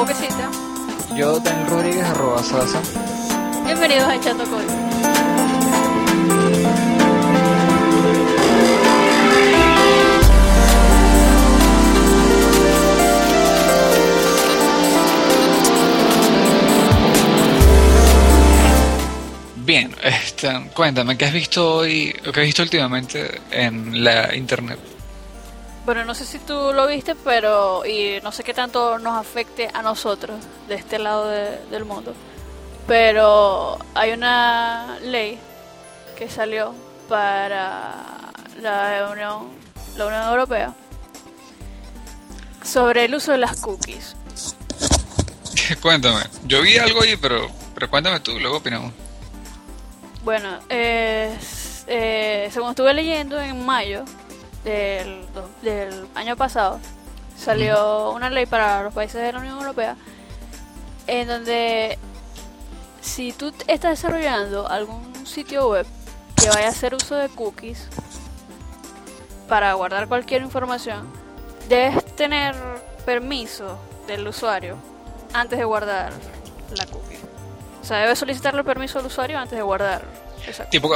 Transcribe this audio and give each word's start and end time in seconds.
boquecita. 0.00 0.50
Yo, 1.14 1.38
Daniel 1.40 1.66
Rodríguez, 1.68 2.04
arroba 2.04 2.42
Salsa. 2.42 2.80
Bienvenidos 3.66 4.04
a 4.04 4.14
Echando 4.14 4.44
Código. 4.44 4.72
Bien, 19.56 19.94
este, 20.02 20.48
cuéntame, 20.74 21.18
¿qué 21.18 21.26
has 21.26 21.32
visto 21.32 21.76
hoy, 21.76 22.14
o 22.26 22.32
qué 22.32 22.40
has 22.40 22.46
visto 22.46 22.62
últimamente 22.62 23.40
en 23.50 24.02
la 24.02 24.34
internet? 24.34 24.89
Bueno, 25.86 26.04
no 26.04 26.14
sé 26.14 26.24
si 26.24 26.38
tú 26.38 26.72
lo 26.74 26.86
viste, 26.86 27.14
pero 27.14 27.84
y 27.86 28.20
no 28.22 28.32
sé 28.32 28.44
qué 28.44 28.52
tanto 28.54 28.98
nos 28.98 29.16
afecte 29.18 29.68
a 29.72 29.82
nosotros 29.82 30.36
de 30.68 30.74
este 30.74 30.98
lado 30.98 31.26
de- 31.28 31.58
del 31.70 31.84
mundo. 31.84 32.14
Pero 32.86 33.78
hay 33.94 34.12
una 34.12 34.98
ley 35.02 35.38
que 36.18 36.28
salió 36.28 36.74
para 37.08 37.94
la 38.60 39.08
Unión, 39.10 39.48
la 39.96 40.06
Unión 40.06 40.22
Europea 40.28 40.74
sobre 42.62 43.06
el 43.06 43.14
uso 43.14 43.32
de 43.32 43.38
las 43.38 43.60
cookies. 43.60 44.14
cuéntame, 45.82 46.20
yo 46.44 46.60
vi 46.62 46.76
algo 46.78 47.02
ahí, 47.02 47.16
pero, 47.16 47.48
pero 47.74 47.88
cuéntame 47.88 48.20
tú, 48.20 48.38
luego 48.38 48.58
opinamos. 48.58 48.92
Bueno, 50.24 50.58
eh, 50.68 51.36
eh, 51.86 52.50
según 52.52 52.70
estuve 52.70 52.92
leyendo 52.92 53.40
en 53.40 53.64
mayo 53.64 54.04
del, 54.64 55.24
del 55.62 56.06
año 56.14 56.36
pasado, 56.36 56.80
salió 57.36 58.10
una 58.10 58.30
ley 58.30 58.46
para 58.46 58.82
los 58.82 58.94
países 58.94 59.22
de 59.22 59.32
la 59.32 59.38
Unión 59.38 59.58
Europea 59.58 59.96
en 61.06 61.26
donde 61.26 61.98
si 63.00 63.32
tú 63.32 63.52
estás 63.66 63.90
desarrollando 63.90 64.68
algún 64.68 65.26
sitio 65.26 65.68
web 65.68 65.86
que 66.36 66.48
vaya 66.48 66.66
a 66.66 66.70
hacer 66.70 66.94
uso 66.94 67.16
de 67.16 67.28
cookies 67.28 67.88
para 69.48 69.72
guardar 69.74 70.06
cualquier 70.06 70.42
información, 70.42 71.10
debes 71.68 72.04
tener 72.14 72.54
permiso 73.04 73.78
del 74.06 74.26
usuario 74.28 74.76
antes 75.32 75.58
de 75.58 75.64
guardar 75.64 76.12
la 76.76 76.86
cookie. 76.86 77.18
O 77.82 77.84
sea, 77.84 77.98
debes 77.98 78.18
solicitarle 78.18 78.62
permiso 78.62 79.00
al 79.00 79.06
usuario 79.06 79.38
antes 79.38 79.56
de 79.56 79.62
guardar 79.62 80.02
esa 80.46 80.64
cookie. 80.64 80.78
Tipo, 80.78 80.92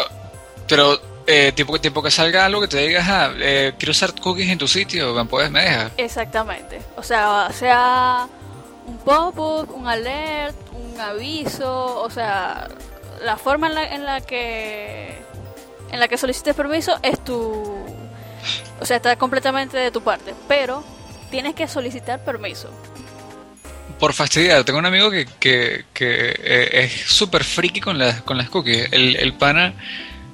pero, 0.69 0.99
eh, 1.27 1.53
tipo, 1.55 1.81
tipo 1.81 2.03
que 2.03 2.11
salga 2.11 2.45
algo 2.45 2.61
que 2.61 2.69
te 2.69 2.79
digas, 2.79 3.07
ah, 3.09 3.33
eh, 3.39 3.75
quiero 3.79 3.93
usar 3.93 4.15
cookies 4.15 4.51
en 4.51 4.59
tu 4.59 4.69
sitio, 4.69 5.15
¿me 5.15 5.25
puedes, 5.25 5.51
me 5.51 5.63
dejas? 5.63 5.93
Exactamente. 5.97 6.81
O 6.97 7.03
sea, 7.03 7.49
sea 7.53 8.29
un 8.87 8.99
pop-up, 8.99 9.75
un 9.75 9.87
alert, 9.87 10.57
un 10.73 11.01
aviso, 11.01 12.03
o 12.03 12.11
sea, 12.11 12.69
la 13.23 13.37
forma 13.37 13.69
en 13.69 13.75
la, 13.75 13.95
en 13.95 14.05
la 14.05 14.21
que 14.21 15.23
en 15.91 16.01
la 16.01 16.09
que 16.09 16.19
solicites 16.19 16.55
permiso 16.55 16.99
es 17.03 17.23
tu 17.23 17.85
o 18.81 18.85
sea, 18.85 18.97
está 18.97 19.17
completamente 19.17 19.77
de 19.77 19.91
tu 19.91 20.03
parte, 20.03 20.35
pero 20.49 20.85
tienes 21.31 21.55
que 21.55 21.67
solicitar 21.69 22.25
permiso. 22.25 22.71
Por 23.99 24.13
fastidiar, 24.13 24.65
tengo 24.65 24.79
un 24.79 24.87
amigo 24.87 25.11
que, 25.11 25.27
que, 25.39 25.85
que 25.95 26.35
eh, 26.39 26.85
es 26.85 26.93
súper 26.93 27.45
friki 27.45 27.81
con 27.81 27.99
las, 27.99 28.23
con 28.23 28.37
las 28.37 28.51
cookies. 28.51 28.89
El, 28.93 29.17
el 29.17 29.35
pana 29.35 29.75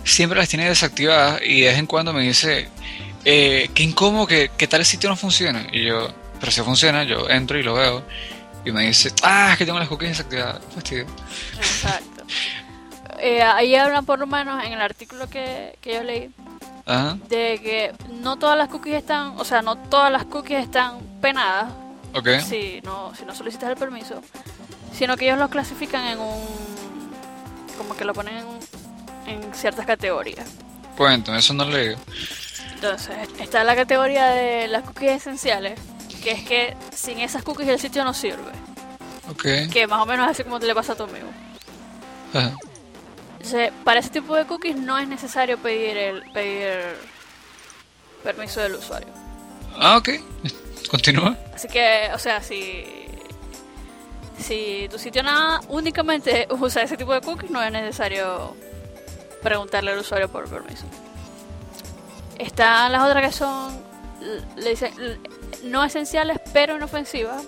siempre 0.05 0.39
las 0.39 0.49
tiene 0.49 0.69
desactivadas 0.69 1.41
y 1.45 1.63
de 1.63 1.69
vez 1.69 1.79
en 1.79 1.87
cuando 1.87 2.13
me 2.13 2.23
dice, 2.23 2.69
eh, 3.25 3.71
qué 3.75 3.83
incómodo 3.83 4.27
que, 4.27 4.51
que 4.57 4.67
tal 4.67 4.85
sitio 4.85 5.09
no 5.09 5.17
funciona. 5.17 5.67
Y 5.73 5.85
yo, 5.85 6.09
pero 6.39 6.53
si 6.53 6.61
funciona, 6.63 7.05
yo 7.05 7.29
entro 7.29 7.59
y 7.59 7.63
lo 7.63 7.75
veo. 7.75 8.03
Y 8.65 8.73
me 8.73 8.87
dice, 8.87 9.13
ah, 9.23 9.51
es 9.53 9.59
que 9.59 9.65
tengo 9.65 9.79
las 9.79 9.89
cookies 9.89 10.11
desactivadas. 10.11 10.61
Fastidio. 10.75 11.07
Exacto. 11.57 12.25
Eh, 13.19 13.43
ahí 13.43 13.75
hablan 13.75 14.05
por 14.07 14.19
lo 14.19 14.27
menos 14.27 14.65
en 14.65 14.73
el 14.73 14.81
artículo 14.81 15.29
que, 15.29 15.77
que 15.83 15.95
yo 15.95 16.03
leí 16.03 16.31
Ajá, 16.87 17.19
de 17.29 17.61
que 17.63 17.93
no 18.23 18.37
todas 18.37 18.57
las 18.57 18.69
cookies 18.69 18.97
están, 18.97 19.39
o 19.39 19.45
sea, 19.45 19.61
no 19.61 19.77
todas 19.77 20.11
las 20.11 20.25
cookies 20.25 20.61
están 20.61 20.99
penadas 21.21 21.71
ok. 22.15 22.29
si 22.41 22.81
no, 22.83 23.15
si 23.15 23.25
no 23.25 23.35
solicitas 23.35 23.69
el 23.69 23.77
permiso, 23.77 24.23
sino 24.93 25.17
que 25.17 25.27
ellos 25.27 25.39
los 25.39 25.51
clasifican 25.51 26.07
en 26.07 26.19
un, 26.19 26.43
como 27.77 27.95
que 27.95 28.05
lo 28.05 28.15
ponen 28.15 28.39
en, 28.39 28.47
en 29.31 29.55
ciertas 29.55 29.87
categorías. 29.87 30.47
Cuéntame, 30.97 31.39
eso 31.39 31.55
no 31.55 31.65
leí. 31.65 31.95
Entonces, 32.75 33.17
está 33.39 33.63
la 33.65 33.75
categoría 33.77 34.27
de 34.29 34.69
las 34.69 34.83
cookies 34.85 35.13
esenciales, 35.13 35.79
que 36.23 36.33
es 36.33 36.43
que 36.45 36.77
sin 36.95 37.19
esas 37.21 37.43
cookies 37.43 37.69
el 37.69 37.79
sitio 37.79 38.05
no 38.05 38.13
sirve, 38.15 38.53
Ok. 39.31 39.71
que 39.73 39.87
más 39.87 40.01
o 40.03 40.07
menos 40.07 40.27
es 40.27 40.33
así 40.33 40.45
como 40.45 40.59
te 40.61 40.67
le 40.67 40.75
pasa 40.75 40.93
a 40.93 40.97
tu 40.97 41.05
amigo. 41.05 41.29
Ajá. 42.35 42.53
Entonces, 43.35 43.73
para 43.85 44.01
ese 44.01 44.11
tipo 44.11 44.35
de 44.37 44.45
cookies 44.47 44.77
no 44.77 44.99
es 44.99 45.09
necesario 45.09 45.59
pedir 45.59 45.97
el 45.97 46.23
pedir 46.33 46.97
permiso 48.23 48.61
del 48.61 48.75
usuario. 48.75 49.09
Ah, 49.79 49.97
ok. 49.97 50.11
Continúa. 50.91 51.37
Así 51.55 51.69
que, 51.69 52.11
o 52.15 52.19
sea, 52.19 52.43
si 52.43 52.85
si 54.39 54.89
tu 54.91 54.99
sitio 54.99 55.23
nada 55.23 55.61
únicamente 55.69 56.47
usa 56.59 56.83
ese 56.83 56.97
tipo 56.97 57.13
de 57.13 57.21
cookies, 57.21 57.51
no 57.51 57.63
es 57.63 57.71
necesario 57.73 58.57
preguntarle 59.43 59.93
al 59.93 59.99
usuario 59.99 60.29
por 60.29 60.49
permiso. 60.49 60.85
Están 62.39 62.93
las 62.93 63.03
otras 63.03 63.25
que 63.27 63.33
son 63.33 63.81
le 64.57 64.71
dicen, 64.71 64.93
l- 64.99 65.19
no 65.65 65.83
esenciales 65.85 66.39
pero 66.53 66.77
inofensivas. 66.77 67.43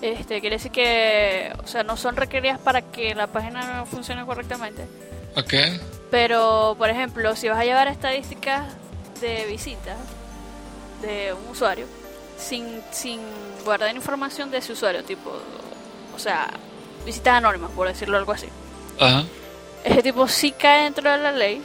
Este, 0.00 0.40
quiere 0.40 0.56
decir 0.56 0.72
que, 0.72 1.52
o 1.62 1.66
sea, 1.66 1.84
no 1.84 1.96
son 1.96 2.16
requeridas 2.16 2.58
para 2.58 2.82
que 2.82 3.14
la 3.14 3.28
página 3.28 3.76
no 3.78 3.86
funcione 3.86 4.24
correctamente. 4.26 4.84
Ok. 5.36 5.54
Pero, 6.10 6.74
por 6.76 6.90
ejemplo, 6.90 7.34
si 7.36 7.48
vas 7.48 7.58
a 7.58 7.64
llevar 7.64 7.86
estadísticas 7.88 8.66
de 9.20 9.44
visitas 9.46 9.96
de 11.02 11.32
un 11.32 11.48
usuario 11.52 11.86
sin, 12.36 12.80
sin 12.90 13.20
guardar 13.64 13.94
información 13.94 14.50
de 14.50 14.58
ese 14.58 14.72
usuario, 14.72 15.04
tipo, 15.04 15.30
o 16.14 16.18
sea, 16.18 16.48
visitas 17.06 17.34
anónimas, 17.34 17.70
por 17.70 17.86
decirlo 17.86 18.18
algo 18.18 18.32
así. 18.32 18.48
Ajá. 18.98 19.24
Ese 19.84 20.02
tipo 20.02 20.28
sí 20.28 20.52
cae 20.52 20.84
dentro 20.84 21.10
de 21.10 21.18
la 21.18 21.32
ley 21.32 21.62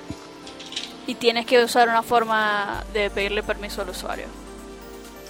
y 1.05 1.15
tienes 1.15 1.45
que 1.45 1.63
usar 1.63 1.87
una 1.87 2.03
forma 2.03 2.83
de 2.93 3.09
pedirle 3.09 3.43
permiso 3.43 3.81
al 3.81 3.89
usuario. 3.89 4.25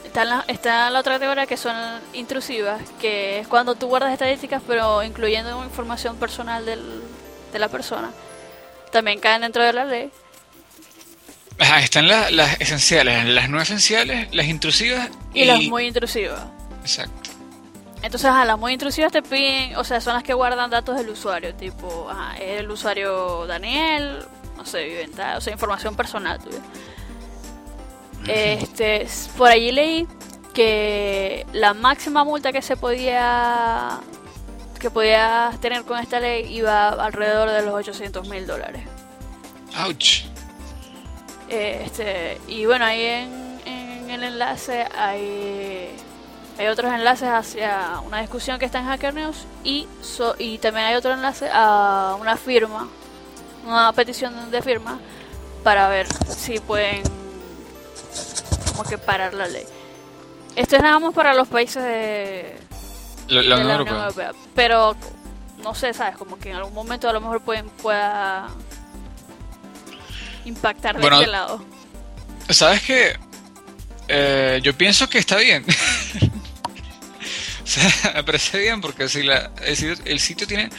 Está 0.05 0.23
la, 0.25 0.45
está 0.47 0.89
la 0.89 0.99
otra 0.99 1.15
categoría 1.15 1.45
que 1.45 1.57
son 1.57 1.75
intrusivas, 2.13 2.81
que 2.99 3.39
es 3.39 3.47
cuando 3.47 3.75
tú 3.75 3.87
guardas 3.87 4.13
estadísticas 4.13 4.61
pero 4.65 5.03
incluyendo 5.03 5.63
información 5.63 6.15
personal 6.15 6.65
del, 6.65 7.01
de 7.51 7.59
la 7.59 7.67
persona. 7.67 8.09
También 8.91 9.19
caen 9.19 9.41
dentro 9.41 9.63
de 9.63 9.73
la 9.73 9.85
ley. 9.85 10.09
Ajá, 11.59 11.81
están 11.81 12.07
la- 12.07 12.31
las 12.31 12.59
esenciales, 12.61 13.25
las 13.25 13.49
no 13.49 13.59
esenciales, 13.61 14.33
las 14.33 14.45
intrusivas 14.47 15.09
Y, 15.33 15.45
las 15.45 15.61
muy 15.63 15.87
intrusivas. 15.87 16.41
Exacto. 16.81 17.31
Entonces, 18.01 18.25
a 18.25 18.45
las 18.45 18.57
muy 18.57 18.73
intrusivas 18.73 19.11
te 19.11 19.21
piden, 19.21 19.75
o 19.75 19.83
sea, 19.83 19.99
son 19.99 20.13
las 20.13 20.23
que 20.23 20.33
guardan 20.33 20.69
datos 20.69 20.97
del 20.97 21.09
usuario, 21.09 21.53
tipo, 21.55 22.07
ajá, 22.09 22.37
es 22.37 22.59
el 22.59 22.69
usuario 22.69 23.45
Daniel, 23.47 24.19
no 24.55 24.65
sé, 24.65 24.83
vive 24.85 25.03
en 25.03 25.11
tal, 25.11 25.37
o 25.37 25.41
sea, 25.41 25.51
información 25.51 25.95
personal 25.95 26.39
tuya. 26.39 26.59
Este, 28.27 29.07
por 29.37 29.49
allí 29.49 29.71
leí 29.71 30.07
que 30.53 31.45
la 31.53 31.73
máxima 31.73 32.23
multa 32.23 32.51
que 32.51 32.61
se 32.61 32.75
podía 32.75 33.99
que 34.79 34.91
podías 34.91 35.59
tener 35.59 35.83
con 35.83 35.97
esta 35.99 36.19
ley 36.19 36.53
iba 36.53 36.89
alrededor 36.89 37.49
de 37.49 37.63
los 37.63 37.73
800 37.73 38.27
mil 38.27 38.45
dólares. 38.45 38.83
Ouch. 39.85 40.25
Este, 41.49 42.37
y 42.47 42.65
bueno, 42.65 42.85
ahí 42.85 43.01
en, 43.01 43.59
en 43.65 44.09
el 44.09 44.23
enlace 44.23 44.85
hay, 44.95 45.89
hay 46.57 46.67
otros 46.67 46.91
enlaces 46.91 47.29
hacia 47.29 47.99
una 48.05 48.21
discusión 48.21 48.57
que 48.59 48.65
está 48.65 48.79
en 48.79 48.85
Hacker 48.85 49.13
News 49.13 49.45
y, 49.63 49.87
so- 50.01 50.35
y 50.39 50.57
también 50.57 50.87
hay 50.87 50.95
otro 50.95 51.13
enlace 51.13 51.49
a 51.51 52.15
una 52.19 52.35
firma, 52.37 52.87
una 53.65 53.91
petición 53.93 54.49
de 54.51 54.61
firma 54.61 54.99
para 55.63 55.87
ver 55.89 56.07
si 56.27 56.59
pueden 56.59 57.03
como 58.71 58.83
que 58.89 58.97
parar 58.97 59.33
la 59.33 59.47
ley. 59.47 59.65
Esto 60.55 60.75
es 60.77 60.81
nada 60.81 60.97
más 60.99 61.13
para 61.13 61.33
los 61.33 61.47
países 61.47 61.83
de, 61.83 62.57
La, 63.27 63.41
la 63.41 63.55
de 63.57 63.61
Unión 63.61 63.67
la 63.67 63.73
Europea. 63.73 63.93
Unión 63.93 64.07
Europea. 64.07 64.31
Pero 64.55 64.95
no 65.63 65.75
sé, 65.75 65.93
¿sabes? 65.93 66.17
Como 66.17 66.39
que 66.39 66.49
en 66.49 66.55
algún 66.55 66.73
momento 66.73 67.07
a 67.09 67.13
lo 67.13 67.21
mejor 67.21 67.41
pueden, 67.41 67.69
pueda 67.69 68.47
impactar 70.45 70.95
de 70.95 71.01
Bueno, 71.01 71.17
este 71.19 71.29
lado. 71.31 71.63
¿Sabes 72.49 72.81
qué? 72.83 73.17
Eh, 74.07 74.59
yo 74.63 74.75
pienso 74.75 75.09
que 75.09 75.17
está 75.19 75.35
bien. 75.37 75.65
sea, 77.91 78.13
me 78.15 78.23
parece 78.23 78.59
bien 78.59 78.81
porque 78.81 79.09
si 79.09 79.23
la, 79.23 79.51
el, 79.65 79.75
sitio, 79.75 79.95
el 80.05 80.19
sitio 80.19 80.47
tiene 80.47 80.69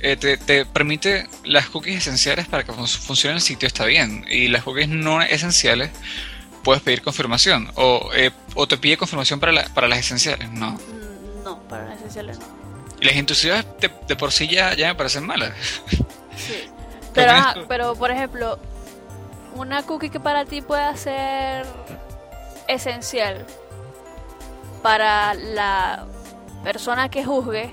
eh, 0.00 0.16
te, 0.16 0.36
te 0.36 0.66
permite 0.66 1.26
las 1.44 1.68
cookies 1.70 1.96
esenciales 1.98 2.46
para 2.48 2.64
que 2.64 2.72
fun- 2.72 2.86
funcione 2.86 3.36
el 3.36 3.42
sitio 3.42 3.66
está 3.66 3.84
bien 3.86 4.24
y 4.28 4.48
las 4.48 4.62
cookies 4.64 4.88
no 4.88 5.22
esenciales 5.22 5.90
puedes 6.62 6.82
pedir 6.82 7.02
confirmación. 7.02 7.70
O, 7.76 8.10
eh, 8.14 8.30
o 8.54 8.66
te 8.66 8.76
pide 8.78 8.96
confirmación 8.96 9.40
para, 9.40 9.52
la, 9.52 9.64
para 9.74 9.86
las 9.88 9.98
esenciales. 9.98 10.50
No. 10.50 10.78
No, 11.44 11.62
para 11.68 11.84
las 11.86 11.98
esenciales 11.98 12.38
no. 12.38 12.46
Y 13.00 13.04
las 13.06 13.16
intrusiones 13.16 13.66
de, 13.80 13.90
de 14.08 14.16
por 14.16 14.32
sí 14.32 14.48
ya, 14.48 14.74
ya 14.74 14.88
me 14.88 14.94
parecen 14.94 15.26
malas. 15.26 15.52
Sí. 15.88 15.96
¿Qué 16.46 16.70
Pero, 17.14 17.30
ajá, 17.32 17.54
pero, 17.68 17.94
por 17.94 18.10
ejemplo, 18.10 18.58
una 19.54 19.82
cookie 19.84 20.10
que 20.10 20.20
para 20.20 20.44
ti 20.46 20.62
pueda 20.62 20.96
ser 20.96 21.64
esencial 22.66 23.46
para 24.82 25.34
la 25.34 26.06
persona 26.64 27.08
que 27.10 27.24
juzgue, 27.24 27.70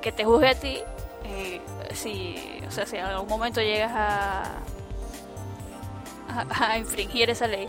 que 0.00 0.12
te 0.12 0.24
juzgue 0.24 0.48
a 0.48 0.54
ti, 0.54 0.78
eh, 1.24 1.60
si, 1.92 2.36
o 2.66 2.70
sea, 2.70 2.86
si 2.86 2.96
en 2.96 3.04
algún 3.04 3.28
momento 3.28 3.60
llegas 3.60 3.92
a, 3.94 4.60
infringir 6.78 7.30
esa 7.30 7.46
ley, 7.46 7.68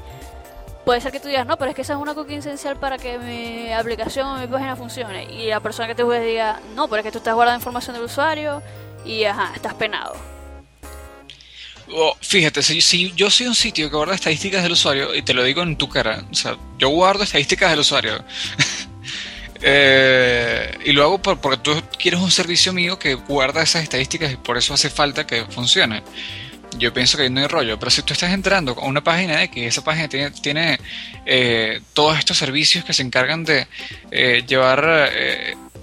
puede 0.86 1.02
ser 1.02 1.12
que 1.12 1.20
tú 1.20 1.28
digas, 1.28 1.46
no, 1.46 1.58
pero 1.58 1.70
es 1.70 1.76
que 1.76 1.82
esa 1.82 1.94
es 1.94 2.00
una 2.00 2.14
cookie 2.14 2.36
esencial 2.36 2.78
para 2.78 2.98
que 2.98 3.18
mi 3.20 3.72
aplicación 3.72 4.28
o 4.28 4.40
mi 4.40 4.48
página 4.48 4.76
funcione. 4.76 5.26
Y 5.32 5.48
la 5.48 5.60
persona 5.60 5.88
que 5.88 5.96
te 5.96 6.04
juzgue 6.04 6.22
diga, 6.22 6.62
no, 6.76 6.88
pero 6.88 7.02
es 7.02 7.04
que 7.04 7.12
tú 7.12 7.18
estás 7.20 7.36
guardando 7.36 7.60
información 7.60 7.96
del 7.96 8.06
usuario 8.06 8.62
y, 9.04 9.24
ajá, 9.26 9.52
estás 9.56 9.74
penado. 9.74 10.16
Fíjate, 12.22 12.64
si 12.64 13.12
yo 13.16 13.30
soy 13.30 13.48
un 13.48 13.56
sitio 13.56 13.90
que 13.90 13.96
guarda 13.96 14.16
estadísticas 14.16 14.64
del 14.64 14.72
usuario, 14.72 15.14
y 15.14 15.22
te 15.22 15.34
lo 15.34 15.44
digo 15.44 15.62
en 15.62 15.78
tu 15.78 15.88
cara, 15.88 16.24
o 16.32 16.34
sea, 16.34 16.58
yo 16.80 16.90
guardo 16.90 17.24
estadísticas 17.24 17.70
del 17.70 17.80
usuario. 17.82 18.24
Eh, 19.62 20.78
y 20.86 20.92
lo 20.92 21.04
hago 21.04 21.22
por- 21.22 21.40
porque 21.40 21.58
tú 21.58 21.82
quieres 21.98 22.20
un 22.20 22.32
servicio 22.32 22.74
mío 22.74 23.00
que 23.00 23.14
guarda 23.16 23.62
esas 23.64 23.84
estadísticas 23.84 24.32
y 24.32 24.38
por 24.38 24.58
eso 24.58 24.74
hace 24.74 24.90
falta 24.90 25.26
que 25.26 25.46
funcione. 25.46 26.04
Yo 26.78 26.94
pienso 26.94 27.16
que 27.18 27.24
ahí 27.24 27.30
no 27.30 27.40
hay 27.40 27.48
rollo, 27.48 27.80
pero 27.80 27.90
si 27.90 28.02
tú 28.02 28.12
estás 28.14 28.34
entrando 28.34 28.74
a 28.74 28.86
una 28.86 29.02
página 29.04 29.42
X, 29.44 29.64
esa 29.66 29.84
página 29.84 30.10
tiene, 30.10 30.78
eh, 31.26 31.80
todos 31.94 32.20
estos 32.20 32.38
servicios 32.38 32.84
que 32.84 32.92
se 32.94 33.02
encargan 33.02 33.46
de 33.46 33.66
eh, 34.12 34.44
llevar, 34.46 35.10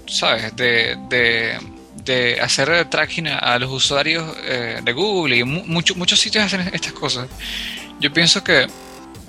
¿sabes? 0.07 0.55
De, 0.55 0.97
de, 1.09 2.41
hacer 2.43 2.85
tracking 2.91 3.29
a, 3.29 3.59
los 3.59 3.71
usuarios 3.71 4.37
de 4.83 4.93
Google 4.93 5.37
y 5.37 5.45
mu- 5.45 5.65
mucho- 5.65 5.95
muchos 5.95 6.21
sitios 6.21 6.45
hacen 6.45 6.69
estas 6.75 6.93
cosas. 6.93 7.27
Yo 8.01 8.13
pienso 8.13 8.43
que, 8.45 8.67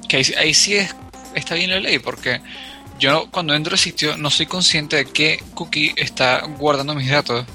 que 0.09 0.17
ahí, 0.17 0.25
ahí 0.37 0.53
sí 0.53 0.75
es, 0.75 0.93
está 1.35 1.53
bien 1.55 1.69
la 1.69 1.79
ley, 1.79 1.99
porque 1.99 2.41
yo 3.03 3.27
cuando 3.31 3.53
entro 3.53 3.73
al 3.73 3.79
sitio 3.79 4.15
no 4.15 4.29
soy 4.29 4.45
consciente 4.45 4.95
de 4.95 5.05
qué 5.05 5.43
cookie 5.55 5.93
está 5.97 6.45
guardando 6.57 6.95
mis 6.95 7.09
datos 7.09 7.45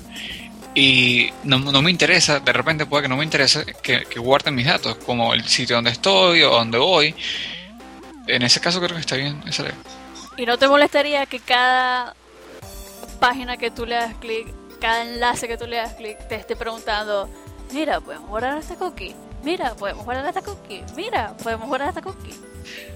y 0.75 1.31
no, 1.43 1.59
no 1.59 1.81
me 1.81 1.91
interesa, 1.91 2.39
de 2.41 2.53
repente 2.53 2.85
puede 2.85 3.05
que 3.05 3.09
no 3.09 3.17
me 3.17 3.25
interese 3.25 3.65
que, 3.83 4.05
que 4.05 4.21
guarden 4.21 4.55
mis 4.55 4.67
datos, 4.67 4.97
como 5.07 5.33
el 5.33 5.43
sitio 5.49 5.77
donde 5.77 5.91
estoy 5.91 6.43
o 6.43 6.51
donde 6.51 6.77
voy. 6.77 7.15
En 8.27 8.43
ese 8.43 8.61
caso 8.61 8.79
creo 8.79 8.95
que 8.95 9.01
está 9.01 9.17
bien 9.17 9.43
esa 9.47 9.63
ley. 9.63 9.73
¿Y 10.37 10.45
no 10.45 10.59
te 10.59 10.69
molestaría 10.69 11.25
que 11.25 11.41
cada 11.41 12.15
página 13.19 13.57
que 13.57 13.71
tú 13.71 13.87
le 13.87 13.95
das 13.95 14.15
clic, 14.21 14.49
cada 14.81 15.03
enlace 15.03 15.49
que 15.49 15.57
tú 15.57 15.67
le 15.67 15.79
das 15.79 15.95
clic, 15.95 16.19
te 16.29 16.35
esté 16.35 16.57
preguntando, 16.57 17.27
mira, 17.73 18.01
podemos 18.01 18.29
guardar 18.29 18.59
esta 18.59 18.77
cookie? 18.77 19.17
Mira, 19.43 19.75
podemos 19.75 20.05
guardar 20.05 20.27
esta 20.27 20.43
cookie. 20.43 20.85
Mira, 20.95 21.35
podemos 21.43 21.67
guardar 21.69 21.89
esta 21.89 22.03
cookie. 22.03 22.35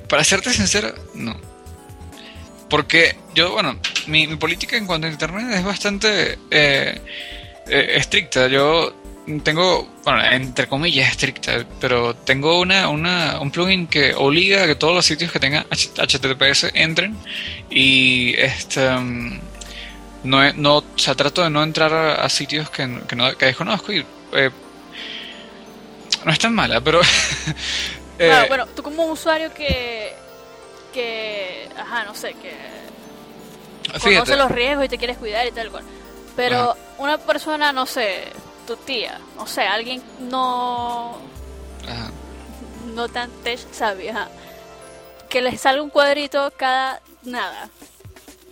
Para 0.07 0.23
serte 0.23 0.53
sincero, 0.53 0.95
no. 1.15 1.52
Porque 2.73 3.17
yo, 3.35 3.53
bueno, 3.53 3.79
mi, 4.07 4.27
política 4.37 4.79
en 4.79 4.87
cuanto 4.87 5.07
a 5.07 5.11
Internet 5.11 5.45
es 5.53 5.63
bastante 5.63 6.39
eh, 6.51 6.99
eh, 7.67 7.93
estricta. 7.97 8.49
Yo 8.49 8.95
tengo, 9.45 9.87
bueno, 10.05 10.25
entre 10.25 10.67
comillas 10.69 11.11
estricta, 11.11 11.67
pero 11.79 12.17
tengo 12.17 12.59
una, 12.59 12.89
una, 12.89 13.41
un 13.43 13.51
plugin 13.51 13.87
que 13.89 14.15
obliga 14.15 14.65
a 14.65 14.67
que 14.67 14.75
todos 14.75 14.95
los 14.95 15.05
sitios 15.05 15.31
que 15.31 15.39
tengan 15.39 15.67
HTTPS 15.71 16.71
entren 16.73 17.15
y 17.69 18.33
este... 18.39 18.89
mm, 18.89 19.41
no, 20.25 20.53
no, 20.55 20.77
o 20.79 20.85
sea, 20.97 21.15
trato 21.15 21.43
de 21.43 21.51
no 21.51 21.63
entrar 21.63 21.93
a, 21.93 22.27
sitios 22.31 22.71
que, 22.71 23.01
que, 23.07 23.15
no, 23.15 23.37
que 23.37 23.47
desconozco 23.47 23.93
y 23.93 24.03
eh, 24.33 24.51
no 26.25 26.33
es 26.33 26.39
tan 26.39 26.55
mala, 26.55 26.81
pero... 26.81 27.03
Claro, 28.17 28.47
bueno, 28.49 28.67
tú 28.75 28.83
como 28.83 29.05
usuario 29.09 29.53
que, 29.53 30.22
que, 30.93 31.69
ajá, 31.77 32.05
no 32.05 32.15
sé, 32.15 32.35
que 32.35 32.55
conoce 33.87 34.09
fíjate, 34.09 34.37
los 34.37 34.51
riesgos 34.51 34.87
y 34.87 34.89
te 34.89 34.99
quieres 34.99 35.19
cuidar 35.19 35.47
y 35.47 35.53
tal 35.53 35.71
cual. 35.71 35.85
Pero 36.37 36.77
una 36.99 37.19
persona, 37.19 37.73
no 37.73 37.87
sé, 37.87 38.25
tu 38.67 38.77
tía, 38.77 39.19
no 39.37 39.47
sé, 39.47 39.63
alguien 39.63 40.03
no, 40.21 41.19
ajá. 41.89 42.11
no 42.95 43.09
tan 43.09 43.31
tech 43.43 43.59
savvy, 43.73 44.09
ajá, 44.09 44.29
que 45.29 45.43
les 45.43 45.61
salga 45.61 45.83
un 45.83 45.91
cuadrito 45.91 46.53
cada 46.57 47.01
nada, 47.23 47.69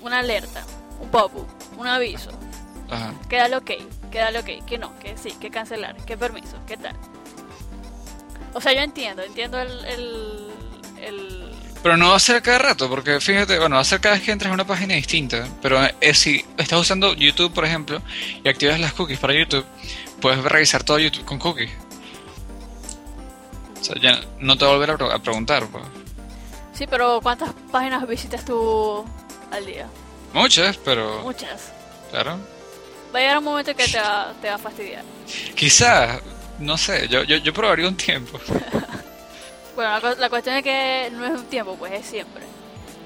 una 0.02 0.18
alerta, 0.18 0.64
un 1.00 1.08
pop-up, 1.10 1.46
un 1.78 1.86
aviso, 1.86 2.30
Ajá. 2.90 3.14
que 3.28 3.36
dale 3.36 3.56
ok, 3.56 3.70
que 4.10 4.18
dale 4.18 4.40
ok, 4.40 4.66
que 4.66 4.78
no, 4.78 4.98
que 4.98 5.16
sí, 5.16 5.32
que 5.40 5.50
cancelar, 5.50 5.96
que 6.04 6.16
permiso, 6.16 6.56
que 6.66 6.76
tal. 6.76 6.96
O 8.52 8.60
sea, 8.60 8.72
yo 8.72 8.80
entiendo, 8.80 9.22
entiendo 9.22 9.60
el, 9.60 9.84
el, 9.84 10.50
el 11.00 11.49
Pero 11.82 11.96
no 11.96 12.10
va 12.10 12.16
a 12.16 12.20
ser 12.20 12.36
a 12.36 12.40
cada 12.42 12.58
rato, 12.58 12.88
porque 12.90 13.20
fíjate, 13.20 13.58
bueno, 13.58 13.76
va 13.76 13.80
a 13.82 13.84
ser 13.84 14.00
cada 14.00 14.14
vez 14.16 14.24
que 14.24 14.32
entras 14.32 14.50
a 14.50 14.54
una 14.54 14.66
página 14.66 14.94
distinta. 14.94 15.48
Pero 15.62 15.80
es 16.00 16.18
si 16.18 16.44
estás 16.58 16.78
usando 16.78 17.14
YouTube, 17.14 17.52
por 17.54 17.64
ejemplo, 17.64 18.02
y 18.44 18.48
activas 18.48 18.78
las 18.78 18.92
cookies 18.92 19.18
para 19.18 19.32
YouTube, 19.32 19.64
puedes 20.20 20.42
revisar 20.44 20.84
todo 20.84 20.98
YouTube 20.98 21.24
con 21.24 21.38
cookies. 21.38 21.70
O 23.80 23.84
sea, 23.84 23.96
ya 24.00 24.20
no 24.38 24.58
te 24.58 24.64
va 24.66 24.72
a 24.72 24.74
volver 24.76 24.90
a 24.90 25.18
preguntar. 25.20 25.66
pues. 25.68 25.84
Sí, 26.74 26.86
pero 26.88 27.20
¿cuántas 27.22 27.50
páginas 27.72 28.06
visitas 28.06 28.44
tú 28.44 29.04
al 29.50 29.64
día? 29.64 29.86
Muchas, 30.34 30.76
pero 30.76 31.20
Muchas. 31.22 31.72
claro. 32.10 32.38
Va 33.14 33.18
a 33.18 33.22
llegar 33.22 33.38
un 33.38 33.44
momento 33.44 33.74
que 33.74 33.88
te 33.88 33.98
va, 33.98 34.32
te 34.40 34.48
va 34.48 34.54
a 34.54 34.58
fastidiar. 34.58 35.02
Quizás, 35.56 36.20
no 36.58 36.76
sé, 36.78 37.08
yo, 37.08 37.24
yo, 37.24 37.38
yo 37.38 37.52
probaría 37.52 37.88
un 37.88 37.96
tiempo. 37.96 38.38
Bueno, 39.80 39.98
la, 39.98 40.14
la 40.16 40.28
cuestión 40.28 40.56
es 40.56 40.62
que 40.62 41.08
no 41.12 41.24
es 41.24 41.30
un 41.40 41.46
tiempo, 41.46 41.74
pues 41.78 41.90
es 41.94 42.04
siempre. 42.04 42.42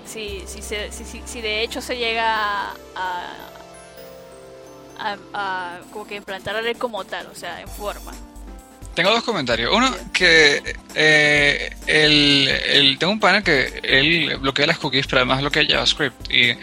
Si, 0.04 0.42
si, 0.44 0.60
se- 0.60 0.90
si, 0.90 1.04
si, 1.04 1.22
si 1.24 1.40
de 1.40 1.62
hecho 1.62 1.80
se 1.80 1.96
llega 1.96 2.72
a, 2.96 3.30
a, 4.98 5.16
a 5.32 5.78
como 5.92 6.04
que 6.04 6.16
implantar 6.16 6.54
la 6.56 6.62
ley 6.62 6.74
como 6.74 7.04
tal, 7.04 7.28
o 7.28 7.34
sea, 7.36 7.60
en 7.60 7.68
forma. 7.68 8.12
Tengo 8.92 9.10
dos 9.12 9.22
comentarios. 9.22 9.72
Uno, 9.72 9.88
que 10.12 10.74
eh, 10.96 11.70
el, 11.86 12.48
el- 12.48 12.98
tengo 12.98 13.12
un 13.12 13.20
pana 13.20 13.44
que 13.44 13.80
él 13.84 14.36
bloquea 14.38 14.66
las 14.66 14.78
cookies, 14.78 15.06
pero 15.06 15.18
además 15.18 15.42
bloquea 15.42 15.64
JavaScript. 15.68 16.28
Y 16.32 16.56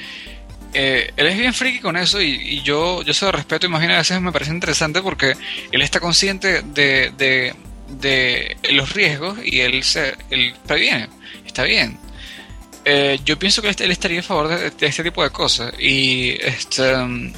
eh, 0.73 1.13
él 1.15 1.25
es 1.27 1.37
bien 1.37 1.53
friki 1.53 1.79
con 1.79 1.95
eso 1.95 2.21
y, 2.21 2.31
y 2.33 2.61
yo, 2.63 3.01
yo 3.03 3.13
se 3.13 3.23
lo 3.23 3.31
respeto. 3.31 3.65
Imagino, 3.65 3.93
a 3.93 3.99
veces 3.99 4.19
me 4.19 4.33
parece 4.33 4.51
interesante 4.51 5.01
porque 5.01 5.37
él 5.71 5.81
está 5.81 6.01
consciente 6.01 6.63
de, 6.63 7.11
de, 7.17 7.53
de 7.99 8.57
los 8.71 8.93
riesgos 8.93 9.37
y 9.43 9.59
él, 9.61 9.83
se, 9.83 10.15
él 10.29 10.53
previene. 10.65 11.09
Está 11.45 11.63
bien. 11.63 11.97
Eh, 12.85 13.19
yo 13.23 13.37
pienso 13.37 13.61
que 13.61 13.69
él, 13.69 13.91
estaría 13.91 14.21
a 14.21 14.23
favor 14.23 14.47
de, 14.47 14.71
de 14.71 14.87
este 14.87 15.03
tipo 15.03 15.23
de 15.23 15.29
cosas. 15.29 15.73
Y 15.79 16.31
este. 16.41 16.95
mm, 16.95 17.33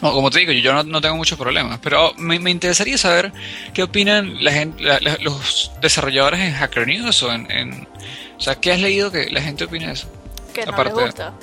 como 0.00 0.30
te 0.30 0.38
digo, 0.40 0.52
yo 0.52 0.72
no, 0.72 0.82
no 0.84 1.00
tengo 1.00 1.16
muchos 1.16 1.36
problemas, 1.38 1.78
pero 1.82 2.14
me, 2.16 2.38
me 2.38 2.50
interesaría 2.50 2.96
saber 2.96 3.32
qué 3.74 3.82
opinan 3.82 4.42
la 4.42 4.52
gente, 4.52 4.82
la- 4.82 5.00
la- 5.00 5.18
los 5.20 5.72
desarrolladores 5.82 6.40
en 6.40 6.54
Hacker 6.54 6.86
News 6.86 7.22
o 7.24 7.32
en, 7.32 7.50
en- 7.50 7.88
O 8.36 8.40
sea, 8.40 8.54
¿qué 8.54 8.72
has 8.72 8.80
leído 8.80 9.10
que 9.10 9.28
la 9.30 9.42
gente 9.42 9.64
opina 9.64 9.88
de 9.88 9.94
eso? 9.94 10.08
Que 10.54 10.64
no 10.64 10.72
Aparte- 10.72 10.94
les 10.94 11.04
gusta. 11.06 11.34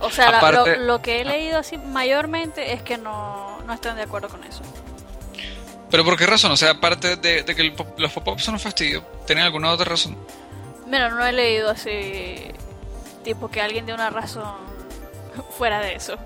O 0.00 0.10
sea, 0.10 0.28
aparte- 0.38 0.76
lo, 0.76 0.84
lo 0.84 1.02
que 1.02 1.20
he 1.20 1.24
leído 1.24 1.58
así 1.58 1.76
mayormente 1.78 2.72
es 2.72 2.82
que 2.82 2.98
no, 2.98 3.60
no 3.66 3.72
están 3.72 3.96
de 3.96 4.02
acuerdo 4.02 4.28
con 4.28 4.42
eso. 4.44 4.60
¿Pero 5.90 6.04
por 6.04 6.16
qué 6.16 6.26
razón? 6.26 6.52
O 6.52 6.56
sea, 6.56 6.70
aparte 6.72 7.16
de, 7.16 7.42
de 7.42 7.54
que 7.54 7.70
pop- 7.70 7.98
los 7.98 8.12
pop-ups 8.12 8.44
son 8.44 8.54
un 8.54 8.60
fastidio, 8.60 9.02
¿tienen 9.26 9.44
alguna 9.44 9.70
otra 9.70 9.86
razón? 9.86 10.16
Mira, 10.86 11.08
no 11.08 11.24
he 11.26 11.32
leído 11.32 11.70
así, 11.70 12.36
tipo 13.24 13.50
que 13.50 13.60
alguien 13.60 13.86
dé 13.86 13.94
una 13.94 14.10
razón 14.10 14.54
fuera 15.56 15.80
de 15.80 15.94
eso. 15.94 16.18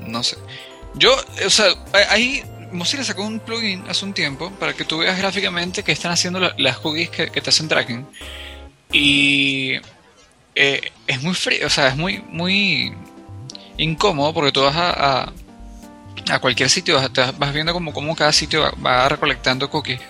No 0.00 0.22
sé. 0.22 0.36
Yo, 0.94 1.14
o 1.46 1.50
sea, 1.50 1.66
ahí 2.10 2.42
Mozilla 2.72 3.04
sacó 3.04 3.22
un 3.22 3.38
plugin 3.40 3.84
hace 3.88 4.04
un 4.04 4.12
tiempo 4.14 4.50
para 4.58 4.72
que 4.74 4.84
tú 4.84 4.98
veas 4.98 5.16
gráficamente 5.18 5.82
que 5.84 5.92
están 5.92 6.10
haciendo 6.12 6.40
la- 6.40 6.54
las 6.58 6.78
cookies 6.78 7.10
que, 7.10 7.30
que 7.30 7.40
te 7.40 7.50
hacen 7.50 7.68
tracking. 7.68 8.06
Y 8.92 9.74
eh, 10.54 10.80
es 11.06 11.22
muy 11.22 11.34
frío, 11.34 11.66
o 11.66 11.70
sea, 11.70 11.88
es 11.88 11.96
muy, 11.96 12.18
muy 12.28 12.94
incómodo 13.76 14.32
porque 14.34 14.52
tú 14.52 14.62
vas 14.62 14.76
a, 14.76 15.22
a, 15.22 15.32
a 16.30 16.38
cualquier 16.38 16.70
sitio, 16.70 17.00
vas, 17.38 17.52
viendo 17.52 17.72
como, 17.72 17.92
como 17.92 18.16
cada 18.16 18.32
sitio 18.32 18.72
va, 18.84 19.08
recolectando 19.08 19.68
cookies 19.68 20.00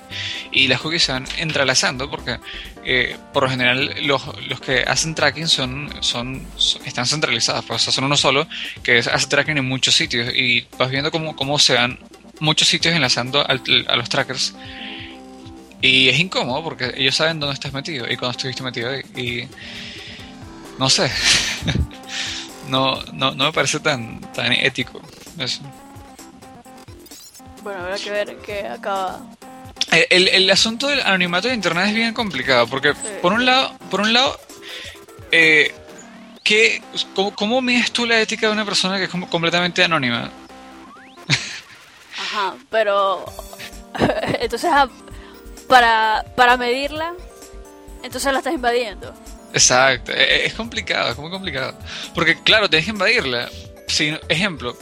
y 0.52 0.68
las 0.68 0.80
cookies 0.80 1.04
se 1.04 1.12
van 1.12 1.26
entrelazando 1.38 2.08
porque 2.10 2.38
eh, 2.84 3.16
por 3.32 3.44
lo 3.44 3.50
general 3.50 3.94
los, 4.02 4.22
los 4.48 4.60
que 4.60 4.84
hacen 4.86 5.14
tracking 5.14 5.48
son, 5.48 5.92
son, 6.00 6.46
están 6.84 7.06
centralizados, 7.06 7.64
pues, 7.64 7.88
o 7.88 7.92
son 7.92 8.04
uno 8.04 8.16
solo 8.16 8.46
que 8.82 8.98
hace 8.98 9.26
tracking 9.26 9.58
en 9.58 9.64
muchos 9.64 9.94
sitios 9.94 10.32
y 10.34 10.66
vas 10.78 10.90
viendo 10.90 11.10
cómo, 11.10 11.58
se 11.58 11.74
van 11.74 11.98
muchos 12.40 12.68
sitios 12.68 12.94
enlazando 12.94 13.44
a 13.46 13.96
los 13.96 14.08
trackers 14.08 14.54
Y 15.80 16.08
es 16.08 16.18
incómodo 16.18 16.62
porque 16.62 16.92
ellos 16.96 17.14
saben 17.14 17.40
dónde 17.40 17.54
estás 17.54 17.72
metido 17.72 18.10
y 18.10 18.16
cuando 18.16 18.36
estuviste 18.36 18.62
metido 18.62 18.90
ahí. 18.90 19.02
Y 19.16 19.48
no 20.78 20.88
sé. 20.90 21.10
no, 22.68 23.02
no, 23.12 23.34
no 23.34 23.44
me 23.44 23.52
parece 23.52 23.80
tan, 23.80 24.20
tan 24.32 24.52
ético 24.52 25.00
eso. 25.38 25.62
Bueno, 27.64 27.80
habrá 27.80 27.96
que 27.96 28.10
ver 28.10 28.36
qué 28.44 28.68
acaba. 28.68 29.22
El, 30.10 30.28
el, 30.28 30.50
asunto 30.50 30.88
del 30.88 31.00
anonimato 31.00 31.48
de 31.48 31.54
internet 31.54 31.86
es 31.86 31.94
bien 31.94 32.12
complicado 32.12 32.66
porque 32.66 32.94
por 33.22 33.32
un 33.32 33.46
lado, 33.46 33.74
por 33.90 34.02
un 34.02 34.12
lado, 34.12 34.38
eh, 35.32 35.72
¿qué, 36.42 36.82
cómo, 37.14 37.34
cómo, 37.34 37.62
mides 37.62 37.90
tú 37.90 38.04
la 38.04 38.20
ética 38.20 38.48
de 38.48 38.52
una 38.52 38.66
persona 38.66 38.98
que 38.98 39.04
es 39.04 39.10
completamente 39.30 39.82
anónima? 39.82 40.30
Ajá, 42.18 42.54
pero 42.70 43.24
entonces 44.40 44.70
ah, 44.70 44.90
para, 45.66 46.22
para 46.36 46.58
medirla, 46.58 47.14
entonces 48.02 48.30
la 48.30 48.38
estás 48.40 48.52
invadiendo. 48.52 49.14
Exacto, 49.54 50.12
e, 50.12 50.22
e, 50.22 50.46
es 50.46 50.52
complicado, 50.52 51.12
es 51.12 51.16
muy 51.16 51.30
complicado. 51.30 51.78
Porque 52.14 52.38
claro, 52.42 52.68
tienes 52.68 52.84
que 52.84 52.92
invadirla. 52.92 53.48
Si, 53.88 54.14
ejemplo, 54.28 54.76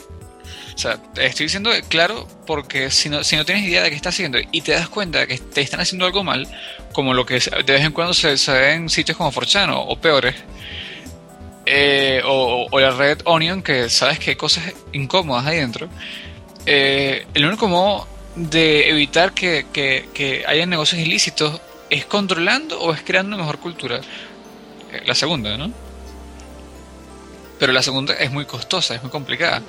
o 0.75 0.79
sea, 0.79 0.99
estoy 1.17 1.47
diciendo 1.47 1.71
claro 1.89 2.27
porque 2.47 2.91
si 2.91 3.09
no, 3.09 3.23
si 3.25 3.37
no 3.37 3.45
tienes 3.45 3.65
idea 3.65 3.83
de 3.83 3.91
qué 3.91 3.97
está 3.97 4.09
haciendo 4.09 4.39
y 4.51 4.61
te 4.63 4.73
das 4.73 4.89
cuenta 4.89 5.21
de 5.21 5.27
que 5.27 5.39
te 5.39 5.61
están 5.61 5.81
haciendo 5.81 6.07
algo 6.07 6.25
mal, 6.25 6.49
como 6.93 7.15
lo 7.15 7.27
que 7.27 7.39
de 7.41 7.73
vez 7.73 7.83
en 7.83 7.93
cuando 7.93 8.15
se, 8.15 8.35
ve 8.53 8.75
en 8.75 8.89
sitios 8.89 9.17
como 9.17 9.31
Forchano 9.31 9.81
o 9.81 9.97
peores, 9.97 10.35
eh, 11.67 12.23
o, 12.25 12.69
la 12.81 12.91
red 12.91 13.19
Onion, 13.25 13.63
que 13.63 13.89
sabes 13.89 14.19
que 14.19 14.31
hay 14.31 14.37
cosas 14.37 14.65
incómodas 14.93 15.47
ahí 15.47 15.59
dentro, 15.59 15.89
eh, 16.67 17.27
el 17.35 17.45
único 17.45 17.69
modo 17.69 18.09
de 18.35 18.89
evitar 18.89 19.33
que, 19.33 19.67
que, 19.73 20.45
haya 20.47 20.67
negocios 20.67 21.01
ilícitos 21.01 21.61
es 21.91 22.07
controlando 22.07 22.81
o 22.81 22.95
es 22.95 23.03
creando 23.03 23.37
mejor 23.37 23.59
cultura. 23.59 24.01
Eh, 24.93 25.03
la 25.05 25.15
segunda, 25.15 25.57
¿no? 25.57 25.71
Pero 27.59 27.73
la 27.73 27.83
segunda 27.83 28.15
es 28.15 28.31
muy 28.31 28.47
costosa, 28.47 28.95
es 28.95 29.03
muy 29.03 29.11
complicada. 29.11 29.63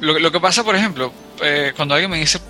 Lo, 0.00 0.18
lo 0.18 0.32
que 0.32 0.40
pasa, 0.40 0.64
por 0.64 0.76
ejemplo, 0.76 1.12
eh, 1.42 1.72
cuando 1.76 1.94
alguien 1.94 2.10
me 2.10 2.18
dice, 2.18 2.40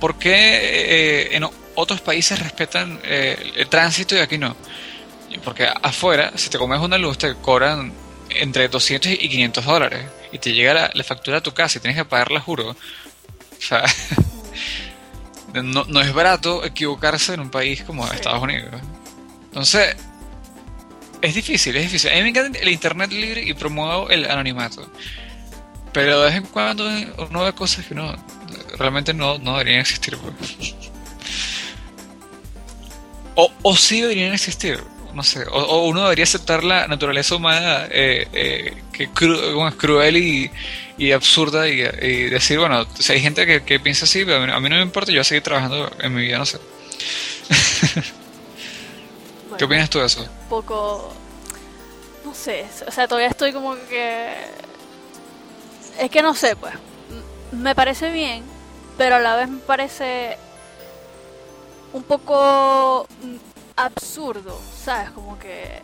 ¿por 0.00 0.18
qué 0.18 0.34
eh, 0.34 1.36
en 1.36 1.44
otros 1.74 2.00
países 2.00 2.38
respetan 2.38 3.00
el 3.04 3.68
tránsito 3.68 4.14
y 4.16 4.18
aquí 4.18 4.38
no? 4.38 4.56
Porque 5.44 5.68
afuera, 5.82 6.32
si 6.34 6.50
te 6.50 6.58
comes 6.58 6.80
una 6.80 6.98
luz, 6.98 7.18
te 7.18 7.34
cobran 7.34 7.92
entre 8.30 8.68
200 8.68 9.12
y 9.12 9.28
500 9.28 9.64
dólares. 9.64 10.04
Y 10.32 10.38
te 10.38 10.52
llega 10.52 10.74
la, 10.74 10.90
la 10.92 11.04
factura 11.04 11.38
a 11.38 11.40
tu 11.40 11.52
casa 11.52 11.78
y 11.78 11.80
tienes 11.80 11.96
que 11.96 12.04
pagarla, 12.04 12.40
juro. 12.40 12.70
O 12.70 12.76
sea, 13.60 13.84
no, 15.54 15.84
no, 15.84 16.00
es 16.00 16.12
barato 16.12 16.64
equivocarse 16.64 17.34
en 17.34 17.40
un 17.40 17.50
país 17.50 17.82
como 17.82 18.06
Estados 18.06 18.42
Unidos. 18.42 18.80
Entonces, 19.44 19.96
es 21.20 21.34
difícil, 21.34 21.76
es 21.76 21.82
difícil. 21.84 22.10
A 22.10 22.14
mí 22.14 22.22
me 22.22 22.28
encanta 22.28 22.58
el 22.58 22.68
Internet 22.68 23.10
libre 23.10 23.42
y 23.42 23.54
promuevo 23.54 24.10
el 24.10 24.30
anonimato. 24.30 24.90
Pero 25.92 26.20
de 26.20 26.26
vez 26.26 26.36
en 26.36 26.44
cuando 26.44 26.88
uno 27.30 27.44
ve 27.44 27.52
cosas 27.52 27.86
que 27.86 27.94
no 27.94 28.14
realmente 28.78 29.12
no, 29.14 29.38
no 29.38 29.52
deberían 29.58 29.80
existir. 29.80 30.16
Pues. 30.16 30.74
O, 33.34 33.52
o 33.62 33.76
sí 33.76 34.00
deberían 34.00 34.34
existir. 34.34 34.82
No 35.14 35.22
sé. 35.22 35.44
O, 35.50 35.86
uno 35.86 36.02
debería 36.02 36.24
aceptar 36.24 36.62
la 36.64 36.86
naturaleza 36.86 37.36
humana 37.36 37.86
eh, 37.90 38.28
eh, 38.32 38.76
que 38.92 39.04
es 39.04 39.10
cruel 39.76 40.16
y, 40.16 40.50
y 40.98 41.12
absurda 41.12 41.68
y, 41.68 41.76
decir, 42.30 42.58
bueno, 42.58 42.86
si 42.98 43.12
hay 43.12 43.20
gente 43.20 43.46
que, 43.46 43.62
que 43.62 43.80
piensa 43.80 44.04
así, 44.04 44.24
pero 44.24 44.52
a 44.52 44.60
mí, 44.60 44.68
no 44.68 44.76
me 44.76 44.82
importa, 44.82 45.10
yo 45.10 45.16
voy 45.16 45.20
a 45.20 45.24
seguir 45.24 45.42
trabajando 45.42 45.90
en 46.00 46.14
mi 46.14 46.22
vida, 46.22 46.38
no 46.38 46.46
sé. 46.46 46.58
¿Qué 49.58 49.64
opinas 49.64 49.88
tú 49.88 49.98
de 50.00 50.06
eso? 50.06 50.20
Un 50.20 50.48
poco. 50.48 51.14
No 52.24 52.34
sé, 52.34 52.66
o 52.86 52.90
sea, 52.90 53.08
todavía 53.08 53.28
estoy 53.28 53.52
como 53.52 53.74
que. 53.88 54.34
Es 55.98 56.10
que 56.10 56.22
no 56.22 56.34
sé, 56.34 56.56
pues. 56.56 56.74
Me 57.52 57.74
parece 57.74 58.12
bien, 58.12 58.44
pero 58.96 59.16
a 59.16 59.20
la 59.20 59.36
vez 59.36 59.48
me 59.48 59.58
parece. 59.58 60.36
Un 61.92 62.02
poco. 62.02 63.06
Absurdo, 63.76 64.60
¿sabes? 64.84 65.10
Como 65.10 65.38
que. 65.38 65.80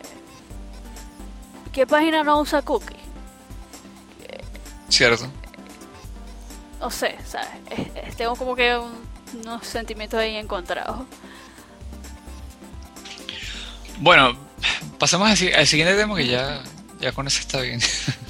¿Qué 1.71 1.85
página 1.85 2.23
no 2.23 2.39
usa 2.39 2.61
cookies? 2.61 2.99
Cierto. 4.89 5.27
No 6.79 6.89
sé, 6.91 7.17
¿sabes? 7.25 8.15
tengo 8.15 8.35
como 8.35 8.55
que 8.55 8.79
unos 9.33 9.67
sentimientos 9.67 10.19
ahí 10.19 10.35
encontrados. 10.35 11.05
Bueno, 13.99 14.37
pasamos 14.99 15.29
al, 15.29 15.67
siguiente 15.67 15.95
tema 15.95 16.15
que 16.15 16.27
ya, 16.27 16.61
ya 16.99 17.11
con 17.11 17.27
eso 17.27 17.39
está 17.39 17.61
bien. 17.61 17.81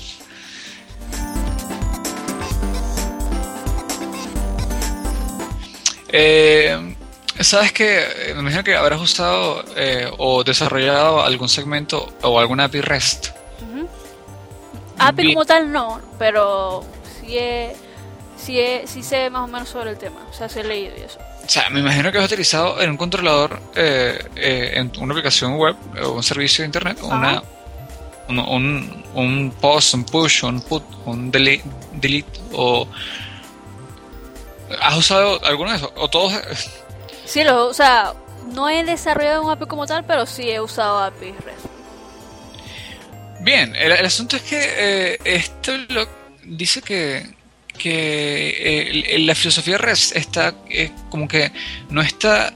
eh, 6.16 6.96
Sabes 7.40 7.74
que 7.74 8.34
me 8.34 8.40
imagino 8.40 8.64
que 8.64 8.76
habrás 8.76 9.02
usado 9.02 9.64
eh, 9.76 10.10
o 10.18 10.44
desarrollado 10.44 11.22
algún 11.22 11.50
segmento 11.50 12.14
o 12.22 12.40
alguna 12.40 12.66
API 12.66 12.82
REST. 12.82 13.28
API 14.98 15.34
como 15.34 15.46
tal 15.46 15.70
no, 15.70 16.00
pero 16.18 16.86
sí, 17.20 17.38
sí, 18.38 18.62
sí 18.86 19.04
sé 19.04 19.30
más 19.30 19.44
o 19.44 19.48
menos 19.48 19.68
sobre 19.68 19.92
el 19.92 19.98
tema, 19.98 20.26
o 20.30 20.34
sea, 20.34 20.48
sí 20.48 20.60
he 20.60 20.64
leído 20.64 20.94
y 20.98 21.02
eso. 21.02 21.20
O 21.46 21.50
sea, 21.50 21.70
me 21.70 21.82
imagino 21.82 22.10
que 22.10 22.20
has 22.20 22.26
utilizado 22.26 22.82
en 22.82 22.92
un 22.92 22.98
controlador, 22.98 23.60
eh, 23.76 24.18
eh, 24.38 24.72
en 24.76 24.92
una 25.00 25.14
aplicación 25.14 25.58
web 25.58 25.76
o 26.02 26.12
un 26.12 26.24
servicio 26.24 26.64
de 26.64 26.68
internet, 26.68 27.00
una, 27.04 27.44
un, 28.30 29.04
un, 29.14 29.52
post, 29.60 29.94
un 29.94 30.06
push, 30.06 30.46
un 30.46 30.62
put, 30.62 30.84
un 31.06 31.30
delete, 31.30 31.66
delete 31.92 32.40
o... 32.54 32.88
¿Has 34.82 34.98
usado 34.98 35.44
alguno 35.46 35.72
de 35.72 35.78
esos? 35.78 35.92
¿O 35.96 36.10
todos? 36.10 36.34
Sí, 37.26 37.44
lo, 37.44 37.68
o 37.68 37.74
sea, 37.74 38.14
no 38.54 38.70
he 38.70 38.84
desarrollado 38.84 39.44
un 39.44 39.52
API 39.52 39.66
como 39.66 39.86
tal, 39.86 40.06
pero 40.06 40.26
sí 40.26 40.50
he 40.50 40.60
usado 40.60 41.00
API 41.00 41.32
REST. 41.32 41.66
Bien, 43.42 43.76
el, 43.76 43.92
asunto 44.06 44.38
es 44.38 44.42
que 44.42 44.60
eh, 44.60 45.20
este 45.24 45.86
blog 45.86 46.10
dice 46.44 46.82
que, 46.82 47.28
que 47.78 49.18
la 49.20 49.36
filosofía 49.36 49.78
REST 49.78 50.16
está 50.16 50.56
eh, 50.70 50.92
como 51.10 51.28
que 51.28 51.52
no 51.90 52.02
está 52.02 52.54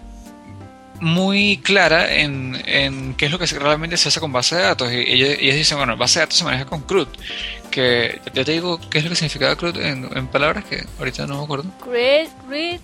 muy 1.01 1.57
clara 1.57 2.15
en, 2.15 2.61
en, 2.65 3.13
qué 3.15 3.25
es 3.25 3.31
lo 3.31 3.39
que 3.39 3.45
realmente 3.45 3.97
se 3.97 4.09
hace 4.09 4.19
con 4.19 4.31
base 4.31 4.55
de 4.55 4.61
datos. 4.61 4.91
Y 4.91 4.97
ellos, 4.97 5.37
dicen, 5.55 5.77
bueno, 5.77 5.97
base 5.97 6.19
de 6.19 6.25
datos 6.25 6.37
se 6.37 6.43
maneja 6.43 6.65
con 6.65 6.81
CRUD. 6.81 7.07
Que 7.71 8.19
ya 8.33 8.43
te 8.43 8.51
digo 8.51 8.79
qué 8.89 8.99
es 8.99 9.03
lo 9.03 9.09
que 9.11 9.15
significa 9.15 9.55
CRUD 9.55 9.77
en, 9.77 10.27
palabras 10.27 10.65
que 10.65 10.85
ahorita 10.97 11.27
no 11.27 11.37
me 11.37 11.43
acuerdo. 11.43 11.71
Create, 11.83 12.29
read, 12.49 12.79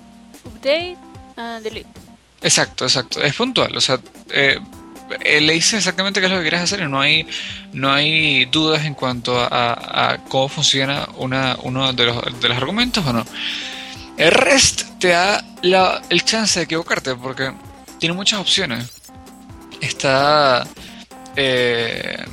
update, 0.45 0.97
and 1.35 1.63
delete. 1.63 1.89
Exacto, 2.41 2.85
exacto. 2.85 3.21
Es 3.21 3.33
puntual. 3.35 3.75
O 3.75 3.81
sea, 3.81 3.99
eh, 4.31 4.59
eh, 5.23 5.41
le 5.41 5.53
dice 5.53 5.77
exactamente 5.77 6.19
qué 6.19 6.27
es 6.27 6.31
lo 6.31 6.37
que 6.37 6.43
quieres 6.43 6.61
hacer 6.61 6.81
y 6.81 6.87
no 6.87 6.99
hay, 6.99 7.27
no 7.73 7.91
hay 7.91 8.45
dudas 8.45 8.85
en 8.85 8.93
cuanto 8.93 9.37
a, 9.39 10.19
cómo 10.29 10.49
funciona 10.49 11.07
una, 11.17 11.57
uno 11.63 11.93
de 11.93 12.05
los, 12.05 12.41
de 12.41 12.49
los 12.49 12.57
argumentos 12.57 13.05
o 13.05 13.13
no. 13.13 13.25
El 14.17 14.31
REST 14.31 14.99
te 14.99 15.09
da 15.09 15.43
la, 15.61 16.01
el 16.09 16.23
chance 16.23 16.59
de 16.59 16.63
equivocarte 16.63 17.15
porque 17.15 17.51
tiene 17.99 18.15
muchas 18.15 18.39
opciones. 18.39 18.91
Está, 19.81 20.65
eh, 21.35 22.23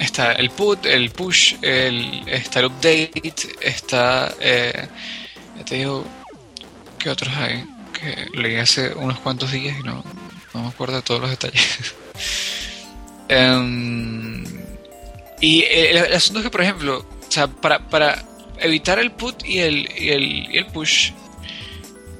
está 0.00 0.32
el 0.32 0.50
put, 0.50 0.86
el 0.86 1.10
push, 1.10 1.56
el, 1.62 2.22
está 2.28 2.60
el 2.60 2.66
update, 2.66 3.34
está, 3.60 4.34
eh, 4.40 4.88
ya 5.58 5.64
te 5.64 5.74
digo, 5.76 6.04
¿qué 6.98 7.10
otros 7.10 7.34
hay? 7.36 7.64
Que 7.92 8.28
leí 8.38 8.56
hace 8.56 8.94
unos 8.94 9.18
cuantos 9.20 9.52
días 9.52 9.78
y 9.78 9.82
no, 9.82 10.04
no 10.52 10.62
me 10.62 10.68
acuerdo 10.68 10.96
de 10.96 11.02
todos 11.02 11.20
los 11.20 11.30
detalles. 11.30 11.94
Em, 13.26 14.44
y 15.40 15.62
el, 15.62 16.12
asunto 16.12 16.40
es 16.40 16.44
que, 16.44 16.50
por 16.50 16.60
ejemplo, 16.60 16.98
o 16.98 17.32
sea, 17.32 17.46
para, 17.46 17.88
para 17.88 18.22
evitar 18.58 18.98
el 18.98 19.12
put 19.12 19.42
y 19.46 19.60
el, 19.60 19.88
y 19.98 20.10
el, 20.10 20.54
y 20.54 20.58
el 20.58 20.66
push, 20.66 21.12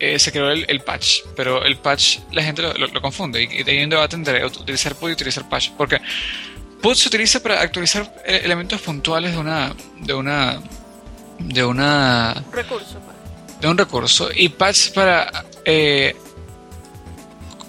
eh, 0.05 0.19
se 0.19 0.33
creó 0.33 0.51
el, 0.51 0.81
patch, 0.81 1.23
pero 1.37 1.65
el 1.65 1.77
patch 1.77 2.19
la 2.33 2.43
gente 2.43 2.63
lo, 2.63 3.01
confunde 3.01 3.43
y, 3.43 3.63
y 3.63 3.71
hay 3.71 3.85
un 3.85 3.91
debate 3.91 4.17
entre 4.17 4.45
utilizar 4.45 4.95
put 4.95 5.11
y 5.11 5.13
utilizar 5.13 5.49
patch, 5.49 5.71
porque 5.77 5.99
put 6.81 6.97
se 6.97 7.09
utiliza 7.09 7.43
para 7.43 7.61
actualizar 7.61 8.15
elementos 8.25 8.81
puntuales 8.81 9.33
de 9.33 9.39
una 9.39 9.75
de 10.01 10.15
una 10.15 10.61
de 11.39 11.65
una 11.65 12.45
recurso 12.53 13.01
de 13.61 13.69
un 13.69 13.79
recurso 13.79 14.29
y 14.35 14.49
patch 14.51 14.93
para 14.93 15.45
eh, 15.65 16.15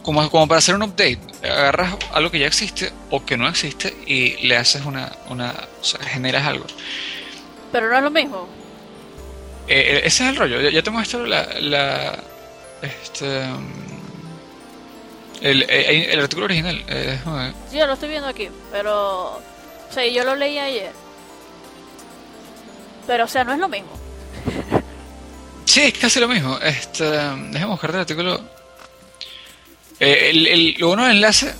como, 0.06 0.30
como 0.30 0.48
para 0.48 0.60
hacer 0.60 0.75
un 0.75 0.84
update. 0.84 1.20
Agarras 1.44 1.96
algo 2.13 2.30
que 2.30 2.39
ya 2.39 2.46
existe 2.46 2.92
o 3.10 3.25
que 3.25 3.38
no 3.38 3.48
existe 3.48 3.96
y 4.06 4.48
le 4.48 4.56
haces 4.56 4.86
una. 4.86 5.12
una 5.30 5.51
o 5.82 5.84
sea, 5.84 6.00
generas 6.06 6.46
algo. 6.46 6.65
Pero 7.72 7.89
no 7.89 7.98
es 7.98 8.04
lo 8.04 8.12
mismo. 8.12 8.48
Eh, 9.67 9.98
eh, 9.98 10.01
ese 10.03 10.24
es 10.24 10.29
el 10.29 10.36
rollo. 10.36 10.62
Ya, 10.69 10.81
te 10.81 10.91
muestro 10.91 11.25
la. 11.25 11.48
la 11.60 12.19
este, 12.81 13.43
El, 15.41 15.63
eh, 15.63 16.13
el, 16.13 16.19
artículo 16.19 16.45
original. 16.45 16.84
Eh, 16.88 17.19
sí, 17.69 17.77
yo 17.77 17.88
lo 17.88 17.93
estoy 17.93 18.10
viendo 18.10 18.27
aquí, 18.27 18.50
pero. 18.72 19.38
O 19.38 19.91
sea, 19.91 20.05
yo 20.07 20.24
lo 20.24 20.36
leí 20.36 20.57
ayer. 20.60 20.91
Pero, 23.07 23.25
o 23.25 23.27
sea, 23.27 23.43
no 23.43 23.53
es 23.53 23.60
lo 23.60 23.69
mismo. 23.69 23.91
Sí, 25.65 25.81
es 25.81 25.98
casi 25.98 26.22
lo 26.22 26.29
mismo. 26.29 26.57
Este, 26.60 27.03
déjame 27.03 27.65
buscar 27.65 27.89
el 27.89 27.98
artículo. 27.98 28.39
Eh, 30.00 30.29
el, 30.29 30.48
el, 30.48 30.75
lo 30.77 30.88
bueno 30.88 31.03
del 31.03 31.17
enlace, 31.17 31.53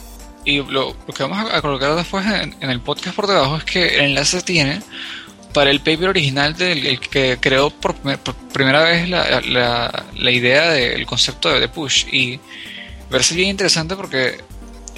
y 0.46 0.62
lo, 0.62 0.96
que 1.14 1.24
vamos 1.24 1.52
a, 1.52 1.62
colocar 1.62 1.96
después 1.96 2.26
en, 2.26 2.56
el 2.62 2.80
podcast 2.80 3.16
por 3.16 3.28
debajo, 3.28 3.58
es 3.58 3.64
que 3.66 3.96
el 3.98 4.06
enlace 4.06 4.42
tiene 4.42 4.82
para 5.56 5.72
el 5.72 5.80
paper 5.80 6.10
original 6.10 6.54
del 6.54 7.00
que 7.00 7.38
creó 7.40 7.70
por, 7.70 7.96
primera 8.52 8.84
vez 8.84 9.08
la, 9.08 9.40
la, 9.40 10.06
la 10.14 10.32
idea 10.32 10.70
del 10.72 11.06
concepto 11.06 11.50
de, 11.50 11.70
push. 11.70 12.08
Y 12.12 12.42
verse 13.10 13.36
bien 13.36 13.52
interesante 13.52 13.96
porque 13.96 14.44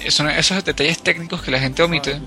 son 0.08 0.28
esos 0.28 0.64
detalles 0.64 1.00
técnicos 1.00 1.42
que 1.42 1.52
la 1.52 1.60
gente 1.60 1.80
omite. 1.80 2.20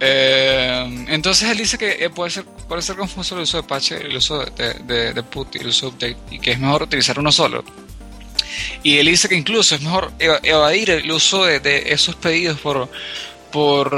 Eh, 0.00 1.06
entonces 1.10 1.48
él 1.48 1.58
dice 1.58 1.78
que 1.78 2.04
eh, 2.04 2.10
puede 2.10 2.30
ser, 2.30 2.44
puede 2.44 2.82
ser 2.82 2.96
confuso 2.96 3.36
el 3.36 3.42
uso 3.42 3.58
de 3.58 3.62
patch, 3.62 3.92
el 3.92 4.16
uso 4.16 4.44
de, 4.44 5.12
de, 5.14 5.22
put 5.22 5.54
y 5.54 5.58
el 5.58 5.68
uso 5.68 5.92
de 5.92 6.10
update, 6.10 6.34
y 6.34 6.40
que 6.40 6.50
es 6.50 6.58
mejor 6.58 6.82
utilizar 6.82 7.16
uno 7.20 7.30
solo. 7.30 7.64
Y 8.82 8.98
él 8.98 9.06
dice 9.06 9.28
que 9.28 9.36
incluso 9.36 9.76
es 9.76 9.80
mejor 9.80 10.12
evadir 10.18 10.90
el 10.90 11.10
uso 11.12 11.44
de, 11.44 11.84
esos 11.86 12.16
pedidos 12.16 12.58
por, 12.58 12.90
por 13.56 13.90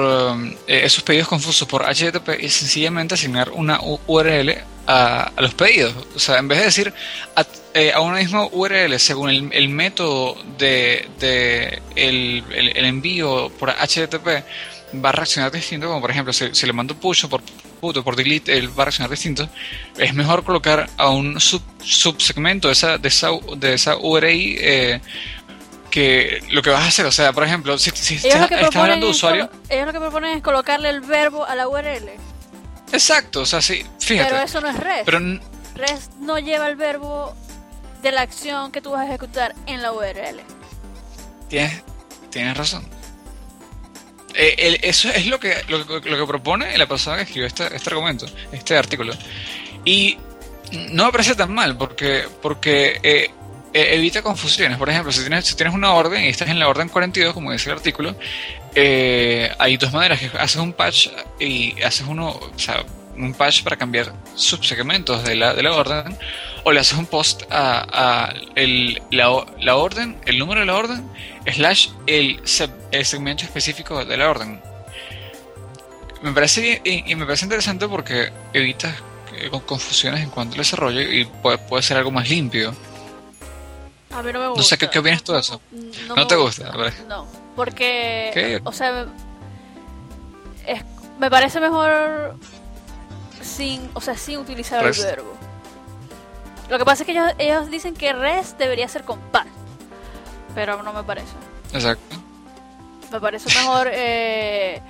eh, 0.69 0.83
esos 0.85 1.03
pedidos 1.03 1.27
confusos 1.27 1.67
por 1.67 1.83
HTTP 1.83 2.41
y 2.41 2.49
sencillamente 2.49 3.15
asignar 3.15 3.51
una 3.51 3.81
URL 4.07 4.57
a, 4.87 5.33
los 5.37 5.53
pedidos. 5.55 5.95
O 6.15 6.21
sea, 6.21 6.39
en 6.39 6.47
vez 6.47 6.61
de 6.61 6.65
decir 6.67 6.95
a, 7.35 7.45
eh, 7.75 7.91
a 7.93 8.01
una 8.01 8.19
misma 8.19 8.47
URL 8.53 8.97
según 9.01 9.31
el, 9.31 9.69
método 9.69 10.37
de, 10.57 11.09
de 11.19 11.83
el, 11.97 12.45
el, 12.53 12.85
envío 12.85 13.51
por 13.59 13.71
HTTP, 13.71 14.45
va 15.05 15.09
a 15.09 15.13
reaccionar 15.13 15.51
distinto, 15.51 15.89
como 15.89 16.01
por 16.01 16.13
ejemplo, 16.13 16.33
si, 16.33 16.65
le 16.65 16.73
mando 16.73 16.95
push 16.95 17.25
o 17.25 17.29
por 17.29 17.43
puto 17.81 18.05
por 18.05 18.15
delete, 18.15 18.57
él 18.57 18.69
va 18.69 18.83
a 18.83 18.87
reaccionar 18.87 19.11
distinto. 19.11 19.49
Es 19.97 20.15
mejor 20.15 20.45
colocar 20.45 20.89
a 20.97 21.11
un 21.11 21.41
sub, 21.41 21.63
subsegmento 21.83 22.69
de 22.69 22.75
esa, 22.75 22.97
de 22.97 23.09
esa, 23.09 23.31
de 23.57 23.75
esa 23.75 23.97
URI 23.97 24.57
eh, 24.61 25.01
que 25.91 26.43
lo 26.51 26.63
que 26.63 26.71
vas 26.71 26.85
a 26.85 26.89
hacer. 26.89 27.07
O 27.07 27.13
sea, 27.13 27.33
por 27.33 27.45
ejemplo, 27.45 27.79
si, 27.79 27.91
si 27.91 28.17
estás, 28.17 28.51
hablando 28.75 29.07
de 29.07 29.13
usuario. 29.13 29.51
Ellos 29.69 29.87
lo 29.87 29.93
que 29.93 30.01
proponen 30.01 30.37
es 30.37 30.43
colocarle 30.43 30.91
el 30.91 31.01
verbo 31.01 31.45
a 31.45 31.55
la 31.55 31.69
URL. 31.69 32.11
Exacto, 32.93 33.43
o 33.43 33.47
sea, 33.47 33.61
sí, 33.61 33.85
fíjate. 34.01 34.31
Pero 34.31 34.43
eso 34.43 34.61
no 34.61 34.69
es 34.69 34.77
REST. 34.79 35.05
Pero 35.05 35.19
REST 35.75 36.13
no 36.21 36.39
lleva 36.39 36.69
el 36.69 36.77
verbo 36.77 37.35
de 38.03 38.13
la 38.13 38.23
acción 38.23 38.73
que 38.73 38.81
tú 38.81 38.93
vas 38.93 39.03
a 39.03 39.07
ejecutar 39.07 39.55
en 39.67 39.83
la 39.83 39.93
URL. 39.93 40.41
Tienes, 41.49 41.83
tienes 42.31 42.57
razón. 42.57 42.85
Eh, 44.35 44.79
eso 44.83 45.09
es 45.09 45.27
lo 45.27 45.41
que, 45.41 45.55
lo, 45.69 46.01
que 46.01 46.27
propone 46.27 46.77
la 46.79 46.87
persona 46.87 47.17
que 47.17 47.23
escribió 47.23 47.47
este, 47.47 47.75
este 47.75 47.91
argumento, 47.91 48.27
este 48.53 48.77
artículo. 48.77 49.13
Y 49.85 50.17
no 50.91 51.07
me 51.07 51.13
parece 51.13 51.35
tan 51.35 51.53
mal, 51.53 51.77
porque, 51.77 52.25
porque 52.41 53.01
eh, 53.03 53.31
evita 53.73 54.23
confusiones. 54.23 54.79
Por 54.79 54.89
ejemplo, 54.91 55.13
si 55.13 55.21
tienes, 55.21 55.47
si 55.47 55.55
tienes 55.55 55.75
una 55.75 55.93
orden 55.93 56.25
y 56.25 56.29
estás 56.29 56.49
en 56.49 56.59
la 56.59 56.69
orden 56.69 56.89
42, 56.89 57.35
como 57.35 57.53
dice 57.53 57.71
el 57.71 57.77
artículo, 57.77 58.15
hay 58.75 59.77
dos 59.77 59.93
maneras, 59.93 60.21
que 60.21 60.31
haces 60.39 60.57
un 60.57 60.73
patch 60.73 61.09
y 61.39 61.81
haces 61.83 62.07
uno, 62.07 62.29
o 62.31 62.59
sea, 62.59 62.85
un 63.19 63.35
patch 63.35 63.63
para 63.63 63.77
cambiar 63.77 64.13
subsegmentos 64.35 65.25
de 65.25 65.35
la, 65.35 65.55
de 65.55 65.63
la 65.63 65.73
orden, 65.73 66.17
o 66.65 66.73
le 66.73 66.81
haces 66.81 66.97
un 66.97 67.07
post 67.07 67.43
a, 67.51 68.33
el, 68.55 69.03
la, 69.11 69.45
la, 69.61 69.77
orden, 69.77 70.17
el 70.27 70.39
número 70.39 70.61
de 70.61 70.67
la 70.67 70.77
orden, 70.77 71.11
slash 71.47 71.89
el, 72.07 72.41
el 72.91 73.05
segmento 73.05 73.45
específico 73.45 74.05
de 74.05 74.17
la 74.17 74.31
orden. 74.31 74.61
Me 76.23 76.33
parece, 76.33 76.81
y, 76.85 77.15
me 77.15 77.25
parece 77.25 77.45
interesante 77.45 77.87
porque 77.87 78.31
evitas 78.53 78.95
confusiones 79.67 80.23
en 80.23 80.31
cuanto 80.31 80.55
al 80.55 80.59
desarrollo 80.59 81.01
y 81.01 81.25
puede, 81.25 81.59
puede 81.59 81.83
ser 81.83 81.97
algo 81.97 82.11
más 82.11 82.29
limpio. 82.29 82.75
A 84.11 84.23
mí 84.23 84.33
no 84.33 84.41
me 84.41 84.49
gusta. 84.49 84.61
No 84.61 84.65
sé, 84.65 84.79
¿qué, 84.79 84.99
opinas 84.99 85.23
tú 85.23 85.33
de 85.33 85.41
eso? 85.41 85.61
¿No, 86.09 86.27
te 86.27 86.37
gusta? 86.37 86.73
No, 87.07 87.27
porque, 87.55 88.61
o 88.65 88.73
sea, 88.73 89.07
me 91.19 91.31
parece 91.31 91.61
mejor 91.61 92.37
sin, 93.43 93.91
o 93.95 94.01
sea, 94.01 94.17
sin 94.17 94.39
utilizar 94.39 94.85
el 94.85 94.93
verbo. 94.93 95.35
Lo 96.69 96.79
que 96.79 96.85
pasa 96.85 97.03
es 97.03 97.07
que 97.07 97.13
ellos, 97.13 97.33
ellos 97.39 97.71
dicen 97.71 97.95
que 97.95 98.13
res 98.13 98.57
debería 98.59 98.89
ser 98.89 99.05
con 99.05 99.19
pan, 99.31 99.49
pero 100.55 100.83
no 100.83 100.93
me 100.93 101.03
parece. 101.03 101.33
Exacto. 101.73 102.17
Me 103.11 103.21
parece 103.21 103.49
mejor 103.59 103.89
eh, 103.93 104.83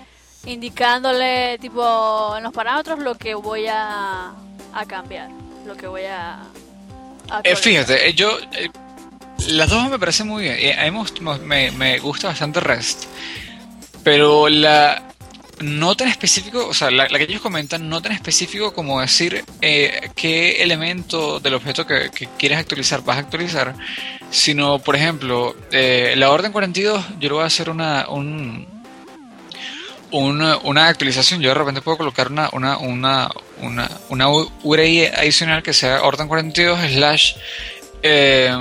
indicándole, 0.45 1.59
tipo, 1.59 2.37
en 2.37 2.43
los 2.43 2.53
parámetros 2.53 2.99
lo 2.99 3.15
que 3.15 3.35
voy 3.35 3.67
a, 3.69 4.33
a 4.75 4.87
cambiar, 4.87 5.31
lo 5.67 5.77
que 5.77 5.87
voy 5.87 6.05
a... 6.05 6.41
eh, 7.45 7.57
fíjate, 7.57 8.09
eh, 8.09 8.15
yo... 8.15 8.39
Eh, 8.53 8.71
las 9.47 9.71
dos 9.71 9.89
me 9.89 9.99
parecen 9.99 10.29
muy 10.29 10.43
bien. 10.45 10.79
A 10.79 10.91
mí 10.91 11.41
me, 11.45 11.71
me 11.71 11.99
gusta 11.99 12.29
bastante 12.29 12.61
REST. 12.61 13.05
Pero 14.03 14.49
la, 14.49 15.09
no 15.61 15.97
tan 15.97 16.09
específico, 16.09 16.67
o 16.67 16.75
sea, 16.75 16.91
la, 16.91 17.09
que 17.09 17.25
ellos 17.25 17.41
comentan, 17.41 17.89
no 17.89 18.01
tan 18.01 18.13
específico 18.13 18.73
como 18.73 19.01
decir 19.01 19.45
eh, 19.61 20.11
qué 20.15 20.63
elemento 20.63 21.41
del 21.41 21.55
objeto 21.55 21.87
que, 21.87 22.11
quieres 22.39 22.59
actualizar 22.59 23.03
vas 23.03 23.17
a 23.17 23.21
actualizar, 23.21 23.75
sino, 24.31 24.79
por 24.79 24.97
ejemplo, 24.97 25.57
eh, 25.73 26.15
la 26.17 26.31
orden 26.31 26.53
42, 26.53 27.05
yo 27.19 27.29
le 27.29 27.35
voy 27.35 27.43
a 27.43 27.47
hacer 27.47 27.71
una, 27.71 28.09
un, 28.09 28.67
una, 30.13 30.89
actualización. 30.89 31.41
Yo 31.41 31.51
de 31.51 31.55
repente 31.55 31.83
puedo 31.83 31.99
colocar 31.99 32.31
una, 32.31 32.51
una, 32.53 32.79
una, 32.79 33.31
una, 33.61 33.91
una 34.11 34.29
URI 34.63 35.07
adicional 35.07 35.63
que 35.63 35.73
sea 35.73 36.03
orden 36.03 36.29
42 36.29 36.79
slash 36.93 37.35
eh, 38.03 38.57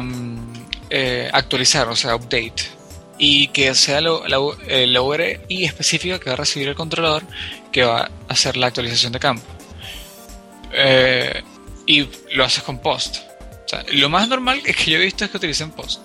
actualizar, 1.34 1.88
o 1.88 1.96
sea, 1.96 2.16
update 2.16 2.78
y 3.20 3.48
que 3.48 3.74
sea 3.74 4.02
la, 4.02 4.20
la, 4.28 5.02
URI 5.02 5.40
específica 5.50 6.20
que 6.20 6.30
va 6.30 6.34
a 6.34 6.38
recibir 6.38 6.68
el 6.68 6.76
controlador 6.76 7.24
que 7.72 7.84
va 7.84 8.02
a 8.04 8.10
hacer 8.28 8.58
la 8.58 8.68
actualización 8.68 9.12
de 9.12 9.20
campo. 9.20 9.46
Eh, 10.72 11.42
y 11.86 12.08
lo 12.34 12.44
haces 12.44 12.64
con 12.64 12.80
post. 12.80 13.18
lo 13.94 14.10
más 14.10 14.28
normal 14.28 14.62
es 14.66 14.76
que 14.76 14.92
yo 14.92 14.98
he 14.98 15.02
visto 15.02 15.26
es 15.26 15.32
que 15.32 15.38
utilicen 15.38 15.72
post. 15.72 16.02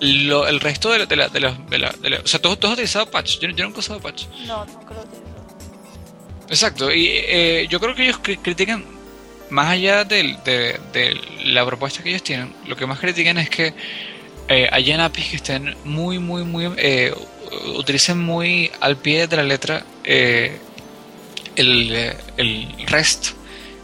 el 0.00 0.60
resto 0.60 0.90
de, 0.90 1.06
de, 1.06 1.16
la, 1.16 1.28
de, 1.28 1.78
la, 1.78 2.20
O 2.22 2.26
sea, 2.26 2.40
¿tú, 2.40 2.48
has 2.50 2.72
utilizado 2.72 3.10
patch? 3.10 3.38
Yo, 3.38 3.48
nunca 3.48 3.76
he 3.76 3.80
usado 3.80 4.00
patch. 4.00 4.26
No, 4.46 4.64
nunca 4.66 4.94
lo 4.94 5.00
he 5.00 5.04
utilizado. 5.04 5.36
Exacto, 6.48 6.92
y 6.92 7.08
eh, 7.08 7.66
yo 7.68 7.80
creo 7.80 7.94
que 7.94 8.04
ellos 8.04 8.18
critican, 8.18 8.84
más 9.50 9.70
allá 9.70 10.04
de, 10.04 10.36
de 10.44 11.20
la 11.44 11.64
propuesta 11.64 12.02
que 12.02 12.10
ellos 12.10 12.22
tienen, 12.22 12.52
lo 12.66 12.76
que 12.76 12.86
más 12.86 12.98
critican 12.98 13.38
es 13.38 13.50
que 13.50 13.74
eh, 14.48 14.68
hay 14.70 14.92
en 14.92 15.00
APIs 15.00 15.28
que 15.28 15.36
estén 15.36 15.74
muy, 15.84 16.18
muy, 16.18 16.44
muy, 16.44 16.72
eh, 16.76 17.12
utilicen 17.76 18.18
muy 18.18 18.70
al 18.80 18.96
pie 18.96 19.26
de 19.26 19.36
la 19.36 19.42
letra 19.42 19.84
eh, 20.04 20.58
el, 21.56 22.14
el, 22.36 22.68
REST, 22.86 23.30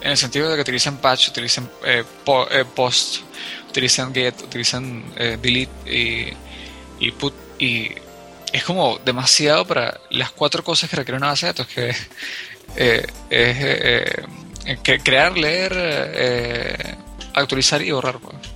en 0.02 0.12
el 0.12 0.16
sentido 0.16 0.48
de 0.48 0.56
que 0.56 0.62
utilizan 0.62 0.98
patch, 0.98 1.30
utilizan 1.30 1.68
eh, 1.84 2.04
post, 2.74 3.22
utilizan 3.68 4.14
get, 4.14 4.40
utilizan 4.42 5.02
delete 5.16 5.90
y, 5.90 6.32
y, 7.00 7.10
put, 7.12 7.34
y 7.58 7.90
es 8.52 8.62
como 8.62 8.98
demasiado 9.04 9.66
para 9.66 10.00
las 10.10 10.30
cuatro 10.30 10.62
cosas 10.62 10.88
que 10.88 10.96
requiere 10.96 11.16
una 11.16 11.28
base 11.28 11.46
de 11.46 11.52
datos, 11.52 11.66
que 11.66 11.88
es 12.76 13.06
crear, 15.02 15.36
leer, 15.36 16.98
actualizar 17.34 17.82
y 17.82 17.90
borrar. 17.90 18.18
Pues. 18.18 18.52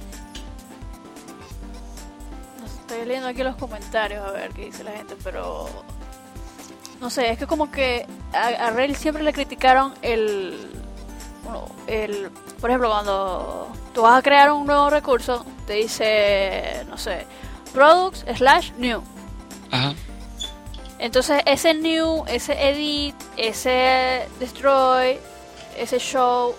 leyendo 3.07 3.29
aquí 3.29 3.42
los 3.42 3.57
comentarios 3.57 4.27
a 4.27 4.33
ver 4.33 4.51
qué 4.53 4.66
dice 4.66 4.85
la 4.85 4.92
gente, 4.92 5.16
pero 5.23 5.69
no 7.01 7.11
sé, 7.11 7.31
es 7.31 7.38
que 7.38 7.47
como 7.47 7.71
que 7.71 8.07
a, 8.33 8.47
a 8.47 8.71
Rail 8.71 8.97
siempre 8.97 9.23
le 9.23 9.33
criticaron 9.33 9.95
el, 10.03 10.71
el, 11.87 12.31
por 12.61 12.71
ejemplo, 12.71 12.90
cuando 12.90 13.69
tú 13.95 14.03
vas 14.03 14.19
a 14.19 14.23
crear 14.23 14.51
un 14.53 14.66
nuevo 14.66 14.90
recurso, 14.90 15.45
te 15.66 15.75
dice, 15.75 16.85
no 16.88 16.99
sé, 16.99 17.27
products 17.73 18.25
slash 18.37 18.73
new. 18.79 19.03
Entonces 20.99 21.42
ese 21.45 21.75
new, 21.75 22.25
ese 22.27 22.71
edit, 22.71 23.14
ese 23.37 24.27
destroy, 24.40 25.19
ese 25.79 25.99
show, 25.99 26.55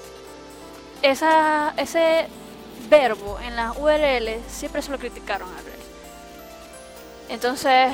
esa, 1.01 1.73
ese 1.77 2.27
verbo 2.89 3.39
en 3.39 3.55
las 3.55 3.75
URL 3.77 4.41
siempre 4.47 4.81
se 4.81 4.91
lo 4.91 4.99
criticaron 4.99 5.49
a 5.49 5.57
Rail. 5.57 5.77
Entonces, 7.29 7.91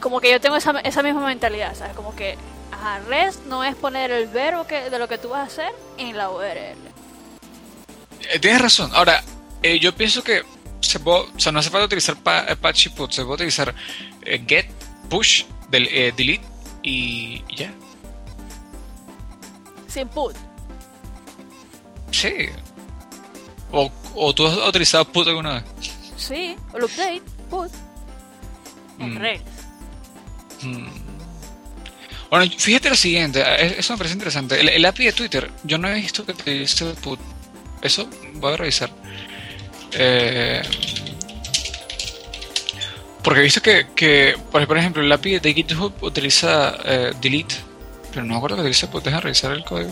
como 0.00 0.20
que 0.20 0.30
yo 0.30 0.40
tengo 0.40 0.56
esa, 0.56 0.78
esa 0.80 1.02
misma 1.02 1.26
mentalidad, 1.26 1.74
¿sabes? 1.74 1.94
Como 1.96 2.14
que, 2.14 2.36
ajá, 2.70 3.00
REST 3.08 3.46
no 3.46 3.64
es 3.64 3.74
poner 3.74 4.10
el 4.10 4.28
verbo 4.28 4.66
que, 4.66 4.90
de 4.90 4.98
lo 4.98 5.08
que 5.08 5.18
tú 5.18 5.30
vas 5.30 5.40
a 5.40 5.44
hacer 5.44 5.72
en 5.96 6.16
la 6.16 6.30
URL. 6.30 6.76
Eh, 8.30 8.38
tienes 8.40 8.60
razón. 8.60 8.90
Ahora, 8.94 9.22
eh, 9.62 9.78
yo 9.78 9.94
pienso 9.94 10.22
que 10.22 10.42
se 10.80 11.00
puede, 11.00 11.24
o 11.34 11.40
sea, 11.40 11.52
no 11.52 11.58
hace 11.58 11.70
falta 11.70 11.86
utilizar 11.86 12.16
eh, 12.48 12.56
patch 12.56 12.86
y 12.86 12.88
put, 12.90 13.12
se 13.12 13.22
puede 13.22 13.34
utilizar 13.34 13.74
get, 14.46 14.66
push, 15.08 15.44
del, 15.70 15.88
eh, 15.88 16.12
delete 16.14 16.44
y, 16.82 17.42
y 17.48 17.56
Sin 19.94 20.08
put. 20.08 20.34
Sí. 22.10 22.48
O, 23.70 23.90
o 24.16 24.34
tú 24.34 24.46
has 24.46 24.56
utilizado 24.68 25.04
put 25.04 25.28
alguna 25.28 25.54
vez. 25.54 25.64
Sí, 26.16 26.56
o 26.72 26.78
el 26.78 26.84
update, 26.84 27.22
put. 27.48 27.70
En 28.98 29.14
Mm. 29.14 29.18
Rails. 29.18 29.42
Mm. 30.62 30.86
Bueno, 32.30 32.52
fíjate 32.58 32.88
lo 32.90 32.96
siguiente, 32.96 33.44
eso 33.78 33.92
me 33.92 33.98
parece 33.98 34.14
interesante. 34.14 34.60
El, 34.60 34.68
el 34.68 34.84
API 34.84 35.04
de 35.04 35.12
Twitter, 35.12 35.50
yo 35.62 35.78
no 35.78 35.88
he 35.88 35.94
visto 35.94 36.24
que 36.26 36.32
utilice 36.32 36.84
put. 36.94 37.20
Eso 37.82 38.08
voy 38.34 38.54
a 38.54 38.56
revisar. 38.56 38.90
Eh, 39.92 40.60
porque 43.22 43.40
he 43.40 43.42
visto 43.44 43.62
que, 43.62 43.86
que, 43.94 44.36
por 44.50 44.66
por 44.66 44.76
ejemplo, 44.78 45.02
el 45.02 45.12
API 45.12 45.38
de 45.38 45.54
GitHub 45.54 45.92
utiliza 46.02 46.76
eh, 46.84 47.12
delete, 47.20 47.54
pero 48.14 48.24
no 48.26 48.32
me 48.34 48.36
acuerdo 48.38 48.56
que 48.56 48.62
utiliza 48.62 48.90
put. 48.90 49.04
Deja 49.04 49.20
revisar 49.20 49.52
el 49.52 49.64
código. 49.64 49.90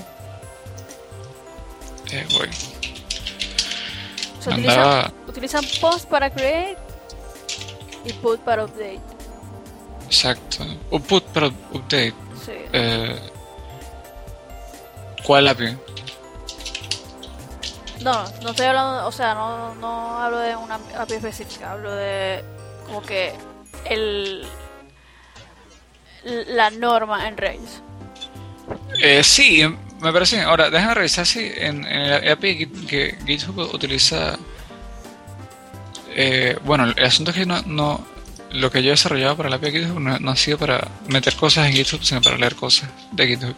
Eh, 2.13 2.27
voy. 2.33 2.49
O 4.39 4.43
sea, 4.43 4.55
Andaba- 4.55 5.13
utilizan, 5.29 5.29
utilizan 5.29 5.65
post 5.81 6.09
para 6.09 6.31
create 6.31 6.77
y 8.05 8.13
put 8.15 8.41
para 8.41 8.65
update. 8.65 9.01
Exacto. 10.07 10.65
O 10.91 10.99
put 10.99 11.25
para 11.27 11.47
update. 11.49 12.15
Sí. 12.45 12.53
Eh, 12.73 13.19
¿Cuál 15.25 15.49
API? 15.49 15.77
No, 18.01 18.25
no 18.43 18.51
estoy 18.51 18.67
hablando, 18.67 19.07
o 19.07 19.13
sea, 19.13 19.35
no, 19.35 19.75
no 19.77 20.19
hablo 20.21 20.39
de 20.39 20.57
una 20.57 20.75
API 20.99 21.15
específica, 21.15 21.73
hablo 21.73 21.93
de 21.95 22.45
como 22.87 23.01
que 23.03 23.33
el 23.85 24.45
la 26.25 26.71
norma 26.71 27.29
en 27.29 27.37
Rails. 27.37 27.81
Eh, 29.01 29.23
sí, 29.25 29.63
me 30.01 30.13
parece 30.13 30.37
bien. 30.37 30.49
Ahora, 30.49 30.71
déjame 30.71 30.95
revisar 30.95 31.27
si 31.27 31.41
en, 31.57 31.85
el 31.85 32.29
API 32.31 32.67
que, 32.67 33.19
GitHub 33.27 33.59
utiliza. 33.75 34.39
eh, 36.15 36.57
bueno, 36.65 36.85
el 36.85 37.05
asunto 37.05 37.31
es 37.31 37.37
que 37.39 37.47
no, 37.47 37.63
no- 37.63 38.05
lo 38.53 38.71
que 38.71 38.83
yo 38.83 38.89
he 38.89 38.91
desarrollado 38.93 39.37
para 39.37 39.49
el 39.49 39.55
API 39.55 39.71
de 39.71 39.81
GitHub 39.81 39.99
no, 39.99 40.31
ha 40.31 40.37
sido 40.37 40.59
para 40.59 40.87
meter 41.09 41.35
cosas 41.37 41.67
en 41.67 41.73
GitHub, 41.73 42.05
sino 42.05 42.21
para 42.21 42.37
leer 42.37 42.55
cosas 42.55 42.89
de 43.13 43.27
GitHub. 43.27 43.55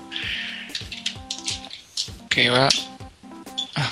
Que 2.28 2.48
va. 2.50 2.68
ah. 3.74 3.90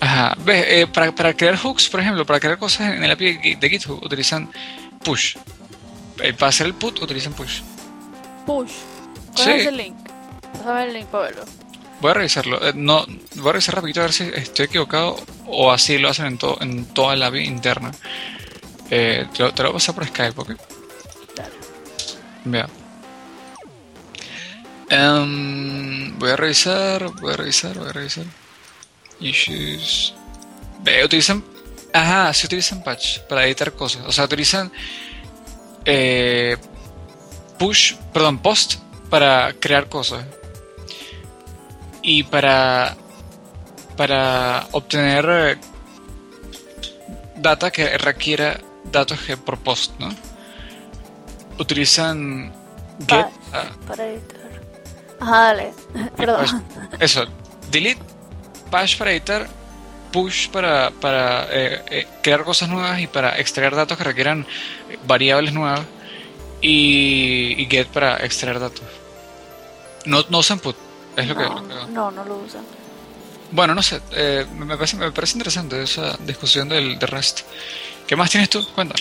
Ajá, 0.00 0.36
ves, 0.44 0.64
eh, 0.68 0.86
para, 0.86 1.12
para 1.14 1.34
crear 1.34 1.56
hooks, 1.56 1.88
por 1.88 2.00
ejemplo, 2.00 2.24
para 2.24 2.40
crear 2.40 2.56
cosas 2.58 2.94
en 2.94 3.04
el 3.04 3.10
API 3.10 3.56
de 3.56 3.68
GitHub 3.70 4.02
utilizan 4.02 4.50
push. 5.04 5.36
Eh, 6.22 6.32
para 6.32 6.48
hacer 6.50 6.66
el 6.66 6.74
put 6.74 7.02
utilizan 7.02 7.32
push. 7.34 7.60
Push. 8.46 8.70
¿Cuál 9.34 9.44
Sí. 9.46 9.50
es 9.52 9.66
el 9.66 9.76
link? 9.76 9.96
Pásame 10.52 10.84
el 10.84 10.92
link 10.94 11.10
verlo. 11.12 11.44
Voy 12.00 12.10
a 12.10 12.14
revisarlo. 12.14 12.66
Eh, 12.66 12.72
no, 12.74 13.04
voy 13.36 13.48
a 13.50 13.52
revisar 13.52 13.74
rapidito 13.76 14.00
a 14.00 14.04
ver 14.04 14.12
si 14.12 14.24
estoy 14.34 14.66
equivocado 14.66 15.16
o 15.46 15.70
así 15.70 15.98
lo 15.98 16.08
hacen 16.08 16.26
en, 16.26 16.38
to- 16.38 16.58
en 16.60 16.86
toda 16.86 17.14
la 17.16 17.26
API 17.26 17.40
interna. 17.44 17.90
Eh, 18.90 19.26
te, 19.36 19.42
lo, 19.42 19.52
te 19.52 19.62
lo 19.62 19.68
voy 19.70 19.76
a 19.76 19.78
pasar 19.78 19.94
por 19.94 20.06
Skype, 20.06 20.40
¿ok? 20.40 20.50
Dale. 21.36 21.50
Vea. 22.44 22.68
Em, 24.88 26.18
voy 26.18 26.30
a 26.30 26.36
revisar, 26.36 27.04
voy 27.20 27.32
a 27.32 27.36
revisar, 27.36 27.78
voy 27.78 27.88
a 27.88 27.92
revisar. 27.92 28.24
Issues. 29.20 30.14
Ve, 30.82 31.04
utilizan. 31.04 31.44
Ajá, 31.92 32.32
sí 32.32 32.46
utilizan 32.46 32.82
patch 32.82 33.20
para 33.28 33.44
editar 33.46 33.72
cosas. 33.72 34.02
O 34.06 34.12
sea, 34.12 34.24
utilizan. 34.24 34.72
eh, 35.84 36.56
push, 37.58 37.94
perdón, 38.12 38.38
post 38.38 38.74
para 39.10 39.52
crear 39.54 39.88
cosas. 39.88 40.24
Y 42.02 42.22
para. 42.22 42.96
Para 43.96 44.66
obtener 44.72 45.26
eh, 45.28 45.58
data 47.36 47.70
que 47.70 47.98
requiera 47.98 48.58
datos 48.84 49.20
que 49.20 49.36
por 49.36 49.58
post, 49.58 49.92
¿no? 49.98 50.08
Utilizan 51.58 52.52
get. 53.06 53.26
Ah, 53.52 53.64
para 53.86 54.06
editar. 54.06 54.40
Ajá, 55.20 55.40
dale. 55.42 55.72
Perdón. 56.16 56.64
Pues, 56.90 57.02
Eso, 57.02 57.26
delete, 57.70 58.00
patch 58.70 58.96
para 58.96 59.10
editar, 59.10 59.46
push 60.12 60.48
para, 60.48 60.90
para 60.90 61.46
eh, 61.50 61.82
eh, 61.90 62.06
crear 62.22 62.44
cosas 62.44 62.68
nuevas 62.68 63.00
y 63.00 63.06
para 63.06 63.38
extraer 63.38 63.74
datos 63.74 63.98
que 63.98 64.04
requieran 64.04 64.46
variables 65.06 65.52
nuevas 65.52 65.82
y, 66.60 67.54
y 67.58 67.66
get 67.66 67.88
para 67.88 68.16
extraer 68.24 68.58
datos. 68.58 68.84
No, 70.10 70.24
no 70.28 70.38
usan 70.38 70.58
put, 70.58 70.76
es 71.16 71.28
lo 71.28 71.36
que... 71.36 71.42
no, 71.44 71.54
lo 71.60 71.68
que- 71.68 71.92
no, 71.92 72.10
no 72.10 72.24
lo 72.24 72.36
usan. 72.38 72.62
Bueno, 73.52 73.74
no 73.74 73.82
sé, 73.82 74.00
eh, 74.12 74.46
me, 74.56 74.76
parece, 74.76 74.96
me 74.96 75.10
parece 75.12 75.34
interesante 75.34 75.82
esa 75.82 76.16
discusión 76.18 76.68
del, 76.68 76.98
de 76.98 77.06
REST. 77.06 77.40
¿Qué 78.06 78.16
más 78.16 78.30
tienes 78.30 78.50
tú? 78.50 78.64
Cuenta. 78.74 78.94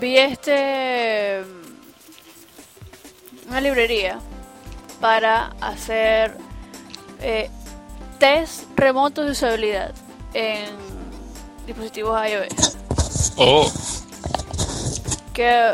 Vi 0.00 0.18
este 0.18 1.42
una 3.48 3.60
librería 3.60 4.18
para 5.00 5.52
hacer 5.60 6.36
eh, 7.20 7.48
test 8.18 8.64
remotos 8.76 9.24
de 9.24 9.30
usabilidad 9.32 9.94
en 10.34 10.66
dispositivos 11.66 12.20
iOS. 12.28 12.76
Oh, 13.36 13.70
Que, 15.36 15.70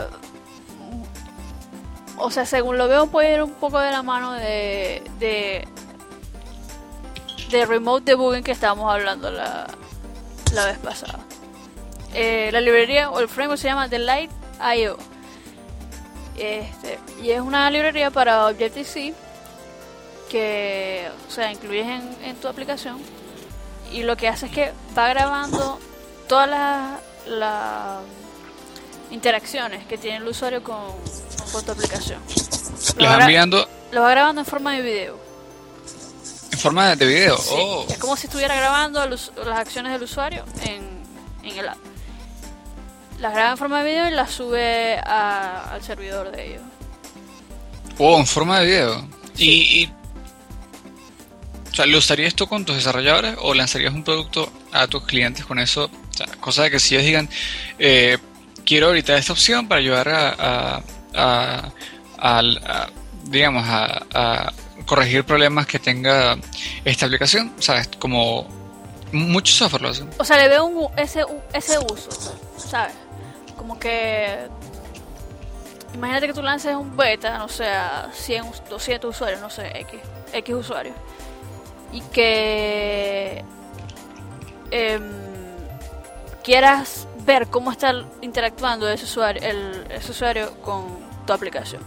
o 2.17 2.31
sea, 2.33 2.45
según 2.47 2.79
lo 2.79 2.89
veo, 2.89 3.07
puede 3.07 3.35
ir 3.35 3.43
un 3.45 3.53
poco 3.53 3.79
de 3.79 3.93
la 3.93 4.03
mano 4.03 4.33
de 4.33 5.05
de, 5.21 5.69
de 7.49 7.67
remote 7.67 8.11
debugging 8.11 8.43
que 8.43 8.51
estábamos 8.51 8.93
hablando 8.93 9.31
la, 9.31 9.69
la 10.53 10.65
vez 10.65 10.79
pasada. 10.79 11.21
Eh, 12.13 12.51
la 12.53 12.61
librería 12.61 13.09
o 13.09 13.21
el 13.21 13.29
framework 13.29 13.61
se 13.61 13.69
llama 13.69 13.87
Delight.io. 13.87 14.99
Este, 16.37 16.99
y 17.23 17.31
es 17.31 17.41
una 17.41 17.71
librería 17.71 18.11
para 18.11 18.49
Objective-C 18.49 19.15
que, 20.29 21.09
o 21.29 21.31
sea, 21.31 21.53
incluyes 21.53 21.87
en, 21.87 22.25
en 22.25 22.35
tu 22.35 22.49
aplicación 22.49 22.99
y 23.93 24.03
lo 24.03 24.17
que 24.17 24.27
hace 24.27 24.47
es 24.47 24.53
que 24.53 24.73
va 24.99 25.09
grabando 25.11 25.79
todas 26.27 26.51
las 26.51 27.01
las 27.27 28.01
interacciones 29.13 29.87
que 29.87 29.97
tiene 29.99 30.17
el 30.19 30.27
usuario 30.27 30.63
con, 30.65 30.81
con 31.53 31.65
tu 31.65 31.71
aplicación. 31.73 32.21
Lo 32.97 33.07
va, 33.07 33.21
enviando 33.21 33.69
lo 33.93 34.03
va 34.03 34.11
grabando 34.11 34.41
en 34.41 34.47
forma 34.47 34.73
de 34.75 34.83
video. 34.83 35.19
en 36.53 36.59
forma 36.59 36.89
de, 36.89 36.97
de 36.97 37.07
video. 37.07 37.37
Sí, 37.39 37.51
Oh, 37.57 37.87
Es 37.89 37.99
como 37.99 38.17
si 38.17 38.27
estuviera 38.27 38.57
grabando 38.57 39.07
las 39.07 39.31
acciones 39.59 39.93
del 39.93 40.03
usuario 40.03 40.45
en, 40.65 40.83
en 41.43 41.59
el 41.59 41.69
app. 41.69 41.79
Las 43.21 43.33
graba 43.35 43.53
en 43.53 43.59
forma 43.59 43.83
de 43.85 43.91
video 43.91 44.09
y 44.09 44.13
las 44.13 44.31
sube 44.33 44.99
a- 44.99 45.73
al 45.73 45.83
servidor 45.83 46.33
de 46.33 46.47
ellos. 46.55 46.63
oh, 47.99 48.19
en 48.19 48.27
forma 48.27 48.59
de 48.61 48.67
video. 48.67 49.09
Sí. 49.35 49.45
Y, 49.49 49.83
y- 49.83 49.93
o 51.71 51.75
sea, 51.75 51.87
¿lo 51.87 51.99
usarías 51.99 52.35
tú 52.35 52.47
con 52.47 52.65
tus 52.67 52.77
desarrolladores 52.77 53.37
o 53.41 53.55
lanzarías 53.55 53.95
un 53.95 54.05
producto 54.05 54.51
a 54.73 54.87
tus 54.89 55.05
clientes 55.05 55.45
con 55.47 55.59
eso? 55.59 55.85
O 56.11 56.13
sea, 56.15 56.27
cosa 56.41 56.65
de 56.65 56.71
que 56.71 56.79
si 56.81 56.95
ellos 56.97 57.07
digan, 57.07 57.31
eh, 57.79 58.19
quiero 58.65 58.89
ahorita 58.89 59.17
esta 59.17 59.33
opción 59.33 59.69
para 59.69 59.81
ayudar 59.81 60.09
a, 60.09 60.83
a- 61.15 61.71
a- 62.19 62.89
digamos, 63.25 63.65
a, 63.67 64.53
corregir 64.87 65.25
problemas 65.25 65.67
que 65.67 65.79
tenga 65.79 66.37
esta 66.85 67.07
aplicación, 67.07 67.53
¿sabes? 67.61 67.89
Como 67.99 68.47
mucho 69.13 69.53
software 69.53 69.83
lo 69.83 69.89
hacen. 69.91 70.11
O 70.19 70.25
sea, 70.25 70.37
le 70.39 70.49
veo 70.49 70.65
un, 70.65 70.89
ese, 70.99 71.25
ese 71.53 71.79
uso, 71.79 72.11
¿sabes? 72.57 72.93
Como 73.57 73.79
que... 73.79 74.49
Imagínate 75.95 76.27
que 76.27 76.33
tú 76.33 76.43
lances 76.43 76.75
un 76.75 76.97
beta, 76.97 77.39
no 77.39 77.49
sé, 77.49 77.67
a 77.67 78.11
100, 78.13 78.43
us- 78.45 78.63
200 78.71 79.11
usuarios, 79.15 79.41
no 79.41 79.51
sé, 79.51 79.69
X, 79.81 80.01
X 80.33 80.55
usuarios. 80.55 80.97
Y 81.93 82.01
que... 82.13 83.45
em, 84.71 85.03
quieras 86.43 87.07
ver 87.25 87.49
cómo 87.49 87.71
está 87.73 87.95
interactuando 88.21 88.89
ese 88.89 89.05
usuario, 89.05 89.43
el, 89.43 89.87
ese 89.91 90.11
usuario 90.11 90.55
con 90.61 90.85
tu 91.27 91.33
aplicación. 91.33 91.83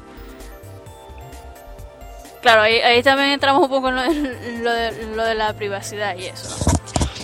Claro, 2.41 2.61
ahí, 2.61 2.75
ahí 2.75 3.01
también 3.01 3.29
entramos 3.29 3.63
un 3.63 3.69
poco 3.69 3.89
en 3.89 4.63
lo, 4.63 4.71
de, 4.71 5.15
lo 5.15 5.23
de 5.23 5.35
la 5.35 5.53
privacidad 5.53 6.15
y 6.15 6.25
eso. 6.25 6.47
¿no? 6.47 6.75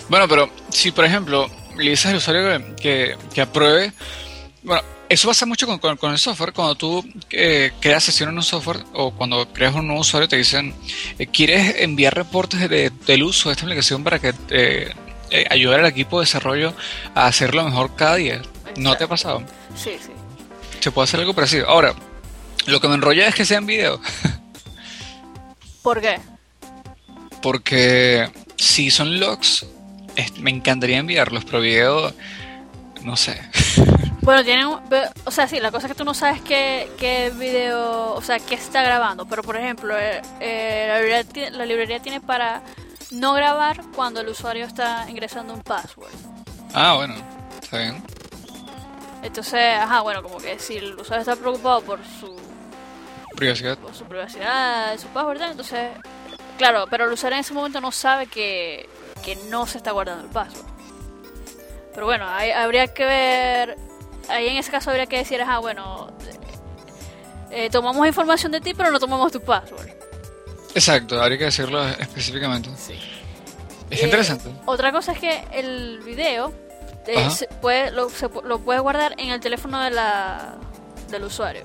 Bueno, 0.09 0.27
pero 0.27 0.49
si 0.69 0.91
por 0.91 1.05
ejemplo 1.05 1.49
le 1.77 1.91
dices 1.91 2.07
al 2.07 2.17
usuario 2.17 2.75
que, 2.75 3.15
que, 3.33 3.41
apruebe, 3.41 3.93
bueno, 4.63 4.81
eso 5.07 5.27
pasa 5.27 5.45
mucho 5.45 5.67
con, 5.67 5.97
con, 5.97 6.11
el 6.11 6.17
software. 6.17 6.53
Cuando 6.53 6.75
tú 6.75 7.05
eh, 7.29 7.71
creas 7.79 8.03
sesión 8.03 8.29
en 8.29 8.37
un 8.37 8.43
software 8.43 8.83
o 8.93 9.11
cuando 9.11 9.47
creas 9.53 9.75
un 9.75 9.87
nuevo 9.87 10.01
usuario, 10.01 10.27
te 10.27 10.37
dicen, 10.37 10.73
eh, 11.19 11.27
¿quieres 11.27 11.75
enviar 11.79 12.15
reportes 12.15 12.69
del 12.69 13.23
uso 13.23 13.49
de 13.49 13.53
esta 13.53 13.65
aplicación 13.65 14.03
para 14.03 14.19
que 14.19 14.33
eh, 14.49 14.93
ayudar 15.49 15.79
al 15.81 15.85
equipo 15.87 16.19
de 16.19 16.25
desarrollo 16.25 16.73
a 17.15 17.27
hacerlo 17.27 17.63
mejor 17.63 17.95
cada 17.95 18.15
día? 18.15 18.41
¿No 18.77 18.95
te 18.95 19.05
ha 19.05 19.07
pasado? 19.07 19.43
Sí, 19.75 19.97
sí. 19.99 20.11
Se 20.79 20.91
puede 20.91 21.05
hacer 21.05 21.19
algo 21.19 21.33
parecido. 21.33 21.69
Ahora, 21.69 21.93
lo 22.65 22.79
que 22.79 22.87
me 22.87 22.95
enrolla 22.95 23.27
es 23.27 23.35
que 23.35 23.45
sean 23.45 23.65
videos. 23.65 23.99
¿Por 25.81 26.01
qué? 26.01 26.19
Porque 27.41 28.29
si 28.55 28.91
son 28.91 29.19
logs, 29.19 29.65
me 30.39 30.51
encantaría 30.51 30.97
enviarlos, 30.97 31.45
pero 31.45 31.61
video, 31.61 32.13
no 33.03 33.15
sé. 33.15 33.39
Bueno, 34.21 34.43
tienen, 34.43 34.67
o 34.67 35.31
sea, 35.31 35.47
sí, 35.47 35.59
la 35.59 35.71
cosa 35.71 35.87
es 35.87 35.93
que 35.93 35.97
tú 35.97 36.05
no 36.05 36.13
sabes 36.13 36.41
qué, 36.41 36.87
qué 36.99 37.31
video, 37.35 38.13
o 38.13 38.21
sea, 38.21 38.37
qué 38.37 38.53
está 38.53 38.83
grabando, 38.83 39.25
pero 39.25 39.41
por 39.41 39.57
ejemplo, 39.57 39.97
eh, 39.97 40.21
eh, 40.39 40.85
la, 40.87 41.01
librería, 41.01 41.49
la, 41.49 41.65
librería, 41.65 41.99
tiene 41.99 42.21
para 42.21 42.61
no 43.11 43.33
grabar 43.33 43.81
cuando 43.95 44.21
el 44.21 44.29
usuario 44.29 44.65
está 44.65 45.09
ingresando 45.09 45.53
un 45.53 45.61
password. 45.61 46.11
Ah, 46.73 46.95
bueno, 46.95 47.15
está 47.61 47.77
bien. 47.77 48.03
Entonces, 49.21 49.77
ajá, 49.77 50.01
bueno, 50.01 50.23
como 50.23 50.37
que 50.37 50.57
si 50.59 50.77
el 50.77 50.95
usuario 50.95 51.21
está 51.21 51.35
preocupado 51.35 51.81
por 51.81 51.99
su 52.03 52.35
privacidad, 53.35 53.77
por 53.77 53.93
su 53.93 54.05
privacidad, 54.05 54.97
su 54.97 55.07
password, 55.07 55.41
entonces, 55.41 55.91
claro, 56.57 56.85
pero 56.89 57.05
el 57.05 57.11
usuario 57.11 57.35
en 57.35 57.41
ese 57.41 57.53
momento 57.53 57.79
no 57.81 57.91
sabe 57.91 58.27
que, 58.27 58.89
que 59.23 59.35
no 59.49 59.67
se 59.67 59.77
está 59.77 59.91
guardando 59.91 60.23
el 60.23 60.29
password. 60.29 60.65
Pero 61.93 62.05
bueno, 62.05 62.25
habría 62.25 62.87
que 62.93 63.05
ver 63.05 63.77
ahí 64.29 64.47
en 64.47 64.57
ese 64.57 64.71
caso 64.71 64.89
habría 64.89 65.05
que 65.05 65.17
decir, 65.17 65.41
ah, 65.41 65.59
bueno, 65.59 66.11
eh, 67.49 67.69
tomamos 67.69 68.05
información 68.07 68.51
de 68.51 68.61
ti, 68.61 68.73
pero 68.73 68.91
no 68.91 68.99
tomamos 68.99 69.31
tu 69.31 69.41
password. 69.41 69.89
Exacto, 70.73 71.21
habría 71.21 71.37
que 71.37 71.45
decirlo 71.45 71.87
específicamente. 71.87 72.69
Sí. 72.77 72.93
Es 73.89 74.03
interesante. 74.03 74.49
Eh, 74.49 74.53
otra 74.65 74.91
cosa 74.91 75.11
es 75.11 75.19
que 75.19 75.43
el 75.51 75.99
video 75.99 76.53
eh, 77.07 77.29
puede, 77.61 77.91
lo, 77.91 78.07
lo 78.43 78.59
puedes 78.59 78.81
guardar 78.81 79.13
en 79.17 79.31
el 79.31 79.39
teléfono 79.39 79.81
de 79.81 79.91
la, 79.91 80.55
del 81.09 81.23
usuario. 81.23 81.63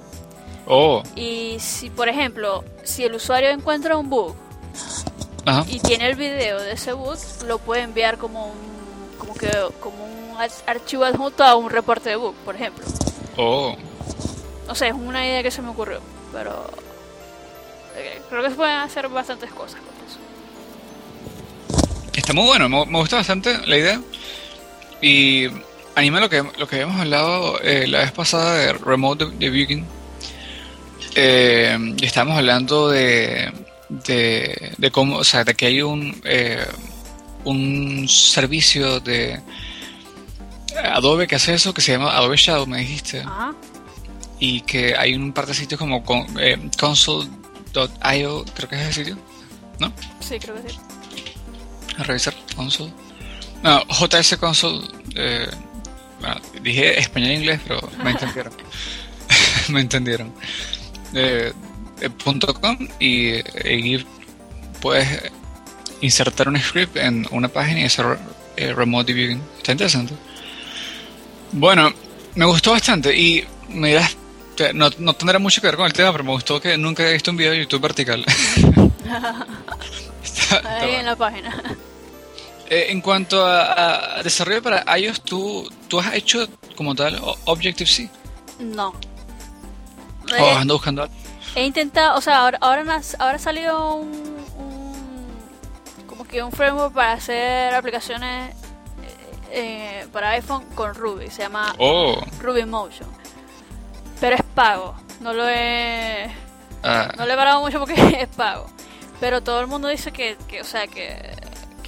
Oh. 0.66 1.03
Y 1.14 1.57
si, 1.61 1.90
por 1.90 2.09
ejemplo, 2.09 2.64
si 2.83 3.05
el 3.05 3.14
usuario 3.14 3.51
encuentra 3.51 3.97
un 3.97 4.11
bug 4.11 4.35
y 5.69 5.79
tiene 5.79 6.09
el 6.09 6.16
video 6.16 6.61
de 6.61 6.73
ese 6.73 6.92
bug, 6.92 7.16
lo 7.47 7.59
puede 7.59 7.83
enviar 7.83 8.19
como 8.19 8.47
un, 8.47 8.59
como 9.19 9.35
que, 9.35 9.49
como 9.79 10.05
un 10.05 10.37
archivo 10.66 11.05
adjunto 11.05 11.45
a 11.45 11.55
un 11.55 11.71
reporte 11.71 12.11
de 12.11 12.16
bug, 12.16 12.35
por 12.45 12.57
ejemplo. 12.57 12.85
Oh. 13.37 13.77
No 14.66 14.75
sé, 14.75 14.88
es 14.88 14.95
una 14.95 15.25
idea 15.25 15.45
que 15.45 15.53
se 15.53 15.62
me 15.62 15.69
ocurrió, 15.69 16.01
pero 16.33 16.69
creo 18.28 18.42
que 18.42 18.50
se 18.50 18.56
pueden 18.56 18.76
hacer 18.76 19.09
bastantes 19.09 19.50
cosas 19.50 19.80
con 19.80 19.94
eso. 20.06 20.18
Está 22.12 22.32
muy 22.32 22.46
bueno, 22.46 22.68
me, 22.68 22.98
gusta 22.98 23.16
bastante 23.16 23.59
la 23.66 23.76
idea. 23.76 24.00
Y 25.00 25.48
anima 25.94 26.20
lo 26.20 26.28
que, 26.28 26.42
lo 26.59 26.66
que 26.66 26.76
habíamos 26.76 27.00
hablado 27.00 27.61
eh, 27.61 27.87
la 27.87 28.00
vez 28.00 28.12
pasada 28.12 28.54
de 28.54 28.72
Remote 28.72 29.26
Debugging. 29.38 29.85
Eh, 31.14 31.94
estábamos 32.02 32.37
hablando 32.37 32.88
de, 32.88 33.52
de, 33.88 34.72
de, 34.76 34.90
cómo, 34.90 35.16
o 35.16 35.24
sea, 35.24 35.44
de 35.44 35.54
que 35.54 35.66
hay 35.66 35.82
un, 35.82 36.20
eh, 36.24 36.66
un 37.44 38.09
servicio 38.09 39.00
de 39.00 39.40
Adobe 40.92 41.26
que 41.26 41.37
hace 41.37 41.54
eso, 41.54 41.72
que 41.72 41.80
se 41.80 41.92
llama 41.92 42.16
Adobe 42.16 42.37
Shadow, 42.37 42.66
me 42.66 42.78
dijiste. 42.78 43.24
Y 44.38 44.61
que 44.62 44.94
hay 44.96 45.14
un 45.14 45.32
par 45.32 45.46
de 45.46 45.54
sitios 45.54 45.78
como 45.78 46.04
con, 46.04 46.26
eh, 46.38 46.59
console.io, 47.77 48.45
creo 48.55 48.69
que 48.69 48.77
es 48.77 48.87
el 48.87 48.93
sitio, 48.93 49.19
¿no? 49.79 49.93
Sí, 50.21 50.39
creo 50.39 50.55
que 50.62 50.71
sí. 50.71 50.79
A 51.99 52.03
revisar, 52.03 52.35
console. 52.55 52.93
No, 53.62 53.85
JS 53.89 54.37
Console. 54.37 54.87
Eh, 55.15 55.49
bueno, 56.21 56.41
dije 56.62 56.99
español 56.99 57.31
e 57.31 57.35
inglés, 57.35 57.61
pero 57.67 57.89
me 58.03 58.11
entendieron. 58.11 58.53
me 59.69 59.81
entendieron. 59.81 60.35
Eh, 61.15 61.53
eh 62.01 62.11
.com 62.61 62.89
y, 63.01 63.37
y 63.69 64.07
puedes 64.81 65.33
insertar 66.01 66.49
un 66.49 66.59
script 66.59 66.97
en 66.97 67.27
una 67.31 67.49
página 67.49 67.81
y 67.81 67.85
hacer 67.85 68.19
remote 68.57 69.12
debugging. 69.12 69.43
Está 69.59 69.73
interesante. 69.73 70.15
Bueno, 71.53 71.93
me 72.35 72.45
gustó 72.45 72.73
bastante 72.73 73.17
y 73.17 73.45
me 73.69 73.89
dirás, 73.89 74.17
no, 74.75 74.90
no, 74.99 75.14
tendrá 75.14 75.38
mucho 75.38 75.61
que 75.61 75.66
ver 75.66 75.77
con 75.77 75.87
el 75.87 75.92
tema, 75.92 76.12
pero 76.12 76.25
me 76.25 76.33
gustó 76.33 76.61
que 76.61 76.77
nunca 76.77 77.09
he 77.09 77.12
visto 77.12 77.31
un 77.31 77.37
video 77.37 77.53
de 77.53 77.61
YouTube 77.61 77.81
vertical. 77.83 78.25
Ahí 80.64 80.95
en 80.95 81.07
la 81.07 81.16
página. 81.16 81.55
Eh, 82.69 82.87
en 82.90 83.01
cuanto 83.01 83.47
a, 83.47 84.23
desarrollo 84.23 84.62
para 84.62 84.99
iOS, 84.99 85.23
¿tú, 85.23 85.71
¿tú 85.88 86.01
has 86.01 86.14
hecho 86.14 86.49
como 86.75 86.95
tal 86.95 87.21
Objective-C? 87.45 88.11
No. 88.61 88.92
Oh, 90.38 90.57
ando 90.57 90.75
buscando 90.75 91.03
algo. 91.03 91.14
He 91.55 91.64
intentado, 91.64 92.19
o 92.19 92.21
sea, 92.21 92.38
ahora, 92.38 92.59
ahora, 92.61 93.01
ahora 93.19 93.38
salió 93.38 93.95
un, 93.95 94.11
un, 94.59 96.07
como 96.07 96.27
que 96.27 96.42
un 96.42 96.51
framework 96.53 96.92
para 96.92 97.12
hacer 97.12 97.73
aplicaciones 97.75 98.55
eh, 99.51 100.07
para 100.12 100.31
iPhone 100.31 100.64
con 100.75 100.95
Ruby, 100.95 101.31
se 101.31 101.42
llama 101.42 101.75
oh. 101.79 102.21
Ruby 102.40 102.64
Motion. 102.64 103.09
Pago, 104.57 104.95
no 105.21 105.35
lo 105.35 105.47
he 105.47 106.31
ah. 106.83 107.12
no 107.19 107.27
le 107.27 107.35
he 107.35 107.37
parado 107.37 107.61
mucho 107.61 107.79
porque 107.79 107.95
es 108.23 108.29
pago. 108.29 108.66
Pero 109.21 109.42
todo 109.42 109.61
el 109.61 109.66
mundo 109.66 109.88
dice 109.88 110.12
que, 110.12 110.38
o 110.59 110.64
sea, 110.64 110.87
que, 110.87 111.31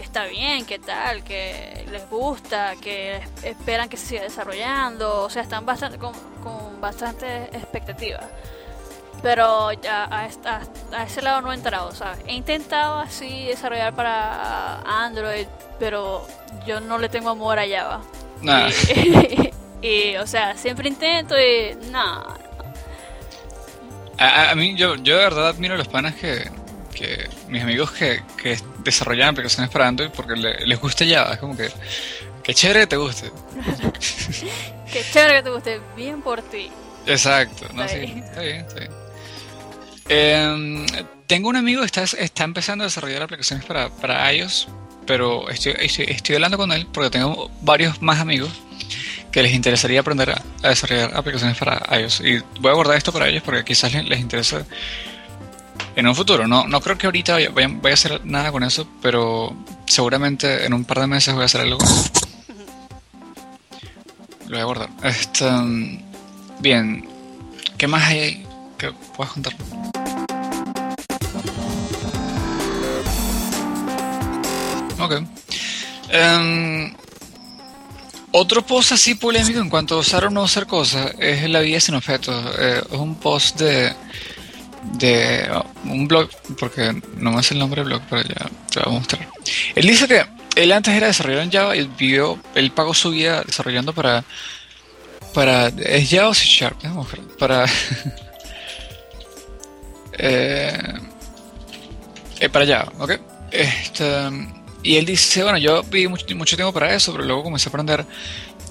está 0.03 0.27
bien, 0.27 0.67
que 0.67 0.79
tal, 0.79 1.25
que 1.25 1.87
les 1.91 2.09
gusta, 2.11 2.75
que 2.77 3.23
esperan 3.43 3.89
que 3.89 3.97
se 3.97 4.07
siga 4.07 4.23
desarrollando, 4.23 5.23
o 5.23 5.31
sea, 5.31 5.43
están 5.43 5.65
bastante 5.65 5.97
con, 5.97 6.13
con 6.43 6.79
bastante 6.79 7.45
expectativa. 7.57 8.21
Pero 9.23 9.73
ya 9.73 10.05
a, 10.05 10.29
a, 10.93 11.03
ese 11.05 11.23
lado 11.23 11.41
no 11.41 11.53
he 11.53 11.55
entrado, 11.55 11.93
¿sabes? 11.93 12.21
He 12.27 12.35
intentado 12.35 12.99
así 12.99 13.47
desarrollar 13.47 13.95
para 13.95 14.81
Android, 15.05 15.47
pero 15.79 16.27
yo 16.67 16.81
no 16.81 16.99
le 16.99 17.09
tengo 17.09 17.31
amor 17.31 17.59
a 17.59 17.67
Java. 17.67 18.03
Nah. 18.43 18.69
Y, 19.81 20.17
o 20.21 20.27
sea, 20.27 20.55
siempre 20.55 20.89
intento 20.89 21.35
y 21.39 21.75
no. 21.91 22.48
A, 24.19 24.55
mí, 24.57 24.75
yo, 24.75 24.97
yo 24.97 25.17
de 25.17 25.23
verdad 25.23 25.49
admiro 25.49 25.75
a 25.75 25.77
los 25.77 25.89
panas 25.89 26.15
que, 26.17 26.51
que 26.93 27.29
mis 27.49 27.63
amigos 27.63 27.93
que, 27.93 28.21
que 28.43 28.59
desarrollan 28.79 29.29
aplicaciones 29.29 29.71
para 29.71 29.87
Android 29.87 30.11
porque 30.11 30.35
les 30.37 30.81
gusta 30.81 31.05
Java. 31.07 31.35
Es 31.35 31.39
como 31.39 31.57
que, 31.57 31.71
que 32.43 32.55
chévere 32.55 32.81
que 32.81 32.87
te 32.89 32.97
guste. 32.97 33.31
que 34.93 35.03
chévere 35.13 35.37
que 35.37 35.43
te 35.43 35.51
guste, 35.51 35.81
bien 35.97 36.21
por 36.23 36.43
ti. 36.43 36.71
Exacto, 37.07 37.67
no, 37.73 37.89
sí, 37.89 37.97
está 37.97 38.41
bien, 38.43 38.57
está 38.57 38.81
bien. 38.81 38.93
Eh, 40.09 40.87
tengo 41.27 41.49
un 41.49 41.57
amigo 41.57 41.81
que 41.81 41.87
está, 41.87 42.03
está 42.03 42.45
empezando 42.45 42.85
a 42.85 42.87
desarrollar 42.87 43.23
aplicaciones 43.23 43.65
para, 43.65 43.91
para 43.91 44.33
iOS, 44.33 44.69
pero 45.07 45.49
estoy, 45.51 45.75
estoy, 45.79 46.35
hablando 46.35 46.57
con 46.57 46.73
él 46.73 46.87
porque 46.93 47.11
tengo 47.11 47.51
varios 47.63 48.03
más 48.03 48.19
amigos 48.19 48.51
que 49.39 49.43
les 49.45 49.55
interesaría 49.55 50.01
aprender 50.01 50.31
a, 50.31 50.69
desarrollar 50.69 51.15
aplicaciones 51.15 51.57
para 51.57 51.81
iOS. 51.97 52.23
Y 52.23 52.43
voy 52.61 52.73
a 52.73 52.75
guardar 52.75 52.97
esto 52.97 53.13
para 53.13 53.29
ellos 53.29 53.45
porque 53.45 53.65
quizás 53.65 53.95
les, 53.95 54.19
interese 54.19 54.65
en 55.95 56.09
un 56.09 56.15
futuro. 56.17 56.49
No, 56.49 56.67
no 56.67 56.81
creo 56.81 56.99
que 56.99 57.07
ahorita 57.07 57.39
vaya, 57.53 57.69
a 57.85 57.93
hacer 57.93 58.21
nada 58.25 58.51
con 58.51 58.65
eso, 58.65 58.89
pero 59.01 59.57
seguramente 59.87 60.67
en 60.67 60.75
un 60.75 60.85
par 60.85 60.99
de 60.99 61.07
meses 61.07 61.35
voy 61.35 61.45
a 61.45 61.47
hacer 61.47 61.61
algo. 61.61 61.79
Lo 64.49 64.51
voy 64.51 64.59
a 64.59 64.65
guardar. 64.65 64.89
Este, 65.05 65.47
bien, 66.59 67.09
¿qué 67.77 67.87
más 67.87 68.09
hay 68.09 68.19
ahí 68.19 68.47
que 68.77 68.91
puedas 69.17 69.35
contar? 69.35 69.55
Ok. 74.99 75.23
Em, 76.09 76.93
otro 78.33 78.65
post 78.67 78.93
así 78.93 79.15
polémico 79.15 79.61
en 79.61 79.71
cuanto 79.71 79.95
a 79.95 79.99
usar 79.99 80.25
o 80.27 80.31
no 80.31 80.43
usar 80.43 80.67
cosas 80.67 81.13
es 81.19 81.49
la 81.49 81.61
vida 81.61 81.81
sin 81.81 81.95
objetos. 81.95 82.45
Eh, 82.59 82.83
es 82.91 82.99
un 82.99 83.15
post 83.17 83.59
de, 83.59 83.93
de 84.99 85.49
un 85.85 86.07
blog, 86.07 86.29
porque 86.59 87.01
no 87.17 87.33
me 87.33 87.39
hace 87.39 87.55
el 87.55 87.61
nombre 87.61 87.83
del 87.83 87.89
blog, 87.89 88.03
pero 88.09 88.23
ya 88.23 88.51
te 88.73 88.81
voy 88.81 88.97
a 88.97 88.99
mostrar. 88.99 89.29
Él 89.75 89.87
dice 89.87 90.07
que 90.07 90.25
él 90.57 90.73
antes 90.73 90.95
era 90.95 91.07
desarrollador 91.07 91.45
en 91.45 91.53
Java 91.53 91.77
y 91.77 91.87
vivió, 91.87 92.39
él 92.55 92.71
pagó 92.73 92.95
su 92.95 93.11
vida 93.11 93.43
desarrollando 93.45 93.93
para. 93.93 94.25
para 95.33 95.69
¿Es 95.69 96.11
Java 96.11 96.29
o 96.29 96.35
C 96.35 96.45
Sharp? 96.45 96.79
Para. 97.39 97.67
Eh, 100.21 100.77
eh, 102.41 102.49
para 102.49 102.67
Java, 102.67 102.93
¿ok? 102.99 103.21
Este 103.53 104.05
y 104.83 104.97
él 104.97 105.05
dice, 105.05 105.43
bueno, 105.43 105.59
yo 105.59 105.83
viví 105.85 106.09
mucho, 106.09 106.57
tiempo 106.57 106.73
para 106.73 106.95
eso, 106.95 107.13
pero 107.13 107.25
luego 107.25 107.43
comencé 107.43 107.69
a 107.69 107.71
aprender 107.71 108.07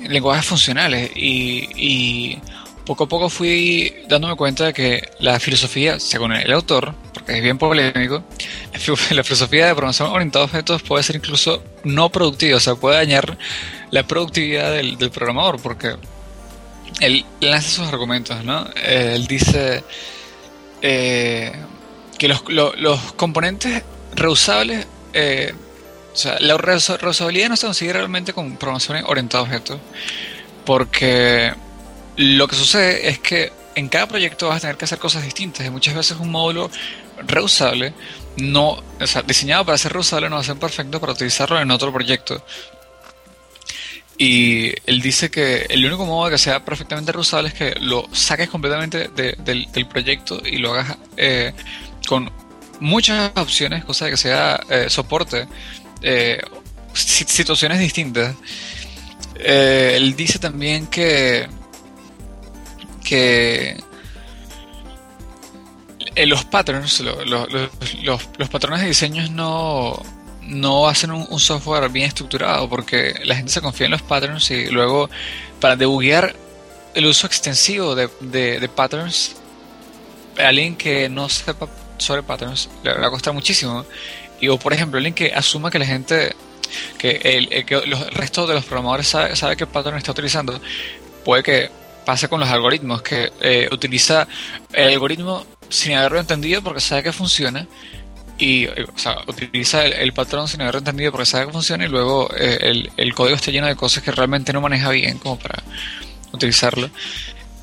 lenguajes 0.08 0.46
funcionales 0.46 1.12
y, 1.15 2.39
poco 2.86 3.04
a 3.04 3.08
poco 3.10 3.30
fui 3.30 3.93
dándome 4.08 4.38
cuenta 4.38 4.67
de 4.67 4.74
que 4.74 5.10
la 5.20 5.41
filosofía, 5.41 6.00
según 6.00 6.32
el 6.32 6.54
autor, 6.54 6.96
porque 7.13 7.36
es 7.36 7.43
bien 7.43 7.58
polémico, 7.58 8.24
la 8.72 8.80
filosofía 9.24 9.67
de 9.67 9.74
programación 9.74 10.10
orientada 10.10 10.46
a 10.46 10.48
objetos 10.48 10.82
puede 10.84 11.04
ser 11.04 11.17
incluso 11.17 11.62
no 11.84 12.10
productiva, 12.10 12.56
o 12.56 12.62
sea, 12.62 12.76
puede 12.76 12.96
dañar 12.96 13.38
la 13.91 14.08
productividad 14.08 14.72
del, 14.72 15.12
programador, 15.12 15.62
porque 15.62 15.96
él 17.02 17.26
lanza 17.41 17.70
sus 17.70 17.88
argumentos, 17.89 18.41
¿no? 18.46 18.65
Él 18.86 19.28
dice 19.28 19.84
eh, 20.82 21.52
que 22.17 22.30
los, 22.30 22.43
los, 22.48 23.00
componentes 23.13 23.84
reusables, 24.15 24.88
eh, 25.13 25.54
o 26.18 26.20
sea, 26.20 26.40
la 26.40 26.58
reusabilidad 26.58 27.48
no 27.48 27.56
se 27.56 27.68
consigue 27.68 27.94
realmente 27.94 28.34
con 28.34 28.58
programación 28.58 29.04
orientada 29.06 29.44
a 29.44 29.46
objetos, 29.46 29.80
porque 30.66 31.54
lo 32.16 32.48
que 32.48 32.56
sucede 32.56 33.08
es 33.08 33.20
que 33.20 33.54
en 33.76 33.88
cada 33.88 34.08
proyecto 34.08 34.48
vas 34.48 34.58
a 34.58 34.62
tener 34.62 34.78
que 34.78 34.86
hacer 34.86 34.98
cosas 34.98 35.24
distintas 35.24 35.68
y 35.68 35.70
muchas 35.70 35.94
veces 35.94 36.18
un 36.20 36.32
módulo 36.32 36.72
reusable 37.28 37.94
no, 38.38 38.84
o 39.00 39.06
sea, 39.06 39.22
diseñado 39.22 39.64
para 39.64 39.78
ser 39.78 39.94
reusable 39.94 40.28
no 40.28 40.38
va 40.38 40.42
a 40.42 40.44
ser 40.44 40.58
perfecto 40.58 41.00
para 41.00 41.14
utilizarlo 41.14 41.62
en 41.62 41.70
otro 41.70 41.94
proyecto. 41.94 42.44
Y 44.18 44.74
él 44.90 45.00
dice 45.02 45.30
que 45.30 45.68
el 45.70 45.86
único 45.86 46.08
modo 46.08 46.26
de 46.26 46.32
que 46.32 46.38
sea 46.40 46.66
perfectamente 46.66 47.12
reusable 47.12 47.50
es 47.50 47.54
que 47.54 47.76
lo 47.80 48.08
saques 48.12 48.50
completamente 48.50 49.10
del, 49.10 49.86
proyecto 49.88 50.42
y 50.44 50.58
lo 50.58 50.74
hagas 50.74 50.98
eh, 51.16 51.54
con 52.08 52.32
muchas 52.80 53.32
opciones, 53.36 53.86
cosa 53.86 54.06
de 54.06 54.12
que 54.12 54.18
sea 54.18 54.60
eh, 54.70 54.90
soporte 54.90 55.48
eh, 56.02 56.42
situaciones 56.94 57.80
distintas. 57.80 58.36
él 59.40 60.16
dice 60.16 60.40
también 60.40 60.88
que 60.88 61.48
que 63.04 63.78
los 66.26 66.46
patterns, 66.46 67.02
los, 67.02 68.50
patrones 68.50 68.82
de 68.82 68.88
diseños 68.88 69.30
no, 69.30 70.02
no 70.42 70.88
hacen 70.88 71.12
un, 71.12 71.40
software 71.40 71.90
bien 71.90 72.08
estructurado 72.08 72.68
porque 72.68 73.22
la 73.24 73.36
gente 73.36 73.52
se 73.52 73.62
confía 73.62 73.86
en 73.86 73.92
los 73.92 74.02
patterns 74.02 74.50
y 74.52 74.66
luego 74.66 75.10
para 75.62 75.76
debuguear 75.76 76.36
el 76.96 77.06
uso 77.06 77.28
extensivo 77.28 77.96
de, 77.96 78.10
de, 78.20 78.70
patterns, 78.70 79.36
alguien 80.38 80.76
que 80.76 81.08
no 81.08 81.30
sepa 81.30 81.68
sobre 81.98 82.24
patterns 82.24 82.70
le 82.84 82.94
va 82.94 83.08
a 83.08 83.12
costar 83.12 83.34
muchísimo. 83.34 83.86
Y 84.39 84.47
o 84.50 84.58
por 84.58 84.73
ejemplo, 84.73 84.97
alguien 84.97 85.13
que 85.13 85.34
asuma 85.34 85.71
que 85.71 85.80
la 85.80 85.86
gente, 85.86 86.36
que 86.97 87.19
el, 87.23 87.65
que 87.65 87.82
los 87.86 88.13
restos 88.13 88.47
de 88.47 88.56
los 88.56 88.65
programadores 88.65 89.08
sabe, 89.08 89.36
sabe 89.36 89.58
qué 89.58 89.65
pattern 89.65 89.97
está 89.97 90.12
utilizando, 90.12 90.60
puede 91.23 91.43
que 91.43 91.69
pasa 92.08 92.30
con 92.30 92.39
los 92.39 92.47
algoritmos, 92.47 93.02
que 93.02 93.34
eh, 93.41 93.67
utiliza 93.69 94.30
el 94.71 94.93
algoritmo 94.93 95.45
sin 95.67 95.93
haberlo 95.93 96.21
entendido 96.21 96.62
porque 96.62 96.80
sabe 96.80 97.04
que 97.04 97.12
funciona 97.12 97.67
y 98.38 98.63
eh, 98.63 98.86
o 98.95 98.97
sea, 98.97 99.17
utiliza 99.28 99.86
el, 99.86 100.13
patrón 100.13 100.47
sin 100.47 100.62
haberlo 100.62 100.80
entendido 100.80 101.12
porque 101.12 101.26
sabe 101.26 101.47
que 101.47 101.52
funciona 101.52 101.84
y 101.84 101.89
luego 101.89 102.30
eh, 102.34 102.89
el, 102.95 103.13
código 103.13 103.36
está 103.36 103.52
lleno 103.52 103.67
de 103.67 103.76
cosas 103.76 104.04
que 104.04 104.13
realmente 104.13 104.54
no 104.54 104.62
maneja 104.62 104.89
bien 104.91 105.17
como 105.17 105.38
para 105.38 105.62
utilizarlo. 106.32 106.89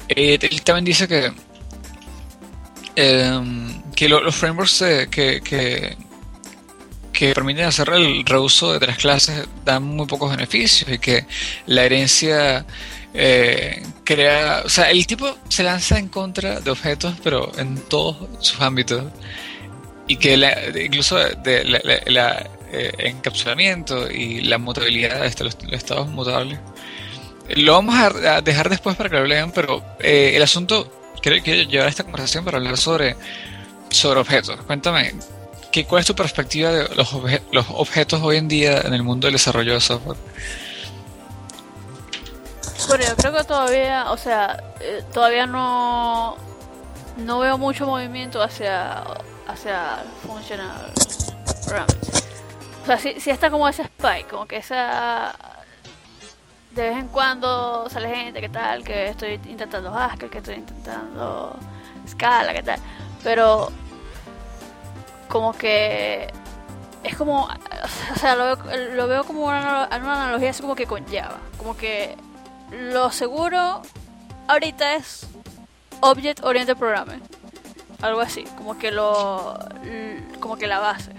él 0.08 0.62
también 0.62 0.84
dice 0.84 1.08
que 1.08 1.32
em, 2.96 3.82
que 3.92 4.10
los 4.10 4.34
frameworks 4.34 4.84
que, 5.10 5.40
que, 5.42 5.96
que 7.14 7.32
permiten 7.32 7.64
hacer 7.64 7.88
el 7.90 8.24
reuso 8.26 8.78
de 8.78 8.86
las 8.86 8.98
clases 8.98 9.46
dan 9.64 9.84
muy 9.84 10.06
pocos 10.06 10.30
beneficios 10.30 10.90
y 10.90 10.98
que 10.98 11.24
la 11.66 11.84
herencia 11.84 12.66
eh, 13.14 13.82
crea, 14.02 14.62
o 14.66 14.68
sea, 14.68 14.90
el 14.90 15.06
tipo 15.06 15.38
se 15.48 15.62
lanza 15.62 15.98
en 15.98 16.08
contra 16.08 16.60
de 16.60 16.70
objetos, 16.70 17.14
pero 17.22 17.50
en 17.56 17.76
todos 17.88 18.16
sus 18.40 18.60
ámbitos. 18.60 19.04
Y 20.06 20.16
que 20.16 20.34
incluso 20.84 21.16
de, 21.16 21.62
eh, 22.72 22.92
encapsulamiento 22.98 24.10
y 24.10 24.42
la 24.42 24.58
mutabilidad 24.58 25.20
de 25.20 25.44
los, 25.44 25.56
estados 25.70 26.08
mutables. 26.08 26.58
Lo 27.56 27.72
vamos 27.74 27.94
a 27.94 28.40
dejar 28.42 28.68
después 28.68 28.96
para 28.96 29.08
que 29.08 29.16
lo 29.16 29.24
lean, 29.24 29.52
pero 29.52 29.82
eh, 30.00 30.32
el 30.34 30.42
asunto, 30.42 31.12
quiero, 31.22 31.42
quiero 31.42 31.70
llevar 31.70 31.88
esta 31.88 32.02
conversación 32.02 32.44
para 32.44 32.58
hablar 32.58 32.76
sobre, 32.76 33.16
sobre 33.90 34.20
objetos. 34.20 34.60
Cuéntame, 34.62 35.14
¿qué, 35.74 35.84
¿cuál 35.84 36.00
es 36.02 36.06
tu 36.06 36.14
perspectiva 36.14 36.70
de 36.70 36.88
los, 36.94 37.12
objetos 37.70 38.22
hoy 38.22 38.36
en 38.36 38.46
día 38.46 38.82
en 38.82 38.94
el 38.94 39.02
mundo 39.02 39.26
del 39.26 39.32
desarrollo 39.32 39.74
de 39.74 39.80
software? 39.80 40.16
Bueno, 42.86 43.04
yo 43.04 43.16
creo 43.16 43.32
que 43.32 43.42
todavía, 43.42 44.12
o 44.12 44.16
sea, 44.16 44.62
eh, 44.80 45.02
todavía 45.12 45.48
no 45.48 46.36
no 47.16 47.40
veo 47.40 47.58
mucho 47.58 47.86
movimiento 47.86 48.40
hacia 48.40 49.02
hacia 49.48 50.04
funcional 50.24 50.92
programming. 51.66 51.96
O 52.82 52.86
sea, 52.86 52.98
sí, 52.98 53.30
está 53.30 53.50
como 53.50 53.68
ese 53.68 53.82
spike, 53.82 54.28
como 54.28 54.46
que 54.46 54.58
esa 54.58 55.34
de 56.70 56.88
vez 56.88 56.98
en 56.98 57.08
cuando 57.08 57.90
sale 57.90 58.14
gente 58.14 58.40
que 58.40 58.48
tal, 58.48 58.84
que 58.84 59.08
estoy 59.08 59.40
intentando 59.48 59.92
Haskell, 59.92 60.30
que 60.30 60.38
estoy 60.38 60.54
intentando 60.54 61.56
Scala, 62.06 62.52
que 62.52 62.62
tal, 62.62 62.78
pero 63.24 63.72
como 65.28 65.52
que 65.52 66.28
es 67.02 67.16
como, 67.16 67.44
o 67.44 68.18
sea, 68.18 68.34
lo 68.34 69.08
veo, 69.08 69.24
como 69.24 69.46
una, 69.46 69.88
una 69.88 70.24
analogía 70.24 70.50
así 70.50 70.62
como 70.62 70.74
que 70.74 70.86
con 70.86 71.06
Java, 71.06 71.38
como 71.58 71.76
que 71.76 72.16
lo 72.70 73.10
seguro 73.12 73.82
ahorita 74.48 74.96
es 74.96 75.26
Object 76.00 76.42
Oriented 76.44 76.76
Programming. 76.76 77.22
Algo 78.00 78.20
así, 78.20 78.44
como 78.56 78.78
que 78.78 78.90
lo 78.90 79.58
como 80.40 80.56
que 80.56 80.66
la 80.66 80.78
base. 80.78 81.12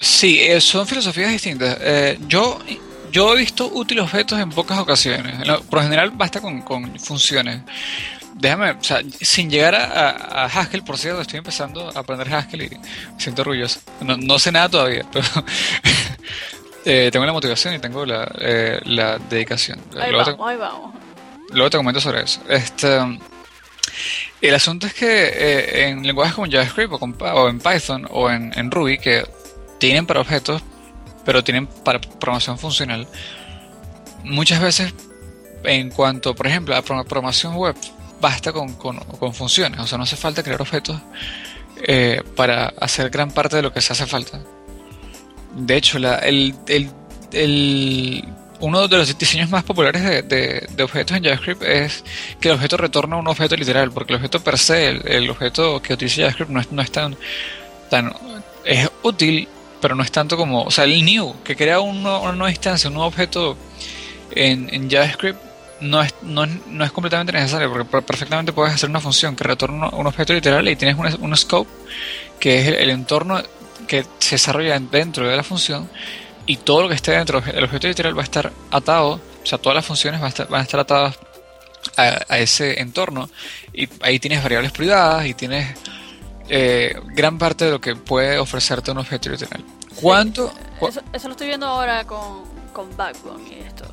Sí, 0.00 0.40
eh, 0.40 0.60
son 0.60 0.86
filosofías 0.86 1.30
distintas. 1.30 1.76
Eh, 1.80 2.18
yo 2.26 2.58
yo 3.12 3.34
he 3.34 3.38
visto 3.38 3.70
útiles 3.72 4.04
objetos 4.04 4.38
en 4.38 4.50
pocas 4.50 4.78
ocasiones. 4.78 5.36
Por 5.68 5.78
lo 5.78 5.82
general 5.82 6.10
basta 6.10 6.40
con, 6.40 6.62
con 6.62 6.98
funciones. 6.98 7.62
Déjame, 8.38 8.70
o 8.70 8.84
sea, 8.84 9.00
sin 9.20 9.50
llegar 9.50 9.74
a, 9.74 10.44
Haskell, 10.44 10.84
por 10.84 10.96
cierto, 10.96 11.20
estoy 11.20 11.38
empezando 11.38 11.90
a 11.94 12.00
aprender 12.00 12.32
Haskell 12.32 12.62
y 12.62 12.68
me 12.68 12.80
siento 13.18 13.42
orgulloso. 13.42 13.80
No, 14.00 14.16
no 14.16 14.38
sé 14.38 14.52
nada 14.52 14.68
todavía, 14.68 15.04
pero 15.12 15.26
eh, 16.84 17.10
tengo 17.10 17.26
la 17.26 17.32
motivación 17.32 17.74
y 17.74 17.78
tengo 17.80 18.06
la, 18.06 18.30
eh, 18.38 18.80
la 18.84 19.18
dedicación. 19.18 19.80
Ahí 20.00 20.12
luego, 20.12 20.36
vamos, 20.36 20.36
te, 20.36 20.52
ahí 20.52 20.56
vamos. 20.56 20.94
luego 21.50 21.70
te 21.70 21.76
comento 21.78 22.00
sobre 22.00 22.22
eso. 22.22 22.40
Este, 22.48 23.00
el 24.40 24.54
asunto 24.54 24.86
es 24.86 24.94
que 24.94 25.24
eh, 25.24 25.88
en 25.88 26.06
lenguajes 26.06 26.34
como 26.34 26.50
JavaScript 26.50 26.92
o, 26.92 27.48
en 27.48 27.58
Python 27.58 28.06
o 28.10 28.30
en, 28.30 28.70
Ruby, 28.70 28.98
que 28.98 29.26
tienen 29.78 30.06
para 30.06 30.20
objetos, 30.20 30.62
pero 31.24 31.42
tienen 31.42 31.66
para 31.66 32.00
programación 32.00 32.56
funcional, 32.58 33.08
muchas 34.22 34.60
veces 34.60 34.94
en 35.64 35.90
cuanto, 35.90 36.34
por 36.36 36.46
ejemplo, 36.46 36.76
a 36.76 36.82
programación 36.82 37.56
web, 37.56 37.74
basta 38.20 38.52
con, 38.52 38.74
con, 38.74 39.34
funciones, 39.34 39.80
o 39.80 39.86
sea, 39.86 39.98
no 39.98 40.04
hace 40.04 40.16
falta 40.16 40.42
crear 40.42 40.60
objetos 40.60 41.00
para 42.34 42.72
hacer 42.80 43.08
gran 43.10 43.30
parte 43.30 43.56
de 43.56 43.62
lo 43.62 43.72
que 43.72 43.80
se 43.80 43.92
hace 43.92 44.06
falta. 44.06 44.40
De 45.54 45.76
hecho, 45.76 45.98
el, 45.98 46.54
uno 48.60 48.88
de 48.88 48.96
los 48.96 49.18
diseños 49.18 49.50
más 49.50 49.64
populares 49.64 50.02
de, 50.28 50.82
objetos 50.82 51.16
en 51.16 51.24
JavaScript 51.24 51.62
es 51.62 52.04
que 52.40 52.48
el 52.48 52.54
objeto 52.54 52.76
retorna 52.76 53.16
un 53.16 53.28
objeto 53.28 53.56
literal, 53.56 53.90
porque 53.92 54.12
el 54.12 54.16
objeto 54.16 54.40
per 54.40 54.58
se, 54.58 54.88
el, 54.88 55.30
objeto 55.30 55.80
que 55.80 55.94
utiliza 55.94 56.22
JavaScript 56.22 56.50
no 56.50 56.60
es, 56.60 56.72
no 56.72 56.82
es 56.82 56.90
tan, 56.90 57.16
tan... 57.90 58.12
es 58.64 58.90
útil, 59.02 59.48
pero 59.80 59.94
no 59.94 60.02
es 60.02 60.12
tanto 60.12 60.36
como... 60.36 60.62
O 60.62 60.70
sea, 60.70 60.84
el 60.84 61.04
new, 61.04 61.34
que 61.44 61.56
crea 61.56 61.80
una, 61.80 62.32
nueva 62.32 62.50
instancia, 62.50 62.88
un 62.88 62.94
nuevo 62.94 63.08
objeto 63.08 63.56
en, 64.32 64.90
JavaScript, 64.90 65.40
no 65.80 66.02
es, 66.02 66.14
no, 66.22 66.44
es, 66.44 66.92
completamente 66.92 67.32
necesario, 67.32 67.70
porque 67.72 68.02
perfectamente 68.02 68.52
puedes 68.52 68.74
hacer 68.74 68.90
una 68.90 69.00
función 69.00 69.36
que 69.36 69.44
retorna 69.44 69.88
un 69.90 70.06
objeto 70.06 70.32
literal 70.32 70.68
y 70.68 70.76
tienes 70.76 70.96
un, 71.18 71.36
scope, 71.36 71.70
que 72.40 72.60
es 72.60 72.68
el 72.68 72.90
entorno 72.90 73.42
que 73.86 74.04
se 74.18 74.36
desarrolla 74.36 74.78
dentro 74.78 75.28
de 75.28 75.36
la 75.36 75.42
función 75.42 75.88
y 76.46 76.56
todo 76.56 76.82
lo 76.82 76.88
que 76.88 76.94
esté 76.94 77.12
dentro 77.12 77.40
del 77.40 77.64
objeto 77.64 77.86
literal 77.86 78.16
va 78.16 78.22
a 78.22 78.24
estar 78.24 78.52
atado, 78.70 79.20
o 79.42 79.46
sea, 79.46 79.58
todas 79.58 79.76
las 79.76 79.84
funciones 79.84 80.20
van 80.20 80.26
a 80.26 80.30
estar, 80.30 80.48
van 80.48 80.60
a 80.60 80.64
estar 80.64 80.80
atadas 80.80 81.18
a, 81.96 82.38
ese 82.38 82.80
entorno 82.80 83.30
y 83.72 83.88
ahí 84.02 84.18
tienes 84.18 84.42
variables 84.42 84.72
privadas 84.72 85.26
y 85.26 85.34
tienes 85.34 85.76
eh, 86.48 87.00
gran 87.14 87.38
parte 87.38 87.66
de 87.66 87.70
lo 87.70 87.80
que 87.80 87.94
puede 87.94 88.38
ofrecerte 88.38 88.90
un 88.90 88.98
objeto 88.98 89.30
literal. 89.30 89.64
¿Cuánto? 90.00 90.52
eso, 91.12 91.28
lo 91.28 91.32
estoy 91.32 91.48
viendo 91.48 91.66
ahora 91.66 92.04
con, 92.04 92.44
con 92.72 92.96
Backbone 92.96 93.48
y 93.48 93.60
esto. 93.60 93.84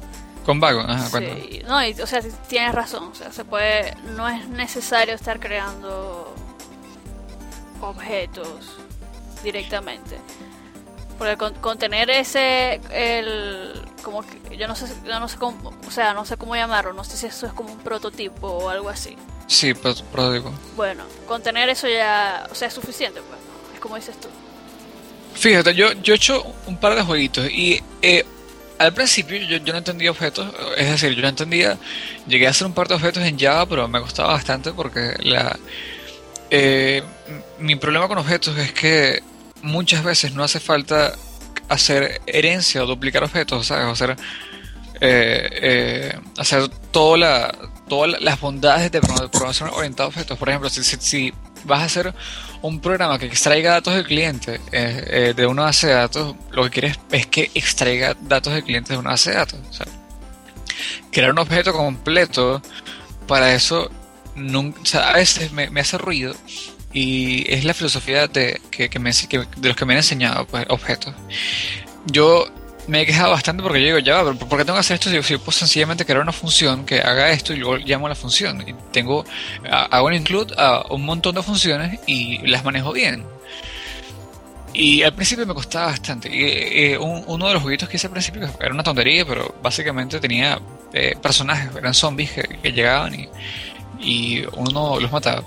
Con 0.45 0.59
Backbone, 0.59 0.93
ajá, 0.93 1.19
sí. 1.19 1.61
No, 1.65 1.79
o 2.03 2.07
sea, 2.07 2.21
tienes 2.47 2.75
razón, 2.75 3.09
o 3.11 3.15
sea, 3.15 3.31
se 3.31 3.43
puede, 3.43 3.95
no 4.15 4.29
es 4.29 4.47
necesario 4.47 5.15
estar 5.15 5.39
creando 5.39 6.33
objetos 7.81 8.77
directamente. 9.43 10.17
Porque 11.17 11.37
con, 11.37 11.77
tener 11.77 12.09
ese, 12.09 12.81
el, 12.91 13.81
como 14.03 14.21
que 14.21 14.57
yo 14.57 14.67
no 14.67 14.75
sé, 14.75 14.85
yo 15.05 15.19
no 15.19 15.27
sé 15.29 15.37
cómo, 15.37 15.73
o 15.87 15.91
sea, 15.91 16.13
no 16.13 16.25
sé 16.25 16.35
cómo 16.35 16.55
llamarlo, 16.55 16.93
no 16.93 17.05
sé 17.05 17.15
si 17.15 17.25
eso 17.25 17.47
es 17.47 17.53
como 17.53 17.71
un 17.71 17.79
prototipo 17.79 18.47
o 18.47 18.69
algo 18.69 18.89
así. 18.89 19.15
Sí, 19.47 19.73
prototipo. 19.73 20.51
Bueno, 20.75 21.05
con 21.25 21.41
tener 21.41 21.69
eso 21.69 21.87
ya, 21.87 22.47
o 22.51 22.55
sea, 22.55 22.67
es 22.67 22.73
suficiente, 22.73 23.21
pues, 23.21 23.39
¿no? 23.39 23.73
es 23.73 23.79
como 23.79 23.95
dices 23.95 24.19
tú. 24.19 24.27
Fíjate, 25.35 25.73
yo, 25.73 25.93
yo 25.93 26.13
he 26.13 26.17
hecho 26.17 26.43
un 26.67 26.77
par 26.77 26.95
de 26.95 27.03
jueguitos 27.03 27.49
y 27.49 27.81
eh, 28.01 28.25
al 28.77 28.93
principio 28.93 29.37
yo, 29.37 29.57
yo, 29.57 29.73
no 29.73 29.79
entendía 29.79 30.11
objetos, 30.11 30.53
es 30.77 30.89
decir, 30.89 31.13
yo 31.15 31.21
no 31.21 31.29
entendía, 31.29 31.77
llegué 32.27 32.47
a 32.47 32.49
hacer 32.49 32.67
un 32.67 32.73
par 32.73 32.87
de 32.87 32.95
objetos 32.95 33.23
en 33.23 33.39
Java, 33.39 33.65
pero 33.65 33.87
me 33.87 34.01
costaba 34.01 34.33
bastante 34.33 34.71
porque 34.73 35.15
la 35.19 35.57
eh, 36.49 37.03
mi 37.59 37.75
problema 37.75 38.07
con 38.07 38.17
objetos 38.17 38.57
es 38.57 38.71
que 38.71 39.21
muchas 39.61 40.03
veces 40.03 40.33
no 40.33 40.43
hace 40.43 40.59
falta 40.59 41.13
hacer 41.69 42.21
herencia 42.27 42.83
o 42.83 42.85
duplicar 42.85 43.23
objetos. 43.23 43.71
O 43.71 43.73
hacer, 43.75 44.15
eh, 45.01 45.49
eh, 45.51 46.19
hacer 46.37 46.69
todas 46.91 47.51
las 48.19 48.39
bondades 48.39 48.91
de 48.91 49.01
programación 49.01 49.69
orientada 49.73 50.05
a 50.05 50.09
objetos. 50.09 50.37
Por 50.37 50.49
ejemplo, 50.49 50.69
si, 50.69 51.33
vas 51.65 51.81
a 51.81 51.85
hacer 51.85 52.13
un 52.61 52.79
programa 52.79 53.19
que 53.19 53.25
extraiga 53.25 53.71
datos 53.71 53.95
del 53.95 54.05
cliente 54.05 54.59
de 54.71 55.45
una 55.45 55.63
base 55.63 55.87
de 55.87 55.93
datos, 55.93 56.35
lo 56.51 56.63
que 56.63 56.69
quieres 56.69 56.99
es 57.11 57.27
que 57.27 57.51
extraiga 57.53 58.15
datos 58.21 58.53
del 58.53 58.63
cliente 58.63 58.93
de 58.93 58.99
una 58.99 59.11
base 59.11 59.31
de 59.31 59.37
datos. 59.37 59.59
Crear 61.11 61.31
un 61.31 61.39
objeto 61.39 61.73
completo, 61.73 62.61
para 63.27 63.53
eso 63.53 63.89
nunca, 64.35 65.09
a 65.09 65.13
veces 65.13 65.51
me, 65.51 65.69
hace 65.79 65.97
ruido 65.97 66.35
y 66.93 67.51
es 67.51 67.65
la 67.65 67.73
filosofía 67.73 68.27
de, 68.27 68.61
que, 68.71 68.99
me, 68.99 69.11
de 69.11 69.67
los 69.67 69.75
que 69.75 69.85
me 69.85 69.93
han 69.93 69.97
enseñado 69.97 70.45
pues, 70.47 70.65
objetos. 70.69 71.13
Yo 72.05 72.47
me 72.87 73.01
he 73.01 73.05
quejado 73.05 73.31
bastante 73.31 73.63
porque 73.63 73.79
yo 73.81 73.87
digo, 73.87 73.99
ya, 73.99 74.23
pero 74.23 74.37
¿por 74.37 74.59
qué 74.59 74.65
tengo 74.65 74.75
que 74.75 74.81
hacer 74.81 74.95
esto? 74.95 75.09
Si 75.09 75.33
yo 75.33 75.39
puedo 75.39 75.51
sencillamente 75.51 76.05
crear 76.05 76.21
una 76.21 76.31
función 76.31 76.85
que 76.85 76.99
haga 76.99 77.31
esto 77.31 77.53
y 77.53 77.57
luego 77.57 77.77
llamo 77.77 78.05
a 78.05 78.09
la 78.09 78.15
función. 78.15 78.63
Y 78.67 78.73
tengo, 78.91 79.25
hago 79.69 80.07
un 80.07 80.13
include 80.13 80.53
a 80.57 80.85
un 80.89 81.03
montón 81.03 81.35
de 81.35 81.43
funciones 81.43 81.99
y 82.05 82.45
las 82.47 82.63
manejo 82.63 82.91
bien. 82.93 83.25
Y 84.73 85.03
al 85.03 85.13
principio 85.13 85.45
me 85.45 85.53
costaba 85.53 85.87
bastante. 85.87 86.29
Y, 86.29 86.43
eh, 86.43 86.97
uno 86.97 87.47
de 87.47 87.53
los 87.53 87.61
jueguitos 87.61 87.87
que 87.87 87.95
hice 87.97 88.07
al 88.07 88.13
principio 88.13 88.49
era 88.59 88.73
una 88.73 88.83
tontería, 88.83 89.25
pero 89.25 89.55
básicamente 89.63 90.19
tenía 90.19 90.59
eh, 90.93 91.15
personajes, 91.21 91.73
eran 91.75 91.93
zombies 91.93 92.31
que 92.31 92.71
llegaban 92.71 93.15
y 93.15 93.29
y 93.99 94.43
uno 94.53 94.99
los 94.99 95.11
mataba. 95.11 95.43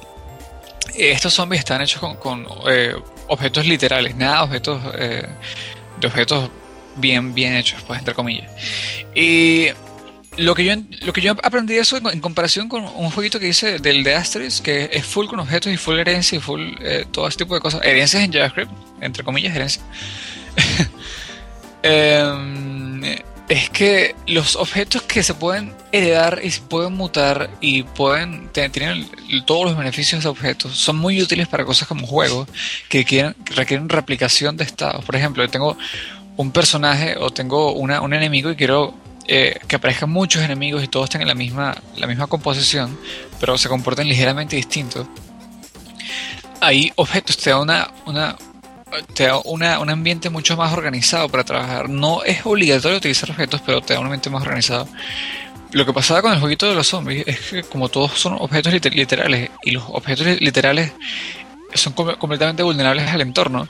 Estos 0.94 1.34
zombies 1.34 1.60
están 1.60 1.80
hechos 1.80 2.00
con, 2.16 2.46
eh, 2.68 2.94
objetos 3.28 3.66
literales, 3.66 4.16
nada 4.16 4.44
objetos 4.44 4.82
eh, 4.94 5.26
de 6.00 6.06
objetos 6.06 6.50
bien, 6.98 7.34
bien 7.34 7.54
hechos, 7.54 7.82
pues 7.86 7.98
entre 7.98 8.14
comillas. 8.14 8.50
Y 9.14 9.68
lo 10.36 10.54
que 10.54 10.64
yo 10.64 10.74
lo 11.00 11.12
que 11.12 11.20
yo 11.20 11.32
aprendí 11.42 11.76
eso 11.76 11.96
en, 11.96 12.20
comparación 12.20 12.68
con 12.68 12.84
un 12.84 13.10
jueguito 13.10 13.40
que 13.40 13.48
hice 13.48 13.78
del 13.78 14.04
de 14.04 14.14
Asterix, 14.14 14.60
que 14.60 14.88
es 14.92 15.04
full 15.04 15.26
con 15.26 15.40
objetos 15.40 15.72
y 15.72 15.76
full 15.76 15.98
herencia 15.98 16.36
y 16.36 16.40
full 16.40 16.62
eh, 16.80 17.06
todo 17.10 17.28
ese 17.28 17.38
tipo 17.38 17.54
de 17.54 17.60
cosas. 17.60 17.80
Herencias 17.84 18.22
en 18.22 18.32
JavaScript, 18.32 18.70
entre 19.00 19.24
comillas, 19.24 19.54
herencia. 19.54 19.82
eh, 21.82 23.22
es 23.48 23.70
que 23.70 24.14
los 24.26 24.56
objetos 24.56 25.02
que 25.02 25.22
se 25.22 25.32
pueden 25.32 25.74
heredar 25.90 26.40
y 26.42 26.50
se 26.50 26.60
pueden 26.60 26.94
mutar 26.94 27.48
y 27.60 27.82
pueden 27.82 28.48
tener 28.48 28.96
todos 29.46 29.64
los 29.64 29.76
beneficios 29.76 30.22
de 30.22 30.28
objetos 30.28 30.76
son 30.76 30.96
muy 30.96 31.22
útiles 31.22 31.48
para 31.48 31.64
cosas 31.64 31.88
como 31.88 32.06
juegos 32.06 32.46
que, 32.90 33.04
quieren, 33.04 33.34
requieren 33.46 33.88
replicación 33.88 34.56
de 34.58 34.64
estados. 34.64 35.04
Por 35.04 35.16
ejemplo, 35.16 35.42
yo 35.42 35.50
tengo 35.50 35.78
un 36.38 36.52
personaje 36.52 37.16
o 37.18 37.30
tengo 37.30 37.72
una, 37.72 38.00
un 38.00 38.14
enemigo 38.14 38.50
y 38.50 38.56
quiero 38.56 38.94
eh, 39.26 39.58
que 39.66 39.76
aparezcan 39.76 40.08
muchos 40.08 40.40
enemigos 40.42 40.82
y 40.82 40.88
todos 40.88 41.10
tengan 41.10 41.26
la 41.26 41.34
misma, 41.34 41.76
la 41.96 42.06
misma 42.06 42.28
composición, 42.28 42.96
pero 43.40 43.58
se 43.58 43.68
comporten 43.68 44.08
ligeramente 44.08 44.54
distintos. 44.54 45.06
Ahí 46.60 46.92
objetos 46.94 47.36
te 47.36 47.50
da 47.50 47.58
una, 47.60 47.90
una, 48.06 48.36
te 49.14 49.24
da 49.24 49.38
una, 49.44 49.80
un 49.80 49.90
ambiente 49.90 50.30
mucho 50.30 50.56
más 50.56 50.72
organizado 50.72 51.28
para 51.28 51.42
trabajar. 51.42 51.88
No 51.88 52.22
es 52.22 52.46
obligatorio 52.46 52.98
utilizar 52.98 53.30
objetos, 53.30 53.60
pero 53.66 53.80
te 53.80 53.94
da 53.94 54.00
un 54.00 54.06
ambiente 54.06 54.30
más 54.30 54.42
organizado. 54.42 54.88
Lo 55.72 55.84
que 55.84 55.92
pasaba 55.92 56.22
con 56.22 56.32
el 56.32 56.38
jueguito 56.38 56.68
de 56.68 56.76
los 56.76 56.86
zombies 56.86 57.26
es 57.26 57.40
que 57.40 57.62
como 57.64 57.88
todos 57.88 58.12
son 58.12 58.34
objetos 58.34 58.72
literales 58.72 59.50
y 59.64 59.72
los 59.72 59.82
objetos 59.88 60.40
literales 60.40 60.92
son 61.74 61.94
completamente 61.94 62.62
vulnerables 62.62 63.08
al 63.08 63.22
entorno, 63.22 63.68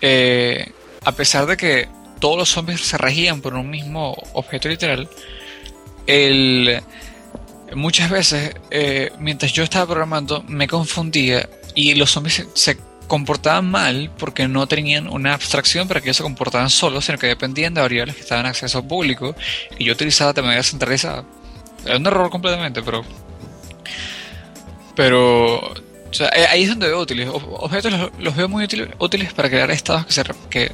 eh, 0.00 0.72
a 1.04 1.12
pesar 1.12 1.46
de 1.46 1.56
que 1.56 1.88
todos 2.20 2.36
los 2.36 2.48
zombies 2.48 2.80
se 2.80 2.98
regían 2.98 3.40
por 3.40 3.54
un 3.54 3.68
mismo 3.68 4.14
objeto 4.32 4.68
literal, 4.68 5.08
el, 6.06 6.80
muchas 7.74 8.10
veces 8.10 8.54
eh, 8.70 9.10
mientras 9.18 9.52
yo 9.52 9.62
estaba 9.62 9.86
programando 9.86 10.42
me 10.46 10.68
confundía 10.68 11.48
y 11.74 11.94
los 11.94 12.10
zombies 12.10 12.46
se 12.54 12.78
comportaban 13.06 13.70
mal 13.70 14.10
porque 14.18 14.48
no 14.48 14.66
tenían 14.66 15.08
una 15.08 15.34
abstracción 15.34 15.88
para 15.88 16.00
que 16.00 16.08
ellos 16.08 16.16
se 16.16 16.22
comportaran 16.22 16.70
solos, 16.70 17.04
sino 17.04 17.18
que 17.18 17.26
dependían 17.26 17.74
de 17.74 17.80
variables 17.80 18.16
que 18.16 18.22
estaban 18.22 18.46
en 18.46 18.50
acceso 18.50 18.86
público 18.86 19.34
y 19.78 19.84
yo 19.84 19.92
utilizaba 19.92 20.32
de 20.32 20.42
manera 20.42 20.62
centralizada. 20.62 21.24
Era 21.84 21.96
un 21.96 22.06
error 22.06 22.30
completamente, 22.30 22.82
pero. 22.82 23.04
Pero. 24.94 25.74
Eh, 26.20 26.46
ahí 26.48 26.62
es 26.62 26.68
donde 26.68 26.88
veo 26.88 27.00
útiles. 27.00 27.28
Objetos 27.28 27.92
los, 28.18 28.36
veo 28.36 28.48
muy 28.48 28.64
útiles, 28.64 29.32
para 29.34 29.50
crear 29.50 29.70
estados 29.70 30.06
que 30.06 30.12
se, 30.12 30.22
que, 30.48 30.72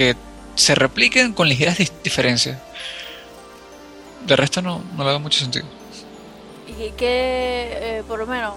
que 0.00 0.16
se 0.54 0.74
repliquen 0.74 1.34
con 1.34 1.46
ligeras 1.46 1.76
diferencias. 2.02 2.56
De 4.24 4.34
resto, 4.34 4.62
no, 4.62 4.82
no 4.96 5.04
le 5.04 5.12
da 5.12 5.18
mucho 5.18 5.40
sentido. 5.40 5.66
Y 6.66 6.92
que, 6.92 7.98
eh, 7.98 8.02
por 8.08 8.18
lo 8.18 8.26
menos, 8.26 8.54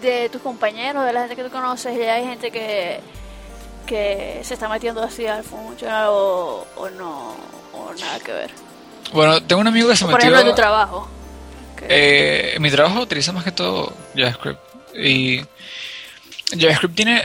de 0.00 0.30
tus 0.30 0.40
compañeros, 0.40 1.04
de 1.04 1.12
la 1.12 1.20
gente 1.20 1.36
que 1.36 1.44
tú 1.44 1.50
conoces, 1.50 1.98
ya 1.98 2.14
hay 2.14 2.24
gente 2.24 2.50
que, 2.50 3.00
que 3.84 4.40
se 4.42 4.54
está 4.54 4.70
metiendo 4.70 5.02
así 5.02 5.26
al 5.26 5.44
funcional 5.44 6.06
o, 6.08 6.66
o 6.74 6.88
no, 6.88 7.36
o 7.74 7.92
nada 8.00 8.18
que 8.20 8.32
ver. 8.32 8.50
Bueno, 9.12 9.42
tengo 9.42 9.60
un 9.60 9.68
amigo 9.68 9.86
que 9.90 9.96
se 9.96 10.06
metió... 10.06 10.12
Por 10.12 10.20
ejemplo, 10.22 10.40
en 10.40 10.46
tu 10.46 10.54
trabajo. 10.54 11.08
Eh, 11.82 12.56
mi 12.58 12.70
trabajo 12.70 13.00
utiliza 13.00 13.32
más 13.32 13.44
que 13.44 13.52
todo 13.52 13.92
JavaScript. 14.16 14.60
Y 14.94 15.44
JavaScript 16.58 16.94
tiene 16.94 17.22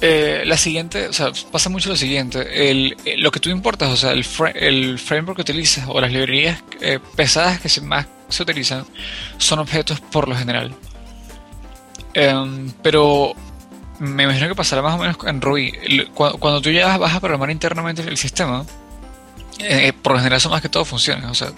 eh, 0.00 0.44
la 0.46 0.56
siguiente, 0.56 1.08
o 1.08 1.12
sea, 1.12 1.32
pasa 1.50 1.70
mucho 1.70 1.88
lo 1.88 1.96
siguiente. 1.96 2.46
Eh, 2.50 3.16
lo 3.18 3.30
que 3.30 3.40
tú 3.40 3.50
importas, 3.50 3.90
o 3.90 3.96
sea, 3.96 4.12
el, 4.12 4.24
framework 4.98 5.36
que 5.36 5.42
utilizas 5.42 5.86
o 5.88 6.00
las 6.00 6.12
librerías 6.12 6.62
eh, 6.80 7.00
pesadas 7.16 7.60
que 7.60 7.80
más 7.80 8.06
se 8.28 8.42
utilizan 8.42 8.86
son 9.38 9.58
objetos 9.58 10.00
por 10.00 10.28
lo 10.28 10.36
general. 10.36 10.72
Em, 12.14 12.72
pero 12.82 13.34
me 13.98 14.22
imagino 14.24 14.48
que 14.48 14.54
pasará 14.54 14.82
más 14.82 14.94
o 14.94 14.98
menos 14.98 15.16
en 15.26 15.40
Ruby. 15.40 15.72
Cuando, 16.14 16.60
tú 16.60 16.70
ya 16.70 16.96
vas 16.96 17.14
a 17.14 17.20
programar 17.20 17.50
internamente 17.50 18.02
el 18.02 18.16
sistema, 18.16 18.64
por 20.02 20.12
lo 20.12 20.18
general 20.18 20.40
son 20.40 20.52
más 20.52 20.62
que 20.62 20.68
todo 20.68 20.84
funciones. 20.84 21.24
O 21.26 21.34
sea, 21.34 21.48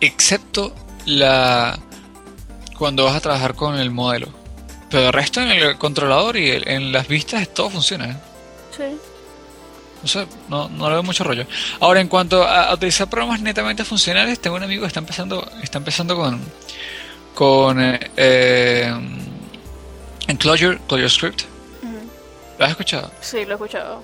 excepto 0.00 0.74
la 1.06 1.78
cuando 2.76 3.04
vas 3.04 3.16
a 3.16 3.20
trabajar 3.20 3.54
con 3.54 3.78
el 3.78 3.90
modelo. 3.90 4.28
Pero 4.90 5.06
el 5.06 5.12
resto 5.12 5.40
en 5.40 5.50
el 5.50 5.78
controlador 5.78 6.36
y 6.36 6.50
en 6.50 6.92
las 6.92 7.08
vistas 7.08 7.48
todo 7.52 7.70
funciona. 7.70 8.10
¿eh? 8.10 8.16
Sí. 8.76 8.84
No 10.02 10.08
sé, 10.08 10.26
no, 10.48 10.68
no 10.68 10.88
le 10.88 10.94
veo 10.94 11.02
mucho 11.02 11.24
rollo. 11.24 11.46
Ahora, 11.80 12.00
en 12.00 12.08
cuanto 12.08 12.44
a, 12.44 12.72
utilizar 12.72 13.08
programas 13.08 13.40
netamente 13.40 13.84
funcionales, 13.84 14.38
tengo 14.38 14.56
un 14.56 14.62
amigo 14.62 14.82
que 14.82 14.88
está 14.88 15.00
empezando, 15.00 15.50
está 15.62 15.78
empezando 15.78 16.16
con, 16.16 16.40
con 17.34 17.78
eh, 18.16 18.94
Clojure, 20.38 20.78
Clojure 20.86 21.08
Script. 21.08 21.42
¿Lo 22.58 22.64
has 22.64 22.70
escuchado? 22.70 23.10
Sí, 23.20 23.44
lo 23.44 23.50
he 23.50 23.54
escuchado. 23.54 24.02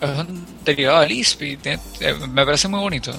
Es 0.00 0.10
un 0.10 0.46
derivado 0.64 1.00
de 1.00 1.08
Lisp 1.08 1.42
y 1.42 1.58
me 2.28 2.44
parece 2.44 2.68
muy 2.68 2.80
bonito. 2.80 3.12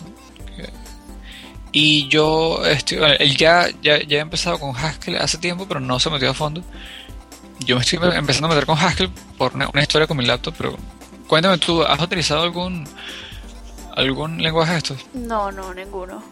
Y 1.71 2.07
yo, 2.07 2.65
estoy, 2.65 2.99
él 3.19 3.37
ya, 3.37 3.67
ya, 3.81 4.01
ya 4.01 4.17
he 4.17 4.21
empezado 4.21 4.59
con 4.59 4.75
Haskell 4.75 5.17
hace 5.17 5.37
tiempo, 5.37 5.67
pero 5.67 5.79
no 5.79 5.99
se 5.99 6.09
metió 6.09 6.29
a 6.29 6.33
fondo. 6.33 6.63
Yo 7.59 7.75
me 7.75 7.81
estoy 7.81 7.99
empezando 8.13 8.47
a 8.47 8.49
meter 8.49 8.65
con 8.65 8.77
Haskell 8.77 9.09
por 9.37 9.53
una, 9.53 9.69
historia 9.81 10.07
con 10.07 10.17
mi 10.17 10.25
laptop, 10.25 10.55
pero 10.57 10.77
cuéntame 11.27 11.57
tú, 11.57 11.83
¿has 11.83 12.01
utilizado 12.01 12.43
algún 12.43 12.87
algún 13.95 14.41
lenguaje 14.41 14.73
de 14.73 14.77
estos? 14.77 15.05
No, 15.13 15.51
no, 15.51 15.73
ninguno. 15.73 16.23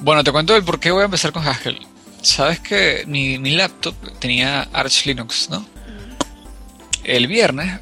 Bueno, 0.00 0.22
te 0.22 0.30
cuento 0.30 0.54
el 0.54 0.62
por 0.62 0.78
qué 0.78 0.90
voy 0.90 1.02
a 1.02 1.06
empezar 1.06 1.32
con 1.32 1.46
Haskell 1.46 1.78
sabes 2.22 2.60
que 2.60 3.04
mi, 3.06 3.38
mi 3.38 3.50
laptop 3.50 3.94
tenía 4.18 4.62
Arch 4.72 5.06
Linux, 5.06 5.48
¿no? 5.50 5.64
El 7.04 7.26
viernes 7.26 7.80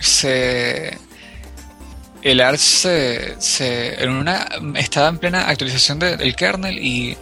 se 0.00 0.98
el 2.24 2.40
Arch 2.40 2.58
se, 2.58 3.40
se 3.40 4.02
en 4.02 4.10
una, 4.10 4.48
estaba 4.76 5.08
en 5.08 5.18
plena 5.18 5.48
actualización 5.48 5.98
del 6.00 6.34
kernel 6.34 6.78
y, 6.78 7.16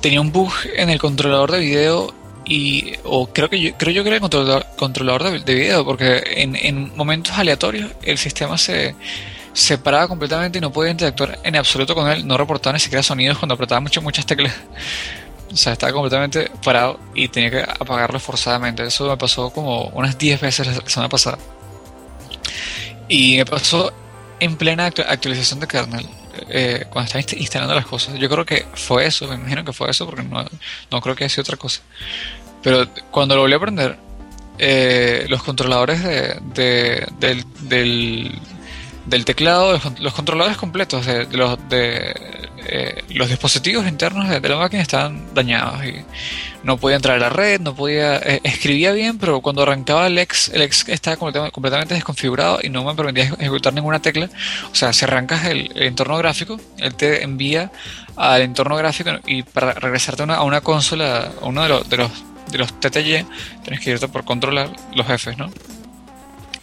tenía 0.00 0.20
un 0.20 0.30
bug 0.30 0.52
en 0.76 0.90
el 0.90 0.98
controlador 1.00 1.50
de 1.50 1.58
video 1.58 2.14
y 2.44 2.92
o 3.04 3.26
creo 3.32 3.48
que 3.48 3.58
yo 3.58 3.72
creo 3.78 3.94
yo 3.94 4.02
que 4.02 4.10
era 4.10 4.16
el 4.16 4.20
controlador, 4.20 4.66
controlador 4.76 5.24
de, 5.24 5.40
de 5.40 5.54
video 5.54 5.84
porque 5.84 6.22
en, 6.36 6.54
en 6.56 6.94
momentos 6.94 7.36
aleatorios 7.38 7.90
el 8.02 8.18
sistema 8.18 8.58
se 8.58 8.94
se 9.52 9.78
paraba 9.78 10.08
completamente 10.08 10.58
y 10.58 10.60
no 10.60 10.72
podía 10.72 10.90
interactuar 10.90 11.38
en 11.42 11.56
absoluto 11.56 11.94
con 11.94 12.08
él, 12.10 12.26
no 12.26 12.36
reportaba 12.36 12.72
ni 12.74 12.80
siquiera 12.80 13.02
sonidos 13.02 13.38
cuando 13.38 13.54
apretaba 13.54 13.80
mucho, 13.80 14.00
muchas 14.02 14.26
teclas. 14.26 14.54
O 15.52 15.56
sea, 15.56 15.74
estaba 15.74 15.92
completamente 15.92 16.50
parado 16.64 16.98
y 17.14 17.28
tenía 17.28 17.50
que 17.50 17.60
apagarlo 17.60 18.18
forzadamente. 18.18 18.82
Eso 18.84 19.08
me 19.08 19.16
pasó 19.18 19.50
como 19.50 19.88
unas 19.88 20.16
10 20.16 20.40
veces 20.40 20.66
la 20.66 20.88
semana 20.88 21.10
pasada. 21.10 21.38
Y 23.12 23.36
me 23.36 23.44
pasó 23.44 23.92
en 24.40 24.56
plena 24.56 24.86
actualización 24.86 25.60
de 25.60 25.66
kernel, 25.66 26.08
eh, 26.48 26.86
cuando 26.88 27.14
estaba 27.14 27.38
instalando 27.38 27.74
las 27.74 27.84
cosas. 27.84 28.18
Yo 28.18 28.26
creo 28.30 28.46
que 28.46 28.64
fue 28.72 29.04
eso, 29.04 29.28
me 29.28 29.34
imagino 29.34 29.62
que 29.66 29.74
fue 29.74 29.90
eso, 29.90 30.06
porque 30.06 30.22
no, 30.22 30.42
no 30.90 31.00
creo 31.02 31.14
que 31.14 31.24
haya 31.24 31.28
sido 31.28 31.42
otra 31.42 31.58
cosa. 31.58 31.82
Pero 32.62 32.88
cuando 33.10 33.34
lo 33.34 33.42
volví 33.42 33.52
a 33.52 33.56
aprender, 33.58 33.98
eh, 34.58 35.26
los 35.28 35.42
controladores 35.42 36.02
de, 36.02 36.40
de, 36.54 37.06
del, 37.18 37.44
del 37.68 38.40
del 39.06 39.24
teclado, 39.24 39.80
los 39.98 40.14
controladores 40.14 40.56
completos 40.56 41.06
de, 41.06 41.26
los, 41.36 41.58
de 41.68 42.14
eh, 42.66 43.02
los 43.10 43.28
dispositivos 43.28 43.86
internos 43.86 44.28
de, 44.28 44.40
la 44.48 44.56
máquina 44.56 44.82
estaban 44.82 45.34
dañados 45.34 45.84
y 45.84 45.94
no 46.62 46.76
podía 46.76 46.96
entrar 46.96 47.16
a 47.16 47.20
la 47.20 47.28
red, 47.28 47.60
no 47.60 47.74
podía 47.74 48.16
eh, 48.18 48.40
escribía 48.44 48.92
bien, 48.92 49.18
pero 49.18 49.40
cuando 49.40 49.62
arrancaba 49.62 50.06
el 50.06 50.18
ex, 50.18 50.48
el 50.48 50.62
ex 50.62 50.88
estaba 50.88 51.16
completamente, 51.16 51.94
desconfigurado 51.94 52.60
y 52.62 52.68
no 52.68 52.84
me 52.84 52.94
permitía 52.94 53.24
ejecutar 53.38 53.72
ninguna 53.72 54.00
tecla. 54.00 54.28
O 54.70 54.74
sea, 54.74 54.92
si 54.92 55.04
arrancas 55.04 55.44
el, 55.46 55.70
entorno 55.74 56.16
gráfico, 56.18 56.60
él 56.78 56.94
te 56.94 57.22
envía 57.22 57.70
al 58.16 58.42
entorno 58.42 58.76
gráfico 58.76 59.10
y 59.26 59.42
para 59.42 59.72
regresarte 59.72 60.22
a 60.22 60.42
una, 60.42 60.60
consola, 60.60 61.32
a 61.40 61.44
uno 61.46 61.62
de 61.62 61.68
los, 61.68 61.88
de 61.88 61.96
los 61.96 62.10
de 62.52 62.58
los 62.58 62.78
TTY, 62.78 63.26
tienes 63.62 63.80
que 63.80 63.90
irte 63.90 64.08
por 64.08 64.24
controlar 64.24 64.70
los 64.94 65.06
jefes, 65.06 65.36
¿no? 65.38 65.50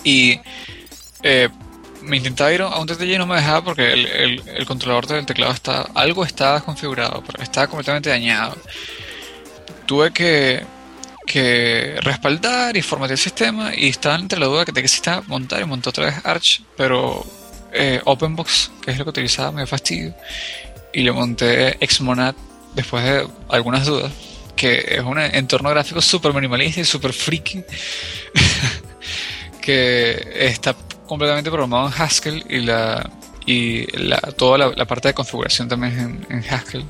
Y 0.03 0.39
eh, 1.23 1.49
me 2.01 2.17
intentaba 2.17 2.53
ir 2.53 2.61
a 2.61 2.79
un 2.79 2.87
TTY 2.87 3.15
y 3.15 3.17
no 3.17 3.25
me 3.27 3.35
dejaba 3.35 3.63
porque 3.63 3.93
el, 3.93 4.65
controlador 4.65 5.07
del 5.07 5.25
teclado 5.25 5.53
está, 5.53 5.81
algo 5.93 6.23
estaba 6.23 6.61
configurado, 6.61 7.23
pero 7.25 7.43
estaba 7.43 7.67
completamente 7.67 8.09
dañado. 8.09 8.55
Tuve 9.85 10.11
que, 10.11 10.63
que 11.25 11.97
respaldar 12.01 12.77
y 12.77 12.81
formatear 12.81 13.17
el 13.17 13.23
sistema 13.23 13.71
y 13.75 13.89
estaba 13.89 14.15
entre 14.15 14.39
la 14.39 14.45
duda 14.45 14.65
de 14.65 14.81
que 14.81 14.87
se 14.87 14.97
estaba 14.97 15.21
montar 15.27 15.61
y 15.61 15.65
monté 15.65 15.89
otra 15.89 16.05
vez 16.05 16.15
Arch, 16.23 16.61
pero 16.77 17.25
eh, 17.71 18.01
OpenBox, 18.03 18.71
que 18.81 18.91
es 18.91 18.97
lo 18.97 19.03
que 19.03 19.11
utilizaba, 19.11 19.51
me 19.51 19.65
fastidio. 19.65 20.13
Y 20.93 21.03
le 21.03 21.11
monté 21.11 21.77
Xmonad 21.87 22.35
después 22.73 23.03
de 23.03 23.27
algunas 23.49 23.85
dudas, 23.85 24.11
que 24.55 24.85
es 24.89 25.01
un 25.01 25.19
entorno 25.19 25.69
gráfico 25.69 26.01
súper 26.01 26.33
minimalista 26.33 26.81
y 26.81 26.85
súper 26.85 27.13
freaky. 27.13 27.63
que 29.61 30.47
está 30.47 30.75
completamente 31.09 31.49
programado 31.49 31.87
en 31.87 32.01
Haskell 32.01 32.45
y 32.47 32.59
la 32.59 33.09
y 33.45 33.87
la, 33.97 34.19
toda 34.37 34.59
la, 34.59 34.85
parte 34.85 35.07
de 35.07 35.15
configuración 35.15 35.67
también 35.67 36.25
en, 36.29 36.37
en, 36.37 36.53
Haskell. 36.53 36.85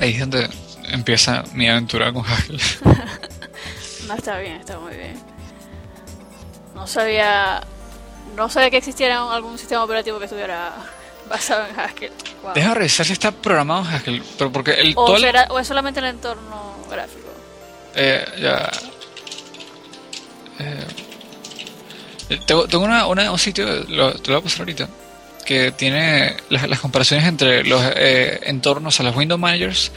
Ahí 0.00 0.14
es 0.14 0.20
donde 0.20 0.50
empieza 0.90 1.44
mi 1.52 1.68
aventura 1.68 2.12
con 2.12 2.24
Haskell. 2.26 2.60
no, 4.08 4.14
está 4.14 4.40
bien, 4.40 4.56
está 4.56 4.76
muy 4.80 4.96
bien. 4.96 5.14
No 6.74 6.84
sabía 6.88 7.62
no 8.34 8.48
sabía 8.48 8.70
que 8.70 8.78
existiera 8.78 9.32
algún 9.32 9.56
sistema 9.56 9.84
operativo 9.84 10.18
que 10.18 10.24
estuviera 10.24 10.72
basado 11.30 11.64
en 11.68 11.78
Haskell. 11.78 12.12
Deja 12.56 12.74
revisar 12.74 13.06
si 13.06 13.12
está 13.12 13.30
programado 13.30 13.82
en 13.82 13.94
Haskell, 13.94 14.22
pero 14.36 14.50
porque 14.50 14.72
el 14.72 14.94
o, 14.96 15.04
o 15.04 15.58
es 15.60 15.68
solamente 15.68 16.00
el 16.00 16.06
entorno 16.06 16.74
gráfico. 16.90 17.28
Eh, 17.94 18.24
ya. 18.40 18.68
Eh, 20.58 21.03
tengo, 22.46 22.66
tengo 22.66 22.84
una, 22.84 23.06
un 23.06 23.38
sitio, 23.38 23.66
lo, 23.88 24.12
te 24.12 24.30
lo 24.30 24.34
voy 24.34 24.40
a 24.40 24.42
pasar 24.42 24.60
ahorita, 24.60 24.88
que 25.44 25.72
tiene 25.72 26.36
las, 26.48 26.80
comparaciones 26.80 27.26
entre 27.26 27.64
los 27.64 27.82
eh, 27.96 28.40
entornos 28.44 28.98
a 29.00 29.02
los 29.02 29.16
Window 29.16 29.38
Managers. 29.38 29.92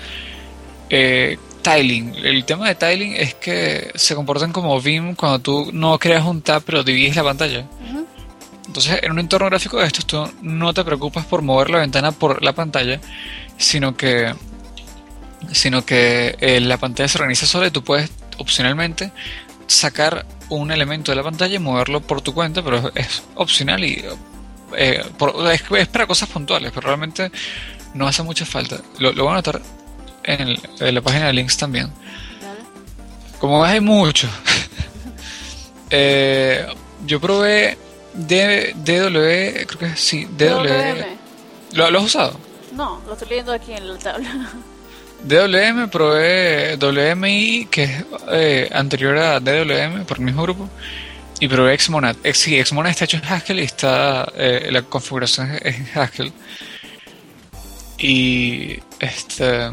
Eh, 0.89 1.37
tiling. 1.61 2.15
El 2.23 2.45
tema 2.45 2.67
de 2.67 2.75
tiling 2.75 3.13
es 3.13 3.33
que 3.35 3.91
se 3.95 4.15
comportan 4.15 4.53
como 4.53 4.79
Vim 4.79 5.15
cuando 5.15 5.39
tú 5.39 5.69
no 5.73 5.97
creas 5.99 6.25
un 6.25 6.41
tab 6.41 6.63
pero 6.65 6.83
divides 6.83 7.15
la 7.15 7.23
pantalla. 7.23 7.65
Entonces, 8.65 8.99
en 9.01 9.11
un 9.11 9.19
entorno 9.19 9.47
gráfico 9.47 9.79
de 9.79 9.87
estos, 9.87 10.05
tú 10.05 10.29
no 10.41 10.73
te 10.73 10.83
preocupas 10.83 11.25
por 11.25 11.41
mover 11.41 11.69
la 11.69 11.79
ventana 11.79 12.11
por 12.11 12.43
la 12.43 12.53
pantalla, 12.53 12.99
sino 13.57 13.95
que, 13.95 14.33
sino 15.51 15.85
que 15.85 16.35
eh, 16.39 16.59
la 16.59 16.77
pantalla 16.77 17.07
se 17.07 17.17
organiza 17.17 17.45
sola 17.45 17.67
y 17.67 17.71
tú 17.71 17.83
puedes 17.83 18.11
opcionalmente 18.37 19.11
sacar 19.67 20.25
un 20.49 20.71
elemento 20.71 21.11
de 21.11 21.15
la 21.15 21.23
pantalla 21.23 21.55
y 21.55 21.59
moverlo 21.59 22.01
por 22.01 22.21
tu 22.21 22.33
cuenta, 22.33 22.63
pero 22.63 22.91
es 22.95 23.23
opcional 23.35 23.83
y 23.83 24.03
eh, 24.75 25.03
es, 25.51 25.87
para 25.87 26.07
cosas 26.07 26.29
puntuales, 26.29 26.71
pero 26.73 26.87
realmente 26.87 27.31
no 27.93 28.07
hace 28.07 28.23
mucha 28.23 28.45
falta. 28.45 28.77
Lo, 28.99 29.13
voy 29.13 29.27
a 29.27 29.31
anotar 29.31 29.61
en, 30.23 30.57
la 30.79 31.01
página 31.01 31.27
de 31.27 31.33
links 31.33 31.57
también. 31.57 31.91
Como 33.39 33.61
ves, 33.61 33.71
hay 33.71 33.81
mucho. 33.81 34.27
Eh, 35.89 36.67
yo 37.05 37.21
probé 37.21 37.77
DW, 38.13 39.65
creo 39.65 39.79
que 39.79 39.95
sí, 39.95 40.25
DW. 40.25 41.05
¿Lo, 41.71 41.89
¿Lo 41.89 41.99
has 41.99 42.05
usado? 42.05 42.37
No, 42.73 43.01
lo 43.07 43.13
estoy 43.13 43.29
leyendo 43.29 43.53
aquí 43.53 43.71
en 43.71 43.87
la 43.87 43.97
tabla. 43.97 44.49
DWM 45.23 45.89
probé 45.89 46.77
WMI, 46.77 47.67
que 47.69 47.83
es 47.83 48.05
eh, 48.31 48.69
anterior 48.71 49.17
a 49.17 49.39
DWM, 49.39 50.05
por 50.05 50.17
el 50.17 50.23
mismo 50.23 50.43
grupo, 50.43 50.69
y 51.39 51.47
probé 51.47 51.77
Xmonad. 51.77 52.15
Ex, 52.23 52.37
sí, 52.37 52.63
Xmonad 52.63 52.91
está 52.91 53.05
hecho 53.05 53.17
en 53.17 53.25
Haskell 53.25 53.59
y 53.59 53.63
está 53.63 54.31
eh, 54.35 54.69
la 54.71 54.83
configuración 54.83 55.51
es 55.61 55.75
en 55.75 55.87
Haskell. 55.95 56.31
Y 57.97 58.79
este 58.99 59.71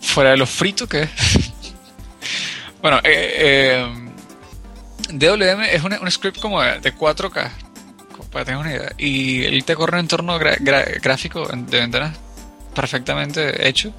fuera 0.00 0.30
de 0.30 0.36
lo 0.36 0.46
frito 0.46 0.88
que 0.88 1.02
es. 1.02 1.10
bueno, 2.82 3.00
eh, 3.04 3.84
DWM 5.10 5.62
es 5.62 5.82
un, 5.82 6.10
script 6.10 6.38
como 6.38 6.62
de, 6.62 6.94
4K, 6.94 7.50
para 8.30 8.44
tener 8.44 8.60
una 8.60 8.70
idea. 8.70 8.92
Y 8.96 9.44
él 9.44 9.64
te 9.64 9.74
corre 9.74 9.94
un 9.94 10.00
entorno 10.00 10.38
gráfico 10.38 11.48
de 11.48 11.80
ventanas 11.80 12.16
perfectamente 12.74 13.68
hecho 13.68 13.92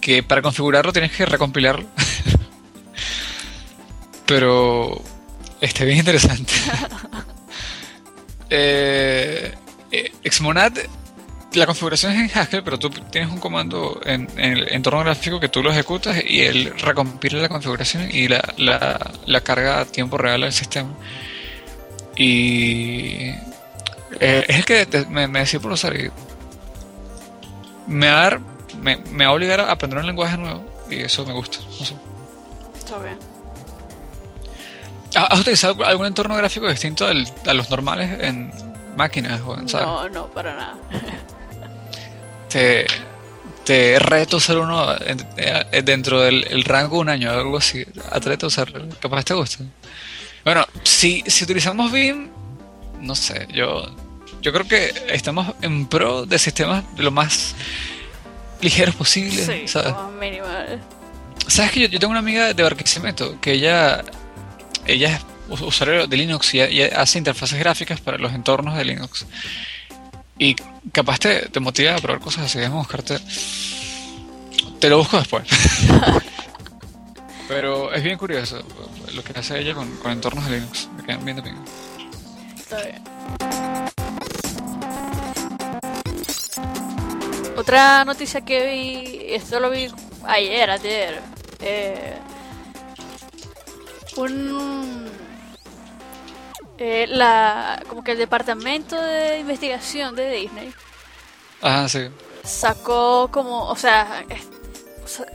que 0.00 0.22
para 0.22 0.42
configurarlo 0.42 0.92
tienes 0.92 1.12
que 1.12 1.26
recompilarlo. 1.26 1.86
Pero 4.26 5.02
está 5.60 5.84
bien 5.84 5.98
interesante. 5.98 6.52
eh, 8.50 9.54
eh 9.90 10.12
Xmonad, 10.30 10.72
la 11.54 11.66
configuración 11.66 12.12
es 12.12 12.30
en 12.30 12.38
Haskell, 12.38 12.62
pero 12.62 12.78
tú 12.78 12.90
tienes 12.90 13.30
un 13.30 13.38
comando 13.38 14.00
en, 14.04 14.28
el 14.36 14.70
entorno 14.70 15.00
gráfico 15.00 15.40
que 15.40 15.48
tú 15.48 15.62
lo 15.62 15.70
ejecutas 15.70 16.22
y 16.24 16.42
él 16.42 16.74
recompila 16.78 17.38
la 17.38 17.48
configuración 17.48 18.08
y 18.10 18.28
la, 18.28 18.42
la, 18.58 19.40
carga 19.40 19.80
a 19.80 19.84
tiempo 19.86 20.18
real 20.18 20.42
al 20.42 20.52
sistema. 20.52 20.90
Y 22.16 23.30
eh, 24.20 24.44
es 24.46 24.56
el 24.56 24.64
que 24.64 25.06
me, 25.08 25.26
me 25.26 25.40
decía 25.40 25.58
por 25.58 25.72
usar. 25.72 25.94
Me 27.86 28.10
va 28.10 28.26
a 28.26 28.40
me, 28.80 28.96
me 28.96 29.24
va 29.24 29.30
a 29.30 29.34
obligar 29.34 29.60
a 29.60 29.70
aprender 29.70 29.98
un 29.98 30.06
lenguaje 30.06 30.36
nuevo 30.36 30.64
y 30.90 31.00
eso 31.02 31.24
me 31.26 31.32
gusta. 31.32 31.58
Está 32.76 32.98
bien. 32.98 33.18
¿Has 35.14 35.40
utilizado 35.40 35.84
algún 35.84 36.06
entorno 36.06 36.36
gráfico 36.36 36.68
distinto 36.68 37.06
a 37.06 37.54
los 37.54 37.70
normales 37.70 38.20
en 38.20 38.52
máquinas 38.96 39.40
o 39.40 39.58
en 39.58 39.66
No, 39.66 40.08
no, 40.08 40.26
para 40.26 40.54
nada. 40.54 40.74
te, 42.48 42.86
te 43.64 43.98
reto 43.98 44.36
a 44.36 44.38
usar 44.38 44.58
uno 44.58 44.94
eh, 44.96 45.82
dentro 45.82 46.20
del 46.20 46.64
rango 46.64 46.98
un 46.98 47.08
año, 47.08 47.30
algo 47.30 47.58
así. 47.58 47.84
Atreto 48.10 48.46
a 48.46 48.48
usar, 48.48 48.72
capaz 49.00 49.24
te 49.24 49.34
gusta. 49.34 49.64
Bueno, 50.44 50.66
si, 50.82 51.22
si 51.26 51.44
utilizamos 51.44 51.90
BIM, 51.90 52.28
no 53.00 53.14
sé, 53.14 53.46
yo, 53.52 53.86
yo 54.40 54.52
creo 54.52 54.66
que 54.66 54.92
estamos 55.08 55.54
en 55.62 55.86
pro 55.86 56.26
de 56.26 56.38
sistemas 56.38 56.84
de 56.96 57.02
lo 57.02 57.10
más 57.10 57.54
ligeros 58.60 58.94
posibles. 58.94 59.46
Sí, 59.46 59.68
¿sabes? 59.68 59.94
minimal. 60.18 60.80
¿Sabes 61.46 61.72
que 61.72 61.88
yo, 61.88 61.98
tengo 61.98 62.10
una 62.10 62.20
amiga 62.20 62.52
de 62.52 62.62
Barquisimeto 62.62 63.40
que 63.40 63.52
ella, 63.52 64.04
ella 64.86 65.16
es 65.50 65.60
usuario 65.60 66.06
de 66.06 66.16
Linux 66.16 66.54
y, 66.54 66.82
hace 66.82 67.18
interfaces 67.18 67.58
gráficas 67.58 68.00
para 68.00 68.18
los 68.18 68.32
entornos 68.32 68.76
de 68.76 68.84
Linux? 68.84 69.26
Y 70.38 70.54
capaz 70.92 71.18
te, 71.18 71.48
te 71.48 71.60
motiva 71.60 71.94
a 71.94 71.98
probar 71.98 72.20
cosas 72.20 72.44
así, 72.44 72.58
déjame 72.58 72.78
buscarte. 72.78 73.18
Te 74.78 74.88
lo 74.88 74.98
busco 74.98 75.18
después. 75.18 75.44
Pero 77.48 77.92
es 77.94 78.02
bien 78.02 78.18
curioso 78.18 78.62
lo 79.14 79.24
que 79.24 79.38
hace 79.38 79.58
ella 79.58 79.74
con, 79.74 79.90
con 79.96 80.12
entornos 80.12 80.44
de 80.44 80.58
Linux. 80.58 80.88
Me 80.96 81.04
quedan 81.04 81.24
bien 81.24 81.36
de 81.38 81.54
Está 82.56 82.82
bien. 82.82 83.88
Otra 87.58 88.04
noticia 88.04 88.40
que 88.42 88.66
vi, 88.66 89.34
esto 89.34 89.58
lo 89.58 89.68
vi 89.70 89.88
ayer, 90.24 90.70
ayer, 90.70 91.20
eh, 91.60 92.14
un 94.16 95.06
eh, 96.78 97.06
la 97.08 97.82
como 97.88 98.04
que 98.04 98.12
el 98.12 98.18
departamento 98.18 99.00
de 99.00 99.40
investigación 99.40 100.14
de 100.14 100.30
Disney 100.30 100.72
Ajá, 101.60 101.88
sí. 101.88 102.08
sacó 102.44 103.28
como, 103.32 103.64
o 103.68 103.74
sea, 103.74 104.24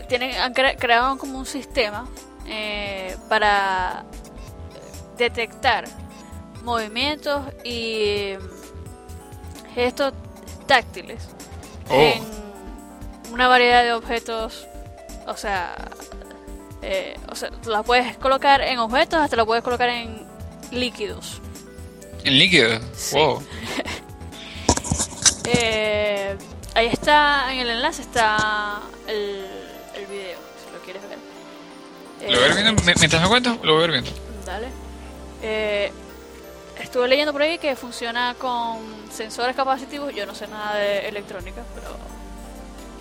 tienen, 0.08 0.34
han 0.40 0.54
cre- 0.54 0.78
creado 0.80 1.18
como 1.18 1.38
un 1.38 1.46
sistema 1.46 2.08
eh, 2.48 3.18
para 3.28 4.06
detectar 5.18 5.86
movimientos 6.64 7.42
y 7.66 8.36
gestos 9.76 10.14
táctiles 10.68 11.28
Oh. 11.90 11.94
en 11.94 12.24
una 13.34 13.48
variedad 13.48 13.84
de 13.84 13.94
objetos, 13.94 14.68
o 15.28 15.36
sea, 15.38 15.76
eh, 16.82 17.18
o 17.30 17.36
sea, 17.36 17.50
la 17.66 17.84
puedes 17.84 18.16
colocar 18.18 18.62
en 18.62 18.80
objetos, 18.80 19.20
hasta 19.20 19.36
la 19.36 19.46
puedes 19.46 19.64
colocar 19.64 19.90
en 19.90 20.26
líquidos. 20.72 21.42
En 22.24 22.38
líquido. 22.38 22.80
Sí. 22.96 23.18
Wow. 23.18 23.44
Eh, 25.46 26.38
ahí 26.76 26.88
está, 26.88 27.52
en 27.54 27.60
el 27.60 27.70
enlace 27.72 28.02
está 28.02 28.80
el, 29.08 29.46
el 29.96 30.06
video, 30.08 30.40
si 30.66 30.74
lo 30.74 30.80
quieres 30.84 31.02
ver. 31.10 31.18
Lo 32.22 32.28
voy 32.28 32.38
a 32.38 32.42
ver 32.42 32.52
Eh, 32.52 32.64
viendo. 32.64 32.82
mi- 32.82 32.94
Mientras 32.98 33.22
me 33.22 33.28
cuentas, 33.28 33.58
lo 33.62 33.74
voy 33.74 33.84
a 33.84 33.88
ver 33.88 33.92
viendo. 34.02 34.12
Dale. 34.46 34.68
Eh, 35.42 35.92
estuve 36.84 37.08
leyendo 37.08 37.32
por 37.32 37.42
ahí 37.42 37.58
que 37.58 37.76
funciona 37.76 38.36
con 38.38 38.78
sensores 39.12 39.56
capacitivos. 39.56 40.14
Yo 40.14 40.26
no 40.26 40.36
sé 40.36 40.48
nada 40.48 40.76
de 40.76 41.08
electrónica, 41.08 41.64
pero 41.74 41.88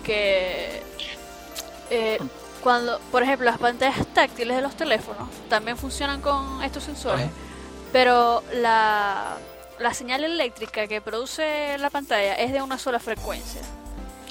que 0.03 0.81
eh, 1.89 2.19
cuando, 2.61 2.99
por 3.11 3.23
ejemplo, 3.23 3.45
las 3.45 3.57
pantallas 3.57 4.05
táctiles 4.13 4.55
de 4.55 4.61
los 4.61 4.75
teléfonos 4.75 5.29
también 5.49 5.77
funcionan 5.77 6.21
con 6.21 6.63
estos 6.63 6.83
sensores, 6.83 7.25
Ajá. 7.25 7.33
pero 7.91 8.43
la, 8.53 9.37
la 9.79 9.93
señal 9.93 10.23
eléctrica 10.23 10.87
que 10.87 11.01
produce 11.01 11.77
la 11.77 11.89
pantalla 11.89 12.35
es 12.35 12.51
de 12.53 12.61
una 12.61 12.77
sola 12.77 12.99
frecuencia. 12.99 13.61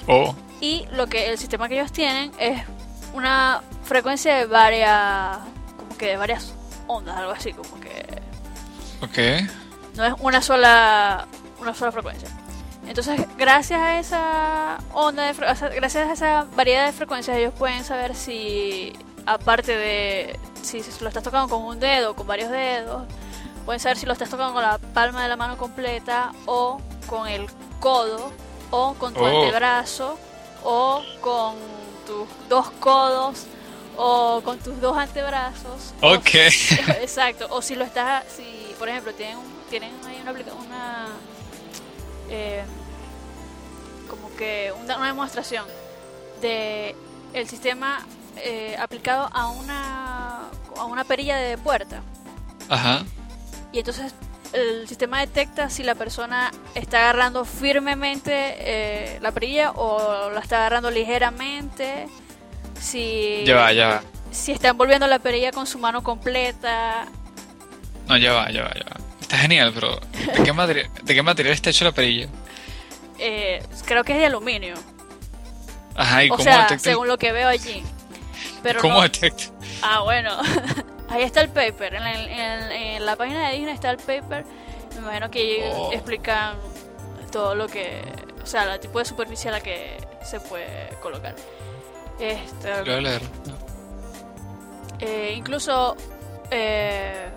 Oh. 0.07 0.35
Y 0.59 0.85
lo 0.91 1.07
que 1.07 1.29
el 1.29 1.37
sistema 1.37 1.69
que 1.69 1.75
ellos 1.75 1.91
tienen 1.91 2.31
es 2.39 2.61
una 3.13 3.61
frecuencia 3.83 4.35
de 4.35 4.45
varias, 4.45 5.37
como 5.77 5.95
que 5.97 6.07
de 6.07 6.17
varias 6.17 6.53
ondas, 6.87 7.15
algo 7.15 7.31
así, 7.31 7.53
como 7.53 7.79
que 7.79 8.12
Ok. 9.03 9.17
no 9.95 10.05
es 10.05 10.13
una 10.19 10.41
sola, 10.41 11.27
una 11.59 11.73
sola 11.73 11.91
frecuencia. 11.91 12.29
Entonces, 12.87 13.21
gracias 13.37 13.79
a 13.79 13.99
esa 13.99 14.77
onda, 14.93 15.23
de, 15.31 15.33
gracias 15.75 16.09
a 16.09 16.13
esa 16.13 16.47
variedad 16.55 16.85
de 16.85 16.91
frecuencias, 16.91 17.37
ellos 17.37 17.53
pueden 17.57 17.83
saber 17.85 18.13
si, 18.15 18.93
aparte 19.25 19.75
de 19.77 20.39
si 20.61 20.83
lo 21.01 21.07
estás 21.07 21.23
tocando 21.23 21.47
con 21.47 21.63
un 21.65 21.79
dedo 21.79 22.11
o 22.11 22.15
con 22.15 22.27
varios 22.27 22.49
dedos, 22.49 23.03
pueden 23.65 23.79
saber 23.79 23.97
si 23.97 24.05
lo 24.05 24.11
estás 24.13 24.29
tocando 24.29 24.53
con 24.53 24.61
la 24.63 24.77
palma 24.79 25.23
de 25.23 25.29
la 25.29 25.37
mano 25.37 25.57
completa 25.57 26.33
o 26.45 26.81
con 27.07 27.27
el 27.27 27.47
codo 27.79 28.31
o 28.71 28.93
con 28.95 29.13
tu 29.13 29.21
Oh. 29.21 29.27
antebrazo 29.27 30.17
o 30.63 31.01
con 31.21 31.55
tus 32.05 32.27
dos 32.49 32.69
codos 32.79 33.45
o 33.95 34.41
con 34.43 34.57
tus 34.59 34.79
dos 34.81 34.97
antebrazos. 34.97 35.93
o 36.01 36.15
Ok. 36.15 36.27
si- 36.51 36.75
exacto. 37.01 37.47
O 37.49 37.61
si 37.61 37.75
lo 37.75 37.85
estás, 37.85 38.25
si 38.35 38.43
por 38.83 38.89
ejemplo 38.89 39.13
tienen, 39.13 39.37
tienen 39.69 39.91
ahí 40.05 40.21
una, 40.59 41.07
eh, 42.29 42.63
como 44.09 44.35
que 44.35 44.73
una, 44.77 44.97
una 44.97 45.07
demostración 45.07 45.63
de 46.41 46.93
el 47.31 47.47
sistema 47.47 48.05
eh, 48.35 48.75
aplicado 48.77 49.29
a 49.31 49.47
una 49.51 50.49
a 50.77 50.83
una 50.83 51.05
perilla 51.05 51.37
de 51.37 51.57
puerta 51.57 52.01
Ajá. 52.67 53.05
y 53.71 53.79
entonces 53.79 54.13
el 54.51 54.85
sistema 54.89 55.21
detecta 55.21 55.69
si 55.69 55.83
la 55.83 55.95
persona 55.95 56.51
está 56.75 56.97
agarrando 57.03 57.45
firmemente 57.45 58.33
eh, 58.35 59.19
la 59.21 59.31
perilla 59.31 59.71
o 59.71 60.29
la 60.29 60.41
está 60.41 60.57
agarrando 60.57 60.91
ligeramente 60.91 62.09
si 62.81 63.45
Ya 63.45 63.55
va, 63.55 63.71
ya 63.71 63.87
va. 63.87 64.01
si 64.31 64.51
está 64.51 64.67
envolviendo 64.67 65.07
la 65.07 65.19
perilla 65.19 65.53
con 65.53 65.67
su 65.67 65.79
mano 65.79 66.03
completa 66.03 67.07
No, 68.07 68.17
ya 68.17 68.33
va, 68.33 68.49
ya 68.51 68.63
va, 68.63 68.73
ya 68.73 68.83
va. 68.85 68.97
Está 69.21 69.37
genial, 69.37 69.71
pero 69.73 69.99
¿de 70.35 70.43
qué, 70.43 70.53
material, 70.53 70.89
¿de 71.03 71.13
qué 71.15 71.23
material 71.23 71.53
está 71.55 71.69
hecho 71.69 71.85
la 71.85 71.91
perilla? 71.91 72.27
eh, 73.19 73.63
creo 73.85 74.03
que 74.03 74.13
es 74.13 74.19
de 74.19 74.25
aluminio 74.25 74.75
Ajá, 75.95 76.23
¿y 76.23 76.27
o 76.29 76.31
cómo 76.31 76.43
sea 76.43 76.63
detecta? 76.63 76.83
según 76.83 77.07
lo 77.07 77.17
que 77.17 77.31
veo 77.31 77.47
allí 77.47 77.83
pero 78.63 78.81
¿Cómo 78.81 78.95
no- 78.95 79.01
detecta? 79.03 79.43
ah 79.83 80.01
bueno 80.01 80.31
ahí 81.09 81.21
está 81.23 81.41
el 81.41 81.49
paper 81.49 81.93
en 81.93 82.03
la, 82.03 82.13
en- 82.23 82.71
en 82.71 83.05
la 83.05 83.15
página 83.15 83.47
de 83.49 83.55
Disney 83.57 83.73
está 83.75 83.91
el 83.91 83.97
paper 83.97 84.43
me 84.95 84.97
imagino 85.01 85.29
que 85.31 85.69
Oh. 85.73 85.91
explican 85.93 86.55
todo 87.31 87.53
lo 87.55 87.67
que 87.67 88.01
o 88.41 88.45
sea 88.45 88.73
el 88.73 88.79
tipo 88.79 88.97
de 88.99 89.05
superficie 89.05 89.49
a 89.49 89.53
la 89.53 89.61
que 89.61 89.97
se 90.23 90.39
puede 90.39 90.89
colocar 91.01 91.35
este, 92.19 92.69
Lo 92.77 92.83
voy 92.85 92.93
a 92.95 93.01
leer. 93.01 93.21
Eh, 94.99 95.33
incluso 95.37 95.95
eh, 96.51 97.29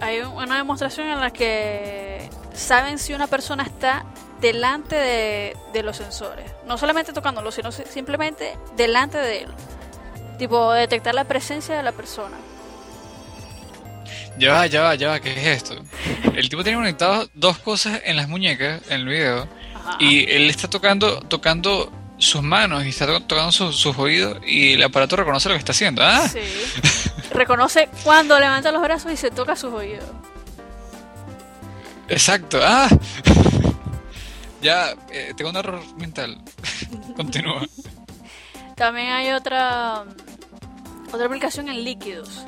hay 0.00 0.20
un- 0.20 0.28
una 0.36 0.56
demostración 0.56 1.08
en 1.08 1.20
la 1.20 1.30
que 1.30 2.28
saben 2.54 2.98
si 2.98 3.14
una 3.14 3.26
persona 3.26 3.62
está 3.62 4.04
delante 4.40 4.96
de, 4.96 5.56
de 5.72 5.82
los 5.82 5.96
sensores. 5.96 6.50
No 6.66 6.76
solamente 6.78 7.12
tocándolo, 7.12 7.50
sino 7.52 7.72
si- 7.72 7.84
simplemente 7.84 8.56
delante 8.76 9.18
de 9.18 9.42
él. 9.42 9.48
Tipo, 10.38 10.72
detectar 10.72 11.14
la 11.14 11.24
presencia 11.24 11.76
de 11.76 11.82
la 11.82 11.92
persona. 11.92 12.36
Ya 14.38 14.52
va, 14.52 14.66
ya 14.66 14.82
va, 14.82 14.94
ya 14.96 15.08
va, 15.10 15.20
¿qué 15.20 15.30
es 15.32 15.62
esto? 15.62 15.76
El 16.34 16.48
tipo 16.48 16.64
tiene 16.64 16.76
conectadas 16.78 17.28
dos 17.34 17.58
cosas 17.58 18.00
en 18.04 18.16
las 18.16 18.28
muñecas 18.28 18.80
en 18.88 19.00
el 19.00 19.06
video 19.06 19.46
Ajá. 19.76 19.96
y 20.00 20.28
él 20.28 20.50
está 20.50 20.68
tocando 20.68 21.20
tocando 21.20 21.92
sus 22.18 22.42
manos 22.42 22.84
y 22.84 22.88
está 22.88 23.06
to- 23.06 23.20
tocando 23.22 23.52
sus, 23.52 23.76
sus 23.76 23.96
oídos 23.96 24.38
y 24.44 24.72
el 24.72 24.82
aparato 24.82 25.14
reconoce 25.14 25.48
lo 25.48 25.54
que 25.54 25.60
está 25.60 25.70
haciendo. 25.72 26.02
¿Ah? 26.04 26.28
Sí. 26.28 26.40
Reconoce 27.30 27.88
cuando 28.02 28.38
levanta 28.38 28.70
los 28.72 28.82
brazos 28.82 29.12
y 29.12 29.16
se 29.16 29.30
toca 29.30 29.56
sus 29.56 29.72
oídos. 29.72 30.04
Exacto. 32.08 32.60
¡Ah! 32.62 32.88
Ya, 34.60 34.94
eh, 35.10 35.34
tengo 35.36 35.50
un 35.50 35.56
error 35.58 35.82
mental. 35.98 36.40
Continúa. 37.16 37.66
También 38.76 39.12
hay 39.12 39.30
otra 39.32 40.04
otra 41.12 41.26
aplicación 41.26 41.68
en 41.68 41.84
líquidos. 41.84 42.46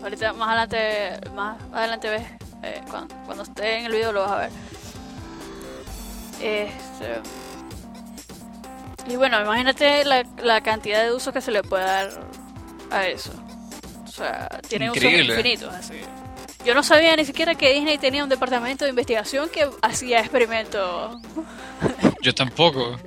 Ahorita 0.00 0.32
más 0.34 0.50
adelante 0.50 1.30
más 1.34 1.60
adelante 1.72 2.10
ves 2.10 2.22
eh, 2.62 2.80
cuando, 2.88 3.12
cuando 3.26 3.42
esté 3.42 3.78
en 3.80 3.86
el 3.86 3.92
video 3.92 4.12
lo 4.12 4.20
vas 4.20 4.30
a 4.30 4.36
ver. 4.36 4.50
Este, 6.40 7.20
y 9.08 9.16
bueno, 9.16 9.40
imagínate 9.40 10.04
la, 10.04 10.24
la 10.40 10.60
cantidad 10.60 11.02
de 11.02 11.12
usos 11.12 11.32
que 11.32 11.40
se 11.40 11.50
le 11.50 11.64
puede 11.64 11.84
dar 11.84 12.10
a 12.92 13.06
eso. 13.08 13.32
O 14.18 14.24
sea, 14.24 14.48
tiene 14.68 14.86
Increíble. 14.86 15.22
usos 15.22 15.36
infinitos. 15.36 15.74
Así. 15.74 15.94
Yo 16.64 16.74
no 16.74 16.82
sabía 16.82 17.14
ni 17.14 17.24
siquiera 17.24 17.54
que 17.54 17.72
Disney 17.72 17.98
tenía 17.98 18.24
un 18.24 18.28
departamento 18.28 18.84
de 18.84 18.90
investigación 18.90 19.48
que 19.48 19.68
hacía 19.80 20.18
experimentos 20.20 21.16
Yo 22.22 22.34
tampoco. 22.34 22.98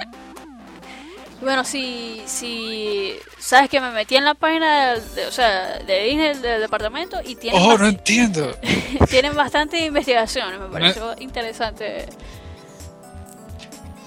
Bueno, 1.42 1.64
si, 1.66 2.22
si 2.28 3.14
sabes 3.40 3.70
que 3.70 3.82
me 3.82 3.90
metí 3.92 4.16
en 4.16 4.26
la 4.26 4.36
página 4.36 4.94
de, 4.96 5.26
o 5.26 5.32
sea, 5.32 5.80
de 5.80 6.04
Disney 6.04 6.36
del 6.38 6.62
departamento 6.62 7.20
y 7.26 7.36
tienen, 7.36 7.60
Oh, 7.62 7.78
no 7.78 7.88
entiendo. 7.88 8.56
tienen 9.10 9.36
bastante 9.36 9.84
investigaciones, 9.86 10.60
me 10.60 10.68
pareció 10.68 11.16
interesante. 11.20 12.06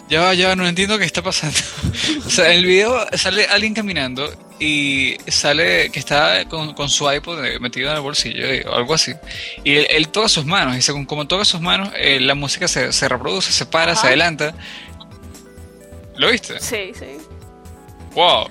Ya 0.08 0.20
va, 0.20 0.34
ya 0.34 0.48
va, 0.48 0.56
no 0.56 0.66
entiendo 0.66 0.98
qué 0.98 1.04
está 1.04 1.22
pasando. 1.22 1.58
O 2.26 2.30
sea, 2.30 2.50
en 2.52 2.58
el 2.58 2.64
video 2.66 3.06
sale 3.16 3.46
alguien 3.46 3.74
caminando 3.74 4.30
y 4.58 5.16
sale 5.28 5.90
que 5.90 5.98
está 5.98 6.46
con, 6.48 6.74
con 6.74 6.88
su 6.88 7.10
iPod 7.10 7.44
eh, 7.44 7.58
metido 7.58 7.90
en 7.90 7.96
el 7.96 8.02
bolsillo 8.02 8.44
eh, 8.46 8.64
o 8.68 8.74
algo 8.74 8.94
así. 8.94 9.12
Y 9.62 9.76
él, 9.76 9.86
él 9.90 10.08
toca 10.08 10.28
sus 10.28 10.44
manos 10.46 10.76
y 10.76 10.82
según 10.82 11.04
como 11.06 11.26
toca 11.26 11.44
sus 11.44 11.60
manos, 11.60 11.90
eh, 11.96 12.20
la 12.20 12.34
música 12.34 12.66
se, 12.68 12.92
se 12.92 13.08
reproduce, 13.08 13.52
se 13.52 13.66
para, 13.66 13.92
Ajá. 13.92 14.00
se 14.02 14.06
adelanta. 14.08 14.54
¿Lo 16.16 16.30
viste? 16.30 16.60
Sí, 16.60 16.92
sí. 16.98 17.18
¡Wow! 18.14 18.48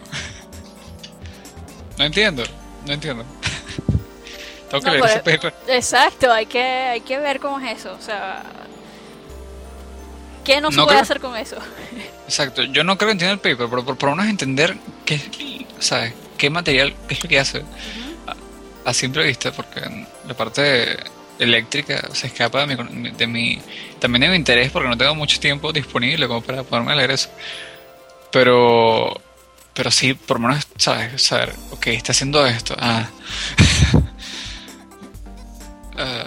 No 1.97 2.06
entiendo, 2.06 2.43
no 2.86 2.93
entiendo. 2.93 3.24
Tengo 4.70 4.84
que 4.84 4.89
No, 4.89 4.93
leer 5.06 5.06
ese 5.06 5.20
paper. 5.20 5.54
Exacto, 5.68 6.32
hay 6.32 6.45
que, 6.47 6.62
hay 6.62 7.01
que 7.01 7.18
ver 7.20 7.39
cómo 7.39 7.60
es 7.60 7.80
eso. 7.80 7.93
O 7.93 8.01
sea, 8.01 8.43
¿qué 10.43 10.61
no 10.61 10.71
se 10.71 10.77
No 10.77 10.83
puede 10.85 10.95
creo- 10.97 11.03
hacer 11.03 11.19
con 11.19 11.35
eso? 11.37 11.57
Exacto, 12.27 12.63
yo 12.63 12.83
no 12.83 12.97
creo 12.97 13.07
que 13.09 13.11
entienda 13.13 13.33
el 13.33 13.39
paper, 13.39 13.67
pero 13.69 13.85
por, 13.85 13.97
por 13.97 14.09
lo 14.09 14.15
menos 14.15 14.29
entender 14.31 14.75
qué, 15.05 15.19
¿sabes? 15.79 16.13
¿Qué 16.37 16.49
material, 16.49 16.93
es 17.09 17.21
lo 17.23 17.29
que 17.29 17.39
hace 17.39 17.63
a, 18.27 18.89
a 18.89 18.93
simple 18.93 19.23
vista? 19.25 19.51
Porque 19.51 19.81
la 20.27 20.33
parte 20.33 20.97
eléctrica 21.39 22.07
se 22.13 22.27
escapa 22.27 22.65
de 22.65 22.75
mi, 22.75 23.09
de 23.11 23.27
mi, 23.27 23.61
también 23.99 24.21
de 24.21 24.29
mi 24.29 24.35
interés 24.35 24.71
porque 24.71 24.87
no 24.89 24.97
tengo 24.97 25.15
mucho 25.15 25.39
tiempo 25.39 25.71
disponible 25.73 26.27
como 26.27 26.41
para 26.41 26.63
poderme 26.63 26.95
leer 26.95 27.11
eso. 27.11 27.29
Pero 28.31 29.19
pero 29.73 29.89
sí, 29.89 30.13
por 30.13 30.39
lo 30.39 30.47
menos, 30.49 30.67
¿sabes? 30.77 31.21
Saber, 31.23 31.53
ok, 31.71 31.87
está 31.87 32.11
haciendo 32.11 32.45
esto. 32.45 32.75
Ah. 32.79 33.09
Ah, 35.97 36.25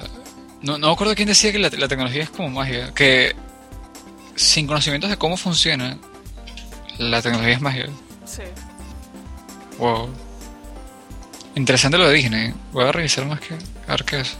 no, 0.62 0.78
no 0.78 0.86
me 0.88 0.92
acuerdo 0.92 1.14
quién 1.14 1.28
decía 1.28 1.52
que 1.52 1.58
la, 1.58 1.68
la 1.70 1.88
tecnología 1.88 2.22
es 2.22 2.30
como 2.30 2.48
magia. 2.50 2.92
Que 2.94 3.34
sin 4.36 4.66
conocimientos 4.66 5.10
de 5.10 5.16
cómo 5.16 5.36
funciona, 5.36 5.98
la 6.98 7.20
tecnología 7.22 7.54
es 7.54 7.60
magia. 7.60 7.86
Sí. 8.24 8.42
Wow. 9.78 10.08
Interesante 11.54 11.96
lo 11.98 12.08
de 12.08 12.14
Disney. 12.14 12.54
Voy 12.72 12.84
a 12.84 12.92
revisar 12.92 13.24
más 13.26 13.40
que 13.40 13.54
a 13.54 13.90
ver 13.92 14.04
qué 14.04 14.20
es. 14.20 14.36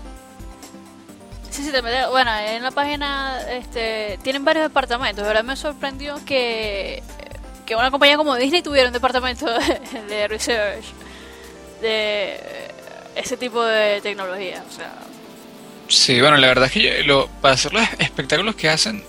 Sí, 1.51 1.63
sí, 1.65 1.71
te 1.73 1.83
metes- 1.83 2.11
bueno, 2.11 2.31
en 2.39 2.63
la 2.63 2.71
página 2.71 3.41
este, 3.51 4.19
tienen 4.23 4.45
varios 4.45 4.65
departamentos. 4.67 5.25
Verdad 5.27 5.43
me 5.45 5.57
sorprendió 5.57 6.23
que, 6.27 7.03
que 7.65 7.75
una 7.75 7.91
compañía 7.91 8.17
como 8.19 8.37
Disney 8.37 8.61
tuviera 8.63 8.89
un 8.89 8.93
departamento 8.93 9.47
de, 9.47 10.01
de 10.09 10.29
research 10.29 10.85
de 11.81 12.39
ese 13.15 13.37
tipo 13.39 13.63
de 13.65 14.01
tecnología. 14.03 14.63
O 14.69 14.73
sea, 14.73 14.93
Sí, 15.89 16.21
bueno, 16.21 16.37
la 16.37 16.49
verdad 16.49 16.67
es 16.67 16.73
que 16.73 17.03
lo- 17.05 17.29
para 17.41 17.55
hacer 17.55 17.73
los 17.73 17.83
espectáculos 17.99 18.57
que 18.57 18.69
hacen, 18.69 19.03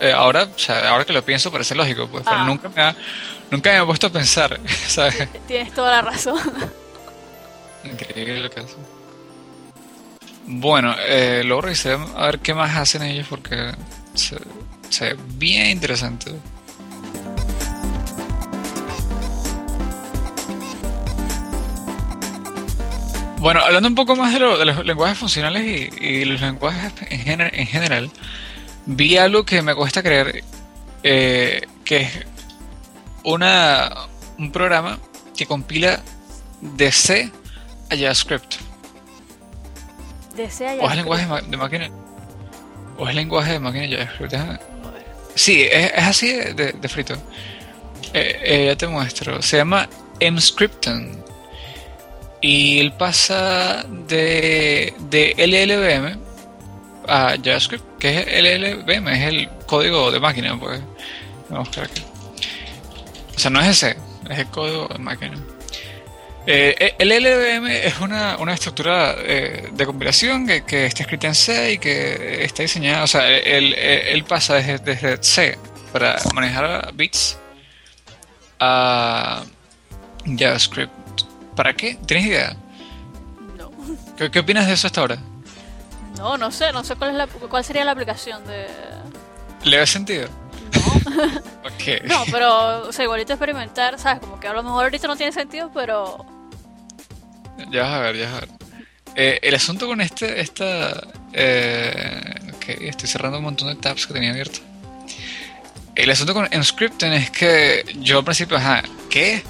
eh, 0.00 0.12
ahora, 0.12 0.44
o 0.54 0.58
sea, 0.58 0.90
ahora 0.90 1.04
que 1.04 1.12
lo 1.12 1.24
pienso 1.24 1.50
parece 1.50 1.74
lógico, 1.74 2.06
pues, 2.08 2.24
pero 2.24 2.36
Ah. 2.38 2.44
nunca 2.44 2.68
me 2.68 2.82
ha, 2.82 2.96
nunca 3.50 3.70
me 3.72 3.78
he 3.78 3.84
puesto 3.86 4.06
a 4.08 4.10
pensar, 4.10 4.58
¿sabes? 4.86 5.28
tienes 5.46 5.72
toda 5.74 5.90
la 5.92 6.02
razón. 6.02 6.38
Increíble 7.84 8.40
lo 8.40 8.50
que 8.50 8.60
hacen. 8.60 8.78
Bueno, 10.46 10.94
eh, 11.06 11.42
luego 11.44 11.62
revisé 11.62 11.92
a 11.92 12.26
ver 12.26 12.38
qué 12.40 12.54
más 12.54 12.76
hacen 12.76 13.02
ellos 13.02 13.26
porque 13.28 13.72
se, 14.14 14.36
se 14.88 15.14
ve 15.14 15.16
bien 15.36 15.66
interesante. 15.70 16.32
Bueno, 23.40 23.60
hablando 23.60 23.88
un 23.88 23.94
poco 23.94 24.16
más 24.16 24.32
de, 24.34 24.40
lo- 24.40 24.58
de 24.58 24.64
los 24.64 24.84
lenguajes 24.84 25.16
funcionales 25.16 25.62
y, 26.00 26.04
y 26.04 26.24
los 26.24 26.40
lenguajes 26.40 26.92
en, 27.08 27.24
gener- 27.24 27.50
en 27.52 27.66
general, 27.68 28.10
vi 28.88 29.16
algo 29.16 29.44
que 29.44 29.62
me 29.62 29.74
cuesta 29.74 30.02
creer, 30.02 30.42
eh, 31.02 31.62
que 31.84 31.96
es 31.98 32.10
una, 33.24 33.90
un 34.38 34.50
programa 34.50 34.98
que 35.36 35.46
compila 35.46 36.00
de 36.60 36.90
C 36.90 37.30
a 37.90 37.96
JavaScript. 37.96 38.56
Desea 40.36 40.74
ya. 40.76 40.82
O 40.82 40.90
es 40.90 40.96
lenguaje 40.96 41.26
de, 41.26 41.42
de 41.50 41.56
máquina. 41.56 41.90
O 42.96 43.08
es 43.08 43.14
lenguaje 43.14 43.52
de 43.52 43.60
máquina 43.60 43.86
JavaScript. 43.88 44.32
déjame- 44.32 44.60
Sí, 45.34 45.62
es, 45.70 45.92
es 45.94 46.02
así 46.04 46.32
de, 46.32 46.54
de- 46.54 46.72
de 46.72 46.88
frito. 46.88 47.14
Eh, 48.12 48.40
eh, 48.42 48.66
ya 48.66 48.76
te 48.76 48.86
muestro. 48.88 49.40
Se 49.42 49.56
llama 49.58 49.88
Mscripton. 50.20 51.24
Y 52.40 52.78
él 52.80 52.92
pasa 52.92 53.84
de, 54.06 54.94
de 55.10 55.34
LLVM 55.36 56.18
a 57.08 57.36
JavaScript, 57.42 57.98
que 57.98 58.18
es 58.20 58.26
LLVM, 58.42 59.08
es 59.08 59.24
el 59.28 59.48
código 59.66 60.10
de 60.10 60.20
máquina. 60.20 60.58
Pues. 60.58 60.80
Vamos 61.48 61.76
a 61.78 61.82
aquí. 61.82 62.02
O 63.36 63.38
sea, 63.38 63.50
no 63.50 63.60
es 63.60 63.68
ese, 63.68 63.96
es 64.28 64.38
el 64.38 64.46
código 64.48 64.88
de 64.88 64.98
máquina. 64.98 65.36
Eh, 66.50 66.94
el 66.98 67.08
LLVM 67.10 67.66
es 67.66 68.00
una, 68.00 68.36
una 68.38 68.54
estructura 68.54 69.14
eh, 69.18 69.68
de 69.72 69.86
compilación 69.86 70.46
que, 70.46 70.64
que 70.64 70.86
está 70.86 71.02
escrita 71.02 71.26
en 71.26 71.34
C 71.34 71.72
y 71.74 71.78
que 71.78 72.42
está 72.42 72.62
diseñada, 72.62 73.04
o 73.04 73.06
sea, 73.06 73.28
él, 73.28 73.74
él- 73.74 73.74
él 73.74 74.24
pasa 74.24 74.54
desde, 74.54 74.78
desde 74.78 75.22
C 75.22 75.58
para 75.92 76.16
manejar 76.34 76.90
bits 76.94 77.36
a 78.60 79.44
JavaScript. 80.24 80.90
¿Para 81.54 81.74
qué? 81.74 81.98
¿Tienes 82.06 82.26
idea? 82.26 82.56
No. 83.58 83.70
¿Qué, 84.16 84.30
qué 84.30 84.38
opinas 84.38 84.66
de 84.66 84.72
eso 84.72 84.86
hasta 84.86 85.00
ahora? 85.02 85.18
No, 86.18 86.36
no 86.36 86.50
sé, 86.50 86.72
no 86.72 86.84
sé 86.84 86.96
cuál, 86.96 87.10
es 87.12 87.16
la, 87.16 87.26
cuál 87.26 87.64
sería 87.64 87.84
la 87.84 87.92
aplicación 87.92 88.44
de... 88.46 88.66
¿Le 89.64 89.78
ves 89.78 89.90
sentido? 89.90 90.28
No, 90.74 91.16
Ok. 91.64 92.04
no, 92.04 92.24
pero 92.30 92.88
o 92.88 92.92
sea, 92.92 93.04
igualito 93.04 93.32
experimentar, 93.32 93.98
¿sabes? 93.98 94.20
Como 94.20 94.38
que 94.38 94.48
a 94.48 94.52
lo 94.52 94.62
mejor 94.62 94.84
ahorita 94.84 95.06
no 95.06 95.16
tiene 95.16 95.32
sentido, 95.32 95.70
pero... 95.72 96.24
Ya 97.70 97.82
vas 97.82 97.92
a 97.92 97.98
ver, 98.00 98.16
ya 98.16 98.24
vas 98.30 98.34
a 98.34 98.40
ver. 98.40 98.48
Eh, 99.16 99.38
el 99.42 99.54
asunto 99.54 99.86
con 99.86 100.00
este, 100.00 100.40
esta... 100.40 101.00
Eh, 101.32 102.52
ok, 102.54 102.68
estoy 102.82 103.08
cerrando 103.08 103.38
un 103.38 103.44
montón 103.44 103.68
de 103.68 103.74
tabs 103.76 104.06
que 104.06 104.12
tenía 104.12 104.30
abiertos. 104.30 104.62
El 105.94 106.10
asunto 106.10 106.34
con 106.34 106.46
Enscripten 106.52 107.12
es 107.12 107.30
que 107.30 107.84
yo 108.00 108.18
al 108.18 108.24
principio, 108.24 108.56
ajá, 108.56 108.82
¿qué? 109.10 109.42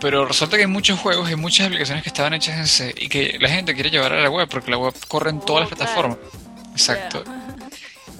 Pero 0.00 0.24
resulta 0.24 0.56
que 0.56 0.62
hay 0.62 0.68
muchos 0.68 0.98
juegos 0.98 1.30
y 1.30 1.36
muchas 1.36 1.66
aplicaciones 1.66 2.02
que 2.02 2.08
estaban 2.08 2.34
hechas 2.34 2.56
en 2.56 2.66
C 2.66 2.94
y 2.96 3.08
que 3.08 3.36
la 3.40 3.48
gente 3.48 3.74
quiere 3.74 3.90
llevar 3.90 4.12
a 4.12 4.20
la 4.20 4.30
web 4.30 4.48
porque 4.48 4.70
la 4.70 4.78
web 4.78 4.94
corre 5.08 5.30
en 5.30 5.40
todas 5.40 5.62
las 5.62 5.76
plataformas. 5.76 6.18
Exacto. 6.72 7.24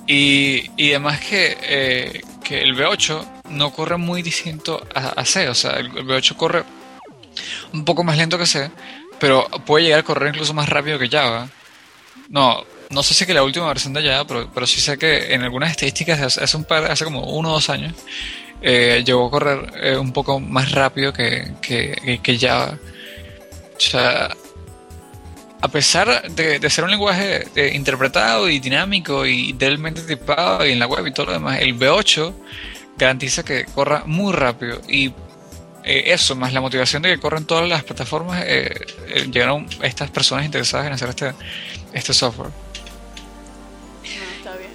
Y, 0.07 0.71
y 0.77 0.91
además 0.91 1.21
que, 1.21 1.57
eh, 1.63 2.21
que 2.43 2.63
el 2.63 2.75
V8 2.75 3.43
no 3.51 3.73
corre 3.73 3.97
muy 3.99 4.23
distinto 4.23 4.85
a, 4.95 5.09
a 5.11 5.25
C, 5.25 5.49
o 5.49 5.55
sea, 5.55 5.73
el, 5.73 5.87
el 5.97 6.07
V8 6.07 6.35
corre 6.37 6.65
un 7.73 7.85
poco 7.85 8.03
más 8.05 8.17
lento 8.17 8.39
que 8.39 8.47
C, 8.47 8.71
pero 9.21 9.49
puede 9.67 9.85
llegar 9.85 10.01
a 10.01 10.05
correr 10.05 10.35
incluso 10.35 10.55
más 10.55 10.69
rápido 10.69 10.99
que 10.99 11.09
Java. 11.09 11.49
No, 12.29 12.65
no 12.91 13.03
sé 13.03 13.15
si 13.15 13.27
que 13.27 13.35
la 13.35 13.43
última 13.43 13.67
versión 13.69 13.93
de 13.93 14.03
Java, 14.03 14.27
pero, 14.27 14.51
pero 14.53 14.67
sí 14.67 14.81
sé 14.81 14.99
que 14.99 15.35
en 15.35 15.43
algunas 15.43 15.71
estadísticas 15.71 16.39
hace 16.39 16.57
un 16.57 16.65
par, 16.65 16.91
hace 16.91 17.05
como 17.05 17.23
uno 17.25 17.51
o 17.51 17.53
dos 17.53 17.69
años, 17.71 17.95
eh, 18.63 19.03
llegó 19.05 19.27
a 19.27 19.31
correr 19.31 19.73
eh, 19.83 19.97
un 19.97 20.13
poco 20.13 20.41
más 20.41 20.73
rápido 20.73 21.13
que, 21.13 21.53
que, 21.61 22.21
que- 22.23 22.39
Java. 22.39 22.79
O 23.77 23.81
sea, 23.81 24.35
a 25.61 25.69
pesar 25.69 26.31
de, 26.31 26.59
de 26.59 26.71
ser 26.71 26.85
un 26.85 26.91
lenguaje 26.91 27.45
eh, 27.57 27.73
interpretado 27.75 28.49
y 28.49 28.59
dinámico 28.61 29.27
y 29.27 29.51
idealmente 29.51 30.03
tipado 30.03 30.67
y 30.67 30.73
en 30.73 30.79
la 30.79 30.87
web 30.87 31.07
y 31.07 31.13
todo 31.13 31.27
lo 31.27 31.33
demás, 31.33 31.61
el 31.61 31.77
V8 31.79 32.33
garantiza 32.97 33.45
que 33.45 33.65
corra 33.67 34.03
muy 34.07 34.33
rápido 34.33 34.81
y 34.89 35.09
eh, 35.85 36.13
eso, 36.13 36.35
más 36.37 36.53
la 36.53 36.61
motivación 36.61 37.03
de 37.03 37.11
que 37.11 37.19
corran 37.21 37.45
todas 37.45 37.69
las 37.69 37.83
plataformas, 37.85 38.43
eh, 38.47 38.75
eh, 39.09 39.29
llegaron 39.33 39.67
estas 39.83 40.11
personas 40.11 40.45
interesadas 40.45 40.87
en 40.89 40.93
hacer 40.93 41.09
este, 41.11 41.33
este 41.93 42.13
software. 42.13 42.51
Está 44.39 44.57
bien. 44.57 44.71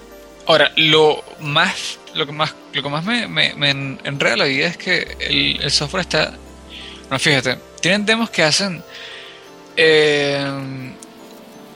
Ahora, 0.47 0.71
lo 0.75 1.23
más, 1.39 1.99
lo 2.15 2.25
que 2.25 2.31
más, 2.31 2.53
lo 2.73 2.83
que 2.83 2.89
más 2.89 3.03
me, 3.05 3.27
me, 3.27 3.53
me 3.55 3.69
en- 3.71 3.99
enreda 4.03 4.37
la 4.37 4.45
vida 4.45 4.67
es 4.67 4.77
que 4.77 5.17
el, 5.19 5.61
el 5.61 5.71
software 5.71 6.01
está. 6.01 6.33
No, 7.09 7.19
fíjate, 7.19 7.57
tienen 7.81 8.05
demos 8.05 8.29
que 8.29 8.43
hacen 8.43 8.83
eh, 9.75 10.93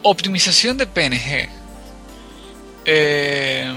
optimización 0.03 0.77
de 0.77 0.87
PNG, 0.87 1.49
eh, 2.85 3.71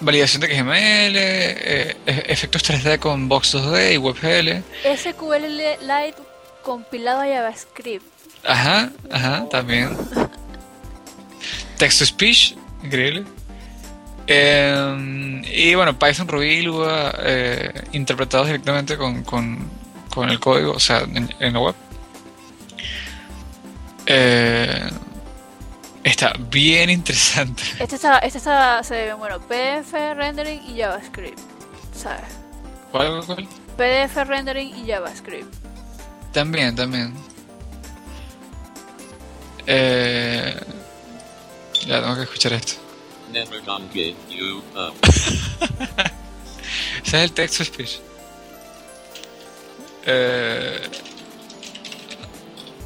validación 0.00 0.40
de 0.42 0.48
XML, 0.48 1.16
eh, 1.16 1.96
e- 2.06 2.24
efectos 2.28 2.62
3D 2.64 2.98
con 2.98 3.28
Box 3.28 3.54
2D 3.54 3.94
y 3.94 3.96
WebGL. 3.98 4.62
SQL 4.96 5.46
Lite 5.82 6.16
compilado 6.62 7.22
a 7.22 7.26
JavaScript. 7.26 8.04
Ajá, 8.44 8.90
ajá, 9.10 9.46
también. 9.50 9.96
Text 11.78 11.98
to 12.00 12.06
speech, 12.06 12.54
increíble. 12.84 13.24
Eh, 14.30 15.42
y 15.54 15.74
bueno, 15.74 15.98
Python, 15.98 16.28
Ruby 16.28 16.60
Lua 16.60 17.14
eh, 17.18 17.72
interpretados 17.92 18.46
directamente 18.48 18.98
con, 18.98 19.24
con, 19.24 19.58
con 20.14 20.28
el 20.28 20.38
código, 20.38 20.72
o 20.72 20.80
sea, 20.80 21.00
en, 21.00 21.34
en 21.40 21.52
la 21.54 21.60
web. 21.60 21.74
Eh, 24.04 24.90
está 26.04 26.34
bien 26.50 26.90
interesante. 26.90 27.62
Este 27.78 27.96
está, 27.96 28.18
este 28.18 28.36
está, 28.36 28.82
se 28.82 28.94
ve, 28.94 29.12
bueno, 29.14 29.40
PDF 29.40 29.92
rendering 29.92 30.62
y 30.68 30.78
JavaScript, 30.78 31.38
¿sabes? 31.94 32.24
¿Cuál, 32.92 33.24
cuál? 33.24 33.48
PDF 33.76 34.16
rendering 34.26 34.74
y 34.76 34.88
JavaScript. 34.88 35.54
También, 36.32 36.76
también. 36.76 37.14
Eh, 39.66 40.54
ya 41.86 42.00
tengo 42.02 42.16
que 42.16 42.22
escuchar 42.22 42.52
esto. 42.54 42.87
Never 43.32 43.60
gonna 43.64 43.84
give 43.92 44.16
you 44.30 44.62
up. 44.74 44.94
Ese 47.04 47.16
es 47.16 47.24
el 47.24 47.32
text 47.32 47.58
to 47.58 47.64
speech. 47.64 48.00
Eh, 50.06 50.80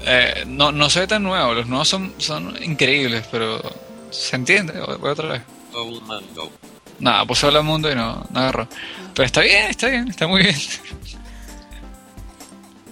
eh, 0.05 0.45
no, 0.47 0.72
no 0.72 0.90
se 0.90 1.01
ve 1.01 1.07
tan 1.07 1.22
nuevo, 1.22 1.55
los 1.55 1.66
nuevos 1.66 1.88
son, 1.88 2.14
son 2.18 2.57
increíbles, 2.62 3.26
pero 3.30 3.61
se 4.11 4.36
entiende. 4.36 4.80
Voy 4.99 5.11
otra 5.11 5.28
vez. 5.28 5.43
Nada, 6.99 7.24
puse 7.24 7.47
hablar 7.47 7.62
mundo 7.62 7.90
y 7.90 7.95
no, 7.95 8.24
no 8.30 8.40
agarró. 8.40 8.68
Pero 9.14 9.26
está 9.26 9.40
bien, 9.40 9.70
está 9.70 9.88
bien, 9.88 10.09
está 10.09 10.26
muy 10.26 10.43
bien. 10.43 10.57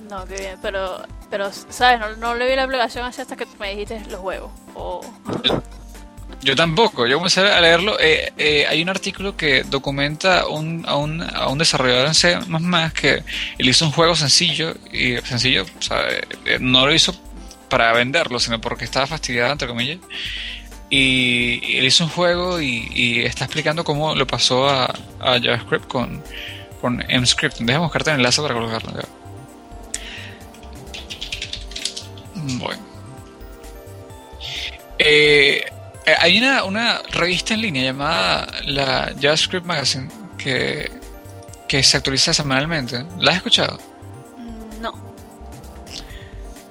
No, 0.08 0.24
qué 0.26 0.34
bien, 0.34 0.58
pero, 0.60 1.02
pero 1.30 1.50
¿sabes? 1.52 2.00
No, 2.00 2.16
no 2.16 2.34
le 2.34 2.48
vi 2.48 2.56
la 2.56 2.64
aplicación 2.64 3.04
así 3.04 3.20
hasta 3.20 3.36
que 3.36 3.46
me 3.58 3.70
dijiste 3.70 4.02
los 4.10 4.20
huevos. 4.20 4.50
O... 4.74 5.00
Yo 6.42 6.56
tampoco, 6.56 7.06
yo 7.06 7.16
comencé 7.16 7.40
a 7.40 7.60
leerlo. 7.60 7.98
eh, 8.00 8.32
eh, 8.38 8.66
hay 8.66 8.82
un 8.82 8.88
artículo 8.88 9.36
que 9.36 9.62
documenta 9.64 10.46
un, 10.46 10.84
a, 10.86 10.96
un, 10.96 11.22
a 11.22 11.48
un 11.48 11.58
desarrollador 11.58 12.06
en 12.06 12.14
C 12.14 12.38
que 12.94 13.22
él 13.58 13.68
hizo 13.68 13.84
un 13.84 13.92
juego 13.92 14.16
sencillo, 14.16 14.74
y 14.90 15.18
sencillo, 15.18 15.66
eh, 16.46 16.58
no 16.60 16.86
lo 16.86 16.94
hizo 16.94 17.14
para 17.68 17.92
venderlo, 17.92 18.40
sino 18.40 18.60
porque 18.60 18.84
estaba 18.84 19.06
fastidiado, 19.06 19.52
entre 19.52 19.68
comillas. 19.68 19.98
Y, 20.88 21.76
él 21.76 21.84
hizo 21.84 22.04
un 22.04 22.10
juego 22.10 22.60
y, 22.60 23.22
está 23.24 23.44
explicando 23.44 23.84
cómo 23.84 24.14
lo 24.14 24.26
pasó 24.26 24.68
a, 24.68 24.86
a 25.20 25.38
JavaScript 25.40 25.86
con, 25.86 26.22
con 26.80 26.96
MScript. 26.96 27.58
Déjame 27.58 27.84
buscarte 27.84 28.10
el 28.10 28.16
enlace 28.16 28.40
para 28.42 28.54
colocarlo. 28.54 28.92
Bueno. 32.34 32.82
Eh, 34.98 35.64
eh, 36.06 36.14
hay 36.18 36.38
una, 36.38 36.64
una 36.64 37.02
revista 37.10 37.54
en 37.54 37.62
línea 37.62 37.82
llamada 37.84 38.46
la 38.64 39.12
JavaScript 39.20 39.66
Magazine 39.66 40.08
que, 40.38 40.90
que 41.68 41.82
se 41.82 41.96
actualiza 41.96 42.32
semanalmente. 42.34 43.04
¿La 43.18 43.32
has 43.32 43.36
escuchado? 43.38 43.78
Mm, 44.36 44.82
No. 44.82 44.92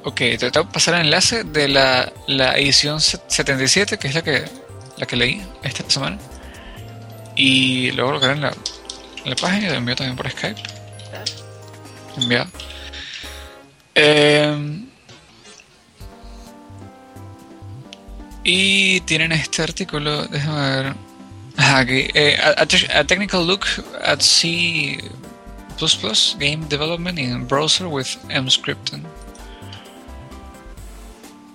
Ok, 0.03 0.15
te 0.15 0.37
tengo 0.51 0.67
que 0.67 0.73
pasar 0.73 0.95
el 0.95 1.01
enlace 1.01 1.43
de 1.43 1.67
la, 1.67 2.11
la 2.27 2.57
edición 2.57 2.99
se- 3.01 3.19
77, 3.27 3.97
que 3.99 4.07
es 4.07 4.15
la 4.15 4.21
que, 4.23 4.45
la 4.97 5.05
que 5.05 5.15
leí 5.15 5.45
esta 5.63 5.83
semana. 5.89 6.17
Y 7.35 7.91
luego 7.91 8.13
lo 8.13 8.19
que 8.19 8.25
en 8.27 8.41
la, 8.41 8.53
en 9.23 9.29
la 9.29 9.35
página 9.35 9.67
y 9.67 9.69
lo 9.69 9.75
envío 9.75 9.95
también 9.95 10.15
por 10.15 10.29
Skype. 10.29 10.61
Enviado. 12.17 12.47
Eh, 13.95 14.83
y 18.51 19.01
tienen 19.01 19.31
este 19.31 19.61
artículo, 19.63 20.25
déjame 20.27 20.69
ver. 20.83 20.95
Aquí. 21.57 22.07
eh, 22.13 22.37
a, 22.41 22.61
a 22.61 22.65
te- 22.65 22.91
a 22.91 23.03
technical 23.03 23.45
look 23.45 23.65
at 24.03 24.21
C 24.21 24.97
game 26.39 26.65
development 26.67 27.19
in 27.19 27.47
browser 27.47 27.87
with 27.87 28.07
MScripting. 28.29 29.03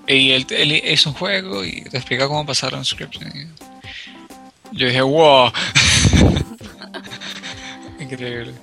Y 0.06 0.32
él, 0.32 0.46
él 0.50 0.72
hizo 0.72 1.10
un 1.10 1.16
juego 1.16 1.64
y 1.64 1.82
te 1.82 1.96
explica 1.96 2.28
cómo 2.28 2.44
pasar 2.46 2.74
scripting. 2.84 3.50
Yo 4.72 4.86
dije, 4.86 5.00
wow. 5.02 5.50
Increíble. 8.00 8.54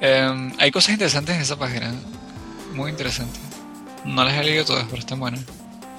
Em, 0.00 0.52
hay 0.58 0.70
cosas 0.70 0.90
interesantes 0.92 1.34
en 1.36 1.42
esa 1.42 1.56
página. 1.58 1.92
Muy 2.74 2.90
interesantes. 2.90 3.40
No 4.04 4.24
las 4.24 4.34
he 4.34 4.44
leído 4.44 4.64
todas, 4.64 4.84
pero 4.84 4.98
están 5.00 5.18
buenas. 5.20 5.40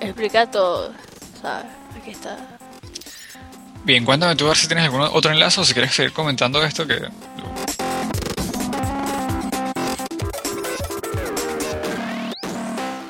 Explica 0.01 0.49
todo, 0.49 0.91
¿sabes? 1.39 1.67
Aquí 1.95 2.09
está. 2.09 2.35
Bien, 3.83 4.03
cuéntame 4.03 4.35
tú 4.35 4.45
a 4.45 4.49
ver 4.49 4.57
si 4.57 4.67
tienes 4.67 4.85
algún 4.85 5.01
otro 5.01 5.31
enlace 5.31 5.61
o 5.61 5.63
si 5.63 5.73
quieres 5.73 5.93
seguir 5.93 6.11
comentando 6.11 6.63
esto 6.63 6.87
que... 6.87 7.07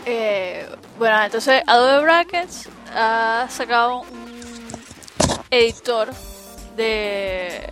Eh, 0.05 0.67
bueno, 0.99 1.23
entonces 1.23 1.63
Adobe 1.65 2.03
Brackets 2.03 2.67
ha 2.93 3.47
sacado 3.49 4.01
un 4.01 4.67
editor 5.49 6.09
de 6.75 7.69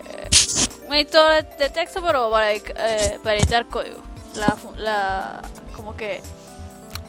un 0.88 0.96
editor 0.96 1.46
de 1.58 1.70
texto 1.70 2.02
pero 2.06 2.32
para, 2.32 2.54
eh, 2.54 2.64
para 3.22 3.36
editar 3.36 3.66
código. 3.68 4.02
La, 4.36 4.58
la 4.78 5.42
como 5.76 5.96
que 5.96 6.22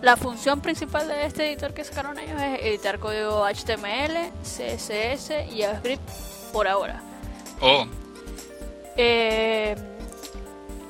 la 0.02 0.16
función 0.16 0.60
principal 0.60 1.08
de 1.08 1.26
este 1.26 1.48
editor 1.48 1.74
que 1.74 1.84
sacaron 1.84 2.18
ellos 2.18 2.40
es 2.40 2.60
editar 2.62 2.98
código 2.98 3.44
HTML, 3.46 4.30
CSS 4.42 5.30
y 5.52 5.62
JavaScript 5.62 6.08
por 6.52 6.66
ahora. 6.68 7.02
Oh, 7.60 7.86
Eh, 8.96 9.76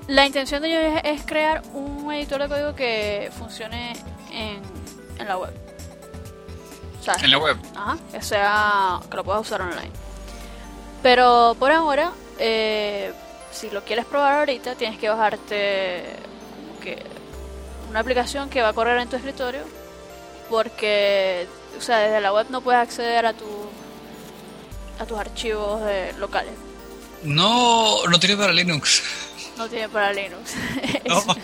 la 0.08 0.26
intención 0.26 0.62
de 0.62 0.68
ellos 0.68 1.00
es, 1.04 1.22
crear 1.24 1.62
un 1.72 2.12
editor 2.12 2.42
de 2.42 2.48
código 2.48 2.74
que 2.74 3.30
funcione 3.36 3.92
en, 4.32 4.60
en 5.18 5.28
la 5.28 5.36
web. 5.36 5.52
O 7.00 7.02
sea, 7.02 7.14
en 7.22 7.30
la 7.30 7.38
web. 7.38 7.56
Ajá, 7.76 7.98
que 8.12 8.22
sea 8.22 9.00
que 9.08 9.16
lo 9.16 9.24
puedas 9.24 9.42
usar 9.42 9.62
online. 9.62 9.90
Pero 11.02 11.56
por 11.58 11.70
ahora, 11.72 12.12
eh, 12.38 13.12
si 13.52 13.70
lo 13.70 13.82
quieres 13.84 14.04
probar 14.04 14.34
ahorita, 14.40 14.74
tienes 14.74 14.98
que 14.98 15.08
bajarte 15.08 16.04
como 16.68 16.80
que 16.80 17.02
una 17.90 18.00
aplicación 18.00 18.48
que 18.48 18.62
va 18.62 18.68
a 18.68 18.72
correr 18.72 18.98
en 19.00 19.08
tu 19.08 19.16
escritorio, 19.16 19.62
porque, 20.48 21.46
o 21.76 21.80
sea, 21.80 21.98
desde 21.98 22.20
la 22.20 22.32
web 22.32 22.46
no 22.50 22.60
puedes 22.62 22.80
acceder 22.80 23.26
a 23.26 23.32
tu 23.32 23.46
a 24.98 25.06
tus 25.06 25.18
archivos 25.18 25.82
de- 25.84 26.12
locales. 26.18 26.52
No, 27.22 28.06
no 28.06 28.18
tiene 28.20 28.36
para 28.36 28.52
Linux. 28.52 29.02
No 29.56 29.68
tiene 29.68 29.88
para 29.88 30.12
Linux. 30.12 30.54
No. 31.06 31.22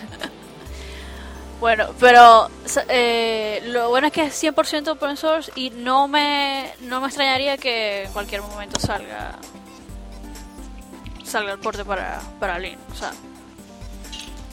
Bueno, 1.59 1.87
pero 1.99 2.51
eh, 2.91 3.63
lo 3.65 3.89
bueno 3.89 4.09
es 4.09 4.13
que 4.13 4.25
es 4.25 4.43
100% 4.45 4.89
open 4.89 5.17
source 5.17 5.51
y 5.57 5.71
no 5.71 6.07
me, 6.07 6.71
no 6.83 7.01
me 7.01 7.07
extrañaría 7.07 7.57
que 7.57 8.05
en 8.05 8.13
cualquier 8.13 8.43
momento 8.43 8.79
salga 8.79 9.37
salga 11.25 11.53
el 11.53 11.59
porte 11.59 11.83
para, 11.83 12.21
para 12.39 12.59
Linux. 12.59 12.83
O 12.93 12.95
sea, 12.95 13.13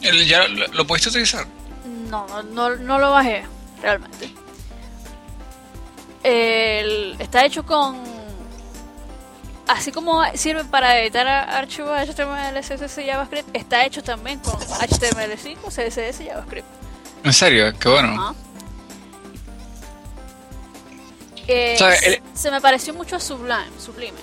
¿Ya 0.02 0.48
lo, 0.48 0.66
lo 0.68 0.88
pudiste 0.88 1.10
utilizar? 1.10 1.46
No, 2.14 2.28
no, 2.28 2.44
no, 2.44 2.76
no 2.76 3.00
lo 3.00 3.12
bajé 3.12 3.44
realmente. 3.82 4.34
El- 6.24 7.16
está 7.20 7.46
hecho 7.46 7.66
con... 7.66 7.98
Así 9.68 9.92
como 9.92 10.22
sirve 10.36 10.64
para 10.66 11.00
editar 11.00 11.26
archivos 11.28 11.92
HTML, 12.08 12.60
CSS 12.62 12.98
y 13.02 13.08
JavaScript, 13.08 13.56
está 13.56 13.86
hecho 13.86 14.04
también 14.04 14.40
con 14.40 14.54
HTML5, 14.60 15.58
CSS 15.70 16.22
y 16.24 16.28
JavaScript. 16.28 16.68
En 17.24 17.34
serio, 17.34 17.74
qué 17.80 17.90
bueno. 17.90 18.10
Ajá. 18.22 18.36
Eh, 21.48 21.74
O 21.76 21.78
sea, 21.78 21.96
el- 21.96 22.22
Se 22.34 22.52
me 22.52 22.62
pareció 22.62 22.94
mucho 22.94 23.16
a 23.16 23.20
Sublime. 23.20 23.66
Sublime. 23.80 24.18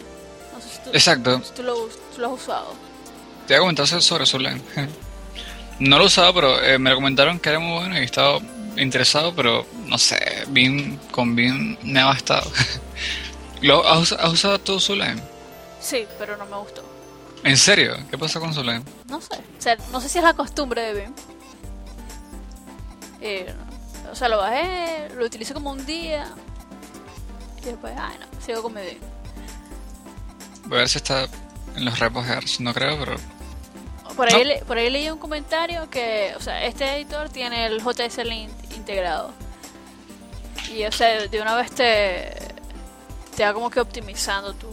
No 0.54 0.60
sé 0.60 0.68
si 0.68 0.78
tú, 0.84 0.90
Exacto. 0.92 1.42
si 1.42 1.52
tú 1.52 1.62
lo, 1.62 1.74
tú 1.86 2.20
lo 2.20 2.26
has 2.28 2.32
usado. 2.42 2.74
Te 3.46 3.54
voy 3.54 3.56
a 3.56 3.60
comentar 3.60 3.86
sobre 4.02 4.26
Sublime. 4.26 4.60
No 5.80 5.96
lo 5.96 6.04
he 6.04 6.06
usado, 6.06 6.34
pero 6.34 6.62
eh, 6.62 6.78
me 6.78 6.90
lo 6.90 6.96
comentaron 6.96 7.38
que 7.38 7.48
era 7.48 7.58
muy 7.58 7.72
bueno 7.72 7.98
y 7.98 8.04
estaba 8.04 8.38
interesado, 8.76 9.34
pero 9.34 9.66
no 9.86 9.96
sé, 9.98 10.44
Vim 10.48 10.98
con 11.10 11.34
Vim 11.34 11.76
me 11.82 12.00
ha 12.00 12.06
bastado. 12.06 12.50
¿Lo, 13.62 13.86
has, 13.88 14.12
has 14.12 14.32
usado 14.32 14.58
tú 14.58 14.78
Sublime? 14.78 15.20
Sí, 15.80 16.06
pero 16.18 16.36
no 16.36 16.44
me 16.46 16.56
gustó. 16.56 16.84
¿En 17.44 17.56
serio? 17.56 17.96
¿Qué 18.10 18.18
pasa 18.18 18.38
con 18.38 18.52
Sublime? 18.52 18.82
No 19.08 19.20
sé. 19.22 19.36
O 19.36 19.62
sea, 19.62 19.76
no 19.90 20.00
sé 20.02 20.10
si 20.10 20.18
es 20.18 20.24
la 20.24 20.34
costumbre 20.34 20.82
de 20.82 21.00
Vim. 21.00 21.14
Eh, 23.22 23.52
o 24.10 24.14
sea, 24.14 24.28
lo 24.28 24.38
bajé, 24.38 25.08
lo 25.16 25.24
utilicé 25.24 25.54
como 25.54 25.70
un 25.70 25.84
día. 25.86 26.26
Y 27.62 27.64
después, 27.66 27.94
ay 27.98 28.16
no, 28.20 28.40
sigo 28.44 28.62
con 28.62 28.74
mi. 28.74 28.80
Voy 30.66 30.76
a 30.76 30.80
ver 30.80 30.88
si 30.88 30.98
está 30.98 31.26
en 31.74 31.84
los 31.84 31.98
repos 31.98 32.26
de 32.26 32.34
Arch. 32.34 32.60
No 32.60 32.74
creo, 32.74 32.98
pero 32.98 33.16
Por 34.16 34.28
ahí, 34.32 34.44
No. 34.60 34.66
por 34.66 34.78
ahí 34.78 34.90
leí 34.90 35.08
un 35.10 35.18
comentario 35.18 35.88
que, 35.90 36.32
o 36.36 36.40
sea, 36.40 36.64
este 36.64 36.96
editor 36.96 37.28
tiene 37.28 37.66
el 37.66 37.80
JSL 37.82 38.32
in- 38.32 38.50
integrado. 38.76 39.32
Y, 40.72 40.84
o 40.84 40.92
sea, 40.92 41.26
de 41.26 41.40
una 41.40 41.54
vez 41.56 41.70
te, 41.72 42.32
te 43.36 43.44
va 43.44 43.52
como 43.54 43.70
que 43.70 43.80
optimizando 43.80 44.52
tu, 44.54 44.68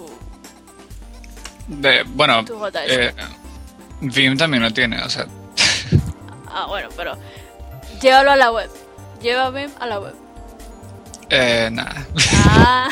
de, 1.68 2.04
bueno, 2.04 2.44
tu 2.46 2.58
JSL. 2.60 2.92
eh, 2.92 3.14
Vim 4.02 4.38
también 4.38 4.64
lo 4.64 4.72
tiene, 4.72 5.02
o 5.02 5.10
sea, 5.10 5.26
Ah, 6.52 6.66
bueno, 6.68 6.90
pero 6.96 7.18
llévalo 8.02 8.32
a 8.32 8.36
la 8.36 8.52
web. 8.52 8.70
Lleva 9.22 9.50
Vim 9.52 9.70
a 9.80 9.86
la 9.88 10.00
web. 10.00 10.16
eh, 11.30 11.70
nada. 11.72 12.06
Ah, 12.46 12.90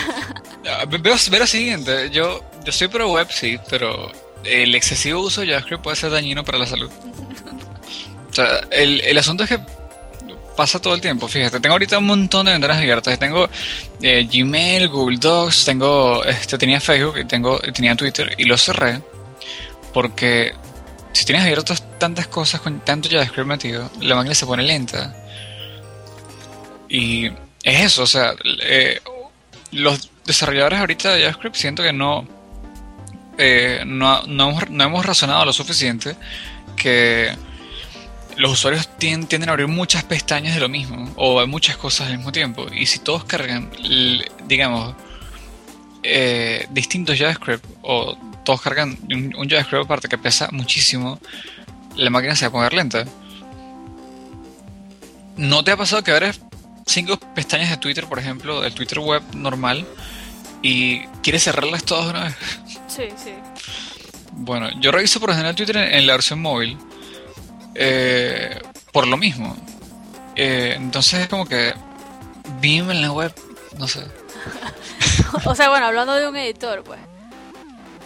ve- 0.87 0.97
Veo, 0.97 1.15
ve 1.31 1.39
lo 1.39 1.47
siguiente, 1.47 2.09
yo, 2.09 2.41
yo 2.63 2.71
soy 2.71 2.87
pro 2.87 3.11
web, 3.11 3.27
sí, 3.31 3.59
pero 3.69 4.11
el 4.45 4.75
excesivo 4.75 5.21
uso 5.21 5.41
de 5.41 5.47
JavaScript 5.47 5.83
puede 5.83 5.95
ser 5.95 6.11
dañino 6.11 6.43
para 6.43 6.57
la 6.57 6.65
salud. 6.65 6.89
O 8.29 8.33
sea, 8.33 8.61
el, 8.71 9.01
el 9.01 9.17
asunto 9.17 9.43
es 9.43 9.49
que 9.49 9.59
pasa 10.55 10.79
todo 10.81 10.95
el 10.95 11.01
tiempo, 11.01 11.27
fíjate, 11.27 11.59
tengo 11.59 11.73
ahorita 11.73 11.97
un 11.97 12.05
montón 12.05 12.45
de 12.45 12.53
ventanas 12.53 12.77
abiertas, 12.77 13.19
tengo 13.19 13.49
eh, 14.01 14.27
Gmail, 14.31 14.87
Google 14.87 15.17
Docs, 15.17 15.65
tengo, 15.65 16.23
este, 16.23 16.57
tenía 16.57 16.79
Facebook, 16.79 17.27
tengo, 17.27 17.59
tenía 17.59 17.95
Twitter 17.95 18.33
y 18.37 18.45
lo 18.45 18.57
cerré 18.57 19.01
porque 19.93 20.53
si 21.13 21.23
tienes 21.23 21.43
abiertas 21.43 21.83
tantas 21.97 22.27
cosas 22.27 22.59
con 22.61 22.79
tanto 22.81 23.09
JavaScript 23.09 23.47
metido, 23.47 23.89
la 24.01 24.15
máquina 24.15 24.35
se 24.35 24.45
pone 24.45 24.63
lenta. 24.63 25.15
Y 26.89 27.27
es 27.63 27.81
eso, 27.81 28.03
o 28.03 28.07
sea, 28.07 28.35
eh, 28.63 28.99
los 29.71 30.09
desarrolladores 30.25 30.79
ahorita 30.79 31.13
de 31.13 31.21
JavaScript 31.21 31.55
siento 31.55 31.83
que 31.83 31.93
no, 31.93 32.27
eh, 33.37 33.83
no, 33.85 34.23
no, 34.23 34.57
hemos, 34.83 35.05
razonado 35.05 35.45
lo 35.45 35.53
suficiente 35.53 36.15
que 36.75 37.35
los 38.37 38.51
usuarios 38.51 38.89
tien- 38.99 39.27
tienden 39.27 39.49
a 39.49 39.53
abrir 39.53 39.67
muchas 39.67 40.03
pestañas 40.03 40.55
de 40.55 40.61
lo 40.61 40.69
mismo 40.69 41.11
o 41.15 41.45
muchas 41.47 41.77
cosas 41.77 42.07
al 42.07 42.17
mismo 42.17 42.31
tiempo 42.31 42.67
y 42.73 42.85
si 42.85 42.99
todos 42.99 43.23
cargan 43.23 43.71
digamos, 44.45 44.95
eh, 46.03 46.67
distintos 46.69 47.17
JavaScript 47.17 47.65
o 47.81 48.17
todos 48.43 48.61
cargan 48.61 48.97
un, 49.09 49.49
JavaScript 49.49 49.85
aparte 49.85 50.07
que 50.07 50.17
pesa 50.17 50.49
muchísimo, 50.51 51.19
la 51.95 52.09
máquina 52.09 52.35
se 52.35 52.45
va 52.45 52.49
a 52.49 52.51
poner 52.51 52.73
lenta. 52.73 53.05
¿No 55.37 55.63
te 55.63 55.71
ha 55.71 55.77
pasado 55.77 56.03
que 56.03 56.11
abres 56.11 56.39
cinco 56.85 57.19
pestañas 57.33 57.69
de 57.69 57.77
Twitter, 57.77 58.05
por 58.05 58.19
ejemplo, 58.19 58.61
del 58.61 58.73
Twitter 58.73 58.99
web 58.99 59.21
normal, 59.33 59.85
y 60.61 60.99
quieres 61.23 61.43
cerrarlas 61.43 61.83
todas 61.83 62.09
una 62.09 62.23
vez? 62.25 62.35
Sí, 62.95 63.07
sí. 63.21 63.33
Bueno, 64.31 64.69
yo 64.79 64.91
reviso 64.91 65.19
por 65.19 65.29
lo 65.29 65.35
general 65.35 65.55
Twitter 65.55 65.77
en, 65.77 65.93
en 65.93 66.07
la 66.07 66.13
versión 66.13 66.41
móvil. 66.41 66.77
eh, 67.75 68.59
por 68.91 69.07
lo 69.07 69.17
mismo. 69.17 69.55
Eh, 70.35 70.73
entonces 70.77 71.21
es 71.21 71.27
como 71.27 71.45
que. 71.45 71.73
Vime 72.61 72.93
en 72.93 73.01
la 73.01 73.11
web. 73.11 73.33
No 73.77 73.87
sé. 73.87 74.05
O 75.45 75.55
sea, 75.55 75.69
bueno, 75.69 75.87
hablando 75.87 76.13
de 76.13 76.27
un 76.27 76.35
editor, 76.37 76.83
pues. 76.83 76.99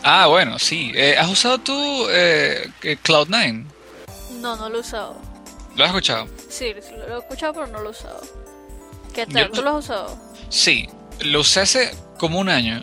Ah, 0.03 0.27
bueno, 0.27 0.57
sí. 0.57 0.91
Eh, 0.95 1.15
¿Has 1.17 1.27
usado 1.29 1.57
tú 1.59 2.05
eh, 2.09 2.69
que 2.79 2.97
Cloud9? 2.99 3.65
No, 4.39 4.55
no 4.55 4.69
lo 4.69 4.77
he 4.77 4.81
usado. 4.81 5.17
¿Lo 5.75 5.83
has 5.83 5.89
escuchado? 5.89 6.27
Sí, 6.49 6.73
lo 7.07 7.15
he 7.15 7.19
escuchado, 7.19 7.53
pero 7.53 7.67
no 7.67 7.79
lo 7.81 7.89
he 7.89 7.91
usado. 7.91 8.21
¿Qué 9.13 9.25
tal? 9.25 9.51
¿Tú 9.51 9.61
lo 9.61 9.71
has 9.77 9.85
usado? 9.85 10.17
Sí. 10.49 10.87
Lo 11.21 11.41
usé 11.41 11.61
hace 11.61 11.91
como 12.17 12.39
un 12.39 12.49
año. 12.49 12.81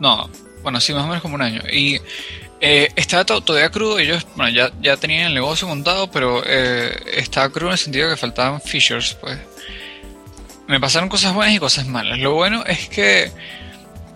No, 0.00 0.28
bueno, 0.66 0.80
sí, 0.80 0.92
más 0.92 1.04
o 1.04 1.06
menos 1.06 1.22
como 1.22 1.36
un 1.36 1.42
año. 1.42 1.62
Y 1.72 2.00
eh, 2.60 2.88
estaba 2.96 3.24
to- 3.24 3.40
todavía 3.40 3.70
crudo. 3.70 4.00
Ellos, 4.00 4.26
bueno, 4.34 4.50
ya, 4.52 4.72
ya 4.82 4.96
tenían 4.96 5.28
el 5.28 5.34
negocio 5.34 5.68
montado, 5.68 6.10
pero 6.10 6.42
eh, 6.44 6.90
estaba 7.14 7.48
crudo 7.50 7.68
en 7.68 7.72
el 7.74 7.78
sentido 7.78 8.10
que 8.10 8.16
faltaban 8.16 8.60
features, 8.60 9.14
pues. 9.20 9.38
Me 10.66 10.80
pasaron 10.80 11.08
cosas 11.08 11.34
buenas 11.34 11.54
y 11.54 11.60
cosas 11.60 11.86
malas. 11.86 12.18
Lo 12.18 12.34
bueno 12.34 12.64
es 12.66 12.88
que 12.88 13.30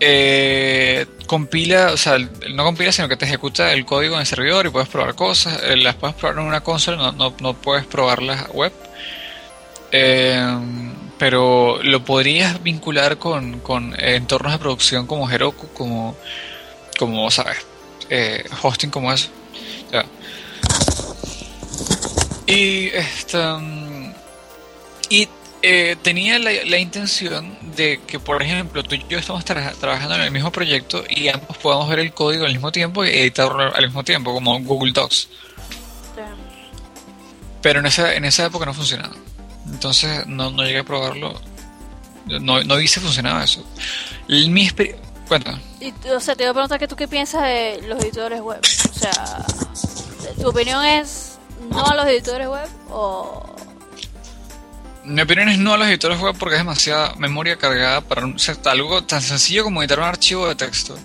eh, 0.01 1.05
compila, 1.25 1.91
o 1.93 1.97
sea, 1.97 2.17
no 2.17 2.65
compila, 2.65 2.91
sino 2.91 3.07
que 3.07 3.15
te 3.15 3.23
ejecuta 3.23 3.71
el 3.71 3.85
código 3.85 4.15
en 4.15 4.19
el 4.21 4.27
servidor 4.27 4.65
y 4.65 4.71
puedes 4.71 4.89
probar 4.89 5.15
cosas. 5.15 5.57
Eh, 5.63 5.77
las 5.77 5.95
puedes 5.95 6.17
probar 6.17 6.37
en 6.37 6.43
una 6.43 6.59
consola, 6.59 6.97
no, 6.97 7.13
no, 7.13 7.33
no 7.39 7.53
puedes 7.53 7.85
probarlas 7.85 8.49
web. 8.49 8.73
Pero 11.21 11.77
lo 11.83 12.03
podrías 12.03 12.63
vincular 12.63 13.19
con, 13.19 13.59
con 13.59 13.93
entornos 13.99 14.53
de 14.53 14.57
producción 14.57 15.05
como 15.05 15.29
Heroku, 15.29 15.67
como, 15.67 16.17
como 16.97 17.29
sabes, 17.29 17.57
eh, 18.09 18.43
hosting 18.63 18.89
como 18.89 19.13
eso. 19.13 19.29
Ya. 19.91 20.03
Y 22.47 22.87
esta, 22.87 23.59
mm, 23.59 24.13
y 25.09 25.29
eh, 25.61 25.95
tenía 26.01 26.39
la, 26.39 26.49
la 26.65 26.79
intención 26.79 27.55
de 27.75 28.01
que, 28.07 28.19
por 28.19 28.41
ejemplo, 28.41 28.81
tú 28.81 28.95
y 28.95 29.05
yo 29.07 29.19
estamos 29.19 29.45
tra- 29.45 29.75
trabajando 29.75 30.15
en 30.15 30.21
el 30.21 30.31
mismo 30.31 30.51
proyecto 30.51 31.03
y 31.07 31.27
ambos 31.27 31.55
podamos 31.57 31.87
ver 31.87 31.99
el 31.99 32.13
código 32.13 32.45
al 32.47 32.51
mismo 32.53 32.71
tiempo 32.71 33.05
y 33.05 33.09
editarlo 33.09 33.75
al 33.75 33.85
mismo 33.85 34.03
tiempo, 34.03 34.33
como 34.33 34.59
Google 34.61 34.91
Docs. 34.91 35.27
Damn. 36.15 36.35
Pero 37.61 37.79
en 37.81 37.85
esa, 37.85 38.15
en 38.15 38.25
esa 38.25 38.47
época 38.47 38.65
no 38.65 38.73
funcionaba. 38.73 39.13
Entonces 39.71 40.25
no, 40.27 40.51
no 40.51 40.63
llegué 40.63 40.79
a 40.79 40.83
probarlo. 40.83 41.39
No, 42.27 42.63
no 42.63 42.75
vi 42.77 42.87
si 42.87 42.99
funcionaba 42.99 43.43
eso. 43.43 43.65
El- 44.27 44.49
Mi 44.51 44.69
Cuenta. 45.27 45.59
Y, 45.79 45.93
o 46.09 46.19
sea, 46.19 46.35
te 46.35 46.43
iba 46.43 46.51
a 46.51 46.53
preguntar 46.53 46.77
que 46.77 46.87
tú 46.89 46.95
qué 46.97 47.07
piensas 47.07 47.41
de 47.43 47.81
los 47.87 48.03
editores 48.03 48.41
web. 48.41 48.59
O 48.61 48.93
sea, 48.99 49.45
¿tu 50.39 50.49
opinión 50.49 50.83
es 50.83 51.37
no 51.69 51.85
a 51.85 51.95
los 51.95 52.05
editores 52.05 52.47
web 52.49 52.67
o...? 52.89 53.45
Mi 55.05 55.21
opinión 55.21 55.49
es 55.49 55.57
no 55.57 55.73
a 55.73 55.77
los 55.77 55.87
editores 55.87 56.19
web 56.19 56.35
porque 56.37 56.55
es 56.55 56.59
demasiada 56.59 57.15
memoria 57.15 57.55
cargada 57.57 58.01
para 58.01 58.25
un- 58.25 58.35
o 58.35 58.39
sea, 58.39 58.55
algo 58.65 59.03
tan 59.05 59.21
sencillo 59.21 59.63
como 59.63 59.81
editar 59.81 59.99
un 59.99 60.05
archivo 60.05 60.47
de 60.47 60.55
texto. 60.55 60.95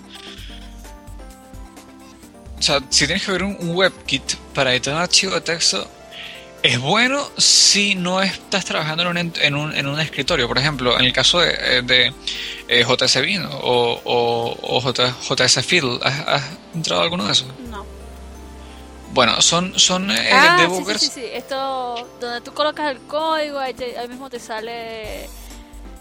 O 2.59 2.61
sea, 2.61 2.79
si 2.89 3.05
tienes 3.05 3.23
que 3.25 3.31
ver 3.31 3.43
un, 3.43 3.55
un 3.59 3.75
WebKit 3.75 4.35
para 4.53 4.71
editar 4.73 4.93
un 4.93 5.01
archivo 5.01 5.33
de 5.33 5.41
texto, 5.41 5.89
es 6.67 6.79
bueno 6.79 7.29
si 7.37 7.95
no 7.95 8.21
estás 8.21 8.65
trabajando 8.65 9.03
en 9.03 9.17
un, 9.17 9.33
en 9.41 9.55
un, 9.55 9.75
en 9.75 9.87
un 9.87 9.99
escritorio. 9.99 10.47
Por 10.47 10.57
ejemplo, 10.57 10.97
en 10.99 11.05
el 11.05 11.13
caso 11.13 11.39
de, 11.39 11.51
eh, 11.77 11.81
de 11.81 12.13
eh, 12.67 12.83
JS 12.85 13.21
Vino 13.21 13.49
o, 13.49 14.01
o, 14.03 14.57
o 14.61 14.81
J- 14.81 15.15
JS 15.29 15.65
Fiddle, 15.65 15.99
¿has, 16.03 16.19
has 16.27 16.43
entrado 16.73 17.01
a 17.01 17.03
alguno 17.05 17.25
de 17.25 17.31
esos? 17.31 17.47
No. 17.69 17.85
Bueno, 19.13 19.41
son, 19.41 19.77
son 19.79 20.11
eh, 20.11 20.29
ah, 20.33 20.57
sí, 20.57 20.63
sí, 20.65 20.69
debuggers. 20.69 21.01
sí, 21.01 21.11
sí. 21.13 21.23
Esto, 21.33 22.07
donde 22.19 22.41
tú 22.41 22.53
colocas 22.53 22.91
el 22.91 22.99
código, 23.01 23.57
ahí, 23.59 23.73
te- 23.73 23.97
ahí 23.97 24.07
mismo 24.07 24.29
te 24.29 24.39
sale 24.39 25.29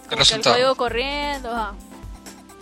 como 0.04 0.08
que 0.08 0.14
el 0.14 0.18
resultado. 0.18 0.54
código 0.56 0.74
corriendo. 0.74 1.50
Ajá. 1.52 1.74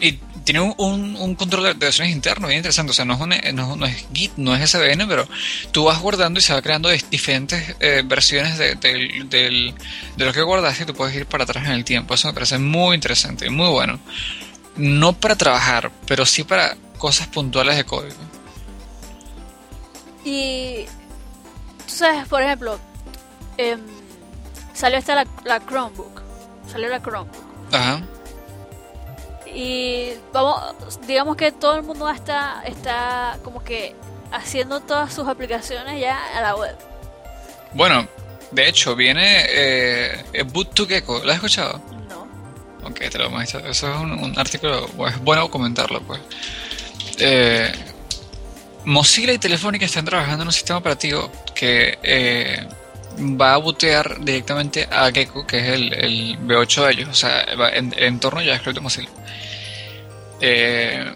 Y 0.00 0.18
tiene 0.44 0.60
un, 0.60 0.74
un, 0.78 1.16
un 1.16 1.34
control 1.34 1.62
de 1.64 1.68
de 1.74 1.78
versiones 1.86 2.12
interno 2.14 2.46
bien 2.48 2.58
interesante. 2.58 2.90
O 2.90 2.94
sea, 2.94 3.04
no 3.04 3.14
es, 3.14 3.20
un- 3.20 3.54
no, 3.56 3.76
no 3.76 3.86
es 3.86 4.06
Git, 4.12 4.32
no 4.36 4.54
es 4.54 4.70
SVN, 4.70 5.06
pero 5.08 5.26
tú 5.72 5.84
vas 5.84 5.98
guardando 6.00 6.38
y 6.38 6.42
se 6.42 6.52
va 6.52 6.60
creando 6.62 6.88
diferentes 7.10 7.74
eh, 7.80 8.02
versiones 8.04 8.58
de, 8.58 8.74
del- 8.76 9.74
de 10.16 10.24
lo 10.24 10.32
que 10.32 10.42
guardaste 10.42 10.82
y 10.82 10.86
tú 10.86 10.94
puedes 10.94 11.14
ir 11.16 11.26
para 11.26 11.44
atrás 11.44 11.64
en 11.66 11.72
el 11.72 11.84
tiempo. 11.84 12.14
Eso 12.14 12.28
me 12.28 12.34
parece 12.34 12.58
muy 12.58 12.94
interesante 12.94 13.46
y 13.46 13.50
muy 13.50 13.68
bueno. 13.70 13.98
No 14.76 15.12
para 15.12 15.36
trabajar, 15.36 15.90
pero 16.06 16.26
sí 16.26 16.44
para 16.44 16.76
cosas 16.98 17.26
puntuales 17.28 17.76
de 17.76 17.84
código. 17.84 18.16
Y 20.24 20.84
tú 21.86 21.94
sabes, 21.94 22.26
por 22.28 22.42
ejemplo, 22.42 22.78
em, 23.58 23.80
salió 24.72 24.98
esta 24.98 25.14
la, 25.14 25.26
la 25.44 25.60
Chromebook. 25.64 26.22
Salió 26.70 26.88
la 26.88 27.00
Chromebook. 27.00 27.34
Ajá. 27.72 28.02
Y 29.54 30.14
vamos, 30.32 31.00
digamos 31.06 31.36
que 31.36 31.52
todo 31.52 31.76
el 31.76 31.82
mundo 31.82 32.10
está, 32.10 32.62
está 32.66 33.38
como 33.44 33.62
que 33.62 33.94
haciendo 34.32 34.80
todas 34.80 35.14
sus 35.14 35.28
aplicaciones 35.28 36.00
ya 36.00 36.18
a 36.36 36.40
la 36.40 36.56
web. 36.56 36.76
Bueno, 37.72 38.06
de 38.50 38.68
hecho, 38.68 38.96
viene 38.96 39.44
eh, 39.48 40.24
Boot 40.52 40.74
to 40.74 40.86
Gecko. 40.86 41.20
¿Lo 41.24 41.30
has 41.30 41.36
escuchado? 41.36 41.80
No. 42.08 42.26
Ok, 42.88 43.00
te 43.10 43.18
lo 43.18 43.30
muestro. 43.30 43.60
Eso 43.60 43.92
es 43.92 44.00
un, 44.00 44.12
un 44.12 44.38
artículo, 44.38 44.86
es 45.06 45.20
bueno 45.22 45.48
comentarlo, 45.50 46.00
pues. 46.02 46.20
Eh, 47.18 47.72
Mozilla 48.84 49.32
y 49.32 49.38
Telefónica 49.38 49.86
están 49.86 50.04
trabajando 50.04 50.42
en 50.42 50.48
un 50.48 50.52
sistema 50.52 50.78
operativo 50.78 51.30
que 51.54 51.98
eh, 52.02 52.66
va 53.18 53.54
a 53.54 53.56
bootear 53.58 54.24
directamente 54.24 54.88
a 54.90 55.10
Gecko, 55.10 55.46
que 55.46 55.58
es 55.58 55.68
el, 55.68 55.92
el 55.92 56.38
V8 56.40 56.86
de 56.86 56.92
ellos, 56.92 57.08
o 57.10 57.14
sea, 57.14 57.44
en, 57.72 57.92
el 57.96 58.04
entorno 58.04 58.40
JavaScript 58.40 58.74
de 58.74 58.80
Mozilla. 58.80 59.08
Eh, 60.40 61.14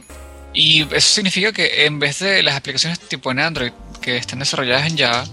y 0.55 0.83
eso 0.83 1.15
significa 1.15 1.53
que 1.53 1.85
en 1.85 1.99
vez 1.99 2.21
de 2.21 2.43
las 2.43 2.57
aplicaciones 2.57 3.01
tipo 3.01 3.31
en 3.31 3.41
Android 3.41 3.73
que 4.01 4.17
están 4.17 4.39
desarrolladas 4.39 4.87
en 4.87 4.97
Java, 4.97 5.25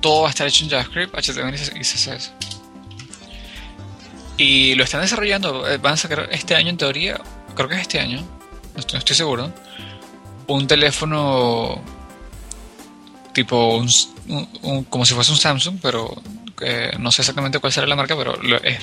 todo 0.00 0.22
va 0.22 0.28
a 0.28 0.30
estar 0.30 0.46
hecho 0.46 0.64
en 0.64 0.70
JavaScript, 0.70 1.14
HTML 1.14 1.54
y 1.54 1.80
CSS. 1.80 2.32
Y 4.36 4.74
lo 4.76 4.84
están 4.84 5.00
desarrollando, 5.00 5.68
eh, 5.68 5.78
van 5.78 5.94
a 5.94 5.96
sacar 5.96 6.28
este 6.30 6.54
año 6.54 6.70
en 6.70 6.76
teoría, 6.76 7.20
creo 7.56 7.68
que 7.68 7.74
es 7.74 7.82
este 7.82 7.98
año, 7.98 8.24
no 8.74 8.98
estoy 8.98 9.16
seguro, 9.16 9.52
un 10.46 10.66
teléfono 10.68 11.82
tipo 13.32 13.76
un, 13.76 13.88
un- 14.28 14.48
un- 14.62 14.84
como 14.84 15.04
si 15.04 15.14
fuese 15.14 15.30
un 15.32 15.38
Samsung, 15.38 15.78
pero 15.80 16.14
eh, 16.60 16.92
no 16.98 17.10
sé 17.12 17.22
exactamente 17.22 17.58
cuál 17.58 17.72
será 17.72 17.86
la 17.86 17.96
marca, 17.96 18.16
pero 18.16 18.36
lo- 18.42 18.62
es, 18.62 18.78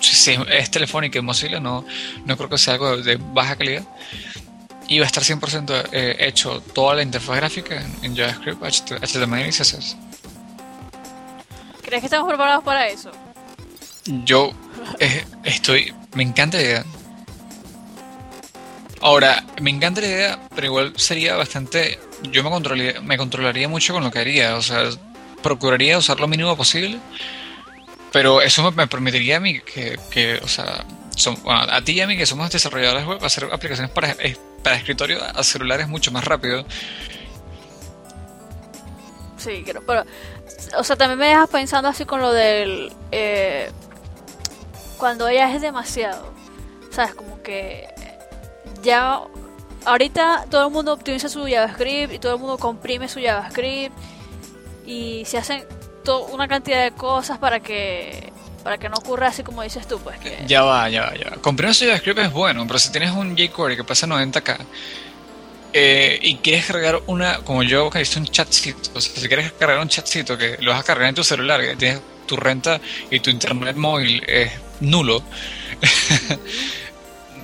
si 0.00 0.32
es, 0.50 0.70
Telefónica 0.70 1.18
y 1.18 1.22
Mozilla, 1.22 1.60
no, 1.60 1.84
no 2.24 2.36
creo 2.36 2.48
que 2.48 2.58
sea 2.58 2.74
algo 2.74 2.96
de, 2.96 3.02
de 3.02 3.16
baja 3.32 3.56
calidad. 3.56 3.84
Y 4.88 4.98
va 4.98 5.04
a 5.04 5.06
estar 5.06 5.22
100% 5.22 5.88
eh, 5.92 6.16
hecho 6.18 6.60
toda 6.74 6.96
la 6.96 7.02
interfaz 7.02 7.36
gráfica 7.36 7.80
en, 7.80 7.96
en 8.02 8.16
JavaScript, 8.16 9.04
HTML 9.04 9.46
y 9.46 9.50
CSS. 9.50 9.96
¿Crees 11.82 12.00
que 12.00 12.06
estamos 12.06 12.28
preparados 12.28 12.64
para 12.64 12.88
eso? 12.88 13.10
Yo 14.24 14.52
eh, 14.98 15.24
estoy. 15.44 15.92
Me 16.14 16.22
encanta 16.24 16.56
la 16.56 16.62
idea. 16.64 16.84
Ahora, 19.00 19.44
me 19.60 19.70
encanta 19.70 20.00
la 20.00 20.06
idea, 20.08 20.40
pero 20.54 20.66
igual 20.66 20.92
sería 20.96 21.36
bastante. 21.36 21.98
Yo 22.30 22.44
me 22.44 22.50
controlaría, 22.50 23.00
me 23.00 23.16
controlaría 23.16 23.68
mucho 23.68 23.94
con 23.94 24.04
lo 24.04 24.10
que 24.10 24.18
haría. 24.18 24.56
O 24.56 24.62
sea, 24.62 24.90
procuraría 25.42 25.96
usar 25.98 26.20
lo 26.20 26.28
mínimo 26.28 26.56
posible. 26.56 26.98
Pero 28.12 28.42
eso 28.42 28.70
me, 28.72 28.86
permitiría 28.86 29.36
a 29.36 29.40
mí 29.40 29.60
que, 29.60 29.98
que, 30.10 30.34
o 30.42 30.48
sea, 30.48 30.84
son- 31.16 31.38
a 31.46 31.80
ti 31.82 31.92
y 31.92 32.00
a 32.00 32.06
mí 32.06 32.16
que 32.16 32.26
somos 32.26 32.50
desarrolladores 32.50 33.06
web, 33.06 33.24
hacer 33.24 33.44
aplicaciones 33.52 33.90
para, 33.92 34.16
escritorio 34.74 35.22
a 35.24 35.42
celulares 35.44 35.88
mucho 35.88 36.10
más 36.10 36.24
rápido. 36.24 36.64
Sí, 39.36 39.62
creo, 39.64 39.82
pero... 39.86 40.04
O 40.76 40.84
sea, 40.84 40.96
también 40.96 41.18
me 41.18 41.28
dejas 41.28 41.48
pensando 41.48 41.88
así 41.88 42.04
con 42.04 42.20
lo 42.20 42.32
del... 42.32 42.92
eh, 43.12 43.70
cuando 44.98 45.30
ya 45.30 45.54
es 45.54 45.62
demasiado. 45.62 46.34
¿Sabes? 46.90 47.14
Como 47.14 47.40
que... 47.42 47.88
Ya... 48.82 49.20
Ahorita 49.86 50.44
todo 50.50 50.66
el 50.66 50.72
mundo 50.72 50.92
optimiza 50.92 51.30
su 51.30 51.46
JavaScript 51.46 52.12
y 52.12 52.18
todo 52.18 52.34
el 52.34 52.38
mundo 52.38 52.58
comprime 52.58 53.08
su 53.08 53.18
JavaScript 53.18 53.96
y 54.84 55.24
se 55.24 55.38
hacen 55.38 55.64
una 56.32 56.48
cantidad 56.48 56.84
de 56.84 56.90
cosas 56.90 57.38
para 57.38 57.60
que 57.60 58.30
Para 58.62 58.76
que 58.76 58.90
no 58.90 58.96
ocurra 58.96 59.28
así 59.28 59.42
como 59.42 59.62
dices 59.62 59.88
tú, 59.88 59.98
pues 60.00 60.18
que... 60.18 60.44
Ya 60.46 60.62
va, 60.62 60.86
ya 60.90 61.06
va, 61.06 61.14
ya 61.14 61.30
va. 61.30 61.36
Comprimir 61.36 61.74
JavaScript 61.74 62.18
es 62.18 62.30
bueno, 62.30 62.66
pero 62.66 62.78
si 62.78 62.92
tienes 62.92 63.12
un 63.12 63.34
jQuery 63.34 63.76
que 63.76 63.84
pasa 63.84 64.06
90k 64.06 64.58
eh, 65.72 66.18
y 66.20 66.36
quieres 66.36 66.66
cargar 66.66 67.00
una, 67.06 67.38
como 67.38 67.62
yo 67.62 67.90
que 67.90 68.00
hice 68.00 68.18
un 68.18 68.26
chatcito, 68.26 68.90
o 68.94 69.00
sea, 69.00 69.14
si 69.14 69.28
quieres 69.28 69.52
cargar 69.52 69.78
un 69.78 69.88
chatcito 69.88 70.36
que 70.36 70.56
lo 70.60 70.72
vas 70.72 70.80
a 70.80 70.82
cargar 70.82 71.08
en 71.08 71.14
tu 71.14 71.22
celular, 71.22 71.60
que 71.60 71.76
tienes 71.76 72.00
tu 72.26 72.36
renta 72.36 72.80
y 73.10 73.20
tu 73.20 73.30
internet 73.30 73.76
móvil 73.76 74.22
es 74.26 74.50
nulo, 74.80 75.22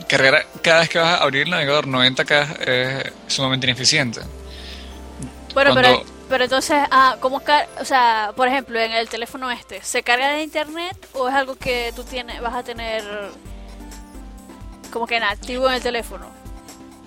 cargar 0.08 0.46
cada 0.62 0.80
vez 0.80 0.88
que 0.88 0.98
vas 0.98 1.20
a 1.20 1.22
abrir 1.22 1.42
el 1.42 1.50
navegador 1.50 1.86
90k 1.86 2.60
es 2.68 3.12
sumamente 3.26 3.66
ineficiente. 3.66 4.20
Bueno, 5.54 5.72
Cuando- 5.72 5.80
pero, 5.82 6.04
pero 6.28 6.44
entonces, 6.44 6.76
ah, 6.90 7.16
¿cómo 7.20 7.40
car 7.40 7.68
o 7.80 7.84
sea, 7.84 8.32
por 8.36 8.46
ejemplo, 8.48 8.78
en 8.78 8.92
el 8.92 9.08
teléfono 9.08 9.50
este, 9.50 9.82
¿se 9.82 10.02
carga 10.02 10.28
de 10.32 10.42
internet 10.42 10.96
o 11.14 11.28
es 11.28 11.34
algo 11.34 11.54
que 11.56 11.92
tú 11.96 12.04
tienes, 12.04 12.40
vas 12.40 12.54
a 12.54 12.62
tener 12.62 13.02
como 14.92 15.06
que 15.06 15.16
en 15.16 15.22
activo 15.24 15.68
en 15.68 15.74
el 15.74 15.82
teléfono? 15.82 16.26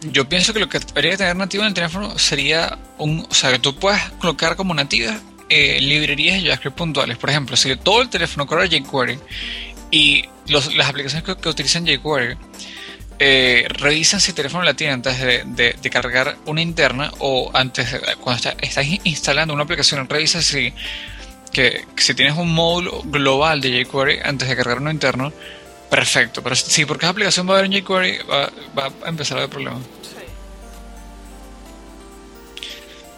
Yo 0.01 0.27
pienso 0.29 0.53
que 0.53 0.59
lo 0.59 0.69
que 0.69 0.79
debería 0.79 1.17
tener 1.17 1.35
nativo 1.35 1.63
en 1.63 1.69
el 1.69 1.73
teléfono 1.73 2.17
sería 2.17 2.77
un, 2.97 3.25
o 3.29 3.33
sea, 3.33 3.51
que 3.51 3.59
tú 3.59 3.75
puedas 3.75 4.09
colocar 4.13 4.55
como 4.55 4.73
nativas 4.73 5.17
eh, 5.49 5.79
librerías 5.81 6.35
de 6.37 6.43
JavaScript 6.43 6.77
puntuales. 6.77 7.17
Por 7.17 7.29
ejemplo, 7.31 7.57
si 7.57 7.75
todo 7.75 8.01
el 8.01 8.09
teléfono 8.09 8.45
corre 8.47 8.69
jQuery 8.69 9.19
y 9.91 10.23
los- 10.47 10.73
las 10.75 10.87
aplicaciones 10.89 11.25
que, 11.25 11.35
que 11.35 11.49
utilizan 11.49 11.85
jQuery 11.85 12.37
eh, 13.19 13.67
revisan 13.69 14.19
si 14.21 14.31
el 14.31 14.35
teléfono 14.35 14.63
la 14.63 14.73
tiene 14.73 14.93
antes 14.93 15.19
de, 15.19 15.43
de- 15.45 15.89
cargar 15.89 16.37
una 16.45 16.61
interna 16.61 17.11
o 17.19 17.51
antes 17.53 17.91
de- 17.91 17.99
cuando 18.21 18.37
está- 18.37 18.55
estás 18.65 18.85
instalando 19.03 19.53
una 19.53 19.63
aplicación, 19.63 20.07
revisa 20.07 20.41
si 20.41 20.73
que, 21.51 21.85
si 21.97 22.13
tienes 22.13 22.37
un 22.37 22.53
módulo 22.53 23.01
global 23.05 23.59
de 23.61 23.83
jQuery 23.83 24.19
antes 24.23 24.47
de 24.47 24.55
cargar 24.55 24.77
uno 24.79 24.91
interno. 24.91 25.33
Perfecto, 25.89 26.43
pero 26.43 26.55
si 26.55 26.85
por 26.85 26.99
cada 26.99 27.11
aplicación 27.11 27.49
va 27.49 27.55
a 27.55 27.57
haber 27.59 27.69
un 27.71 27.75
jQuery, 27.81 28.19
va, 28.29 28.51
va 28.77 28.91
a 29.05 29.09
empezar 29.09 29.37
a 29.37 29.41
haber 29.41 29.49
problemas. 29.49 29.81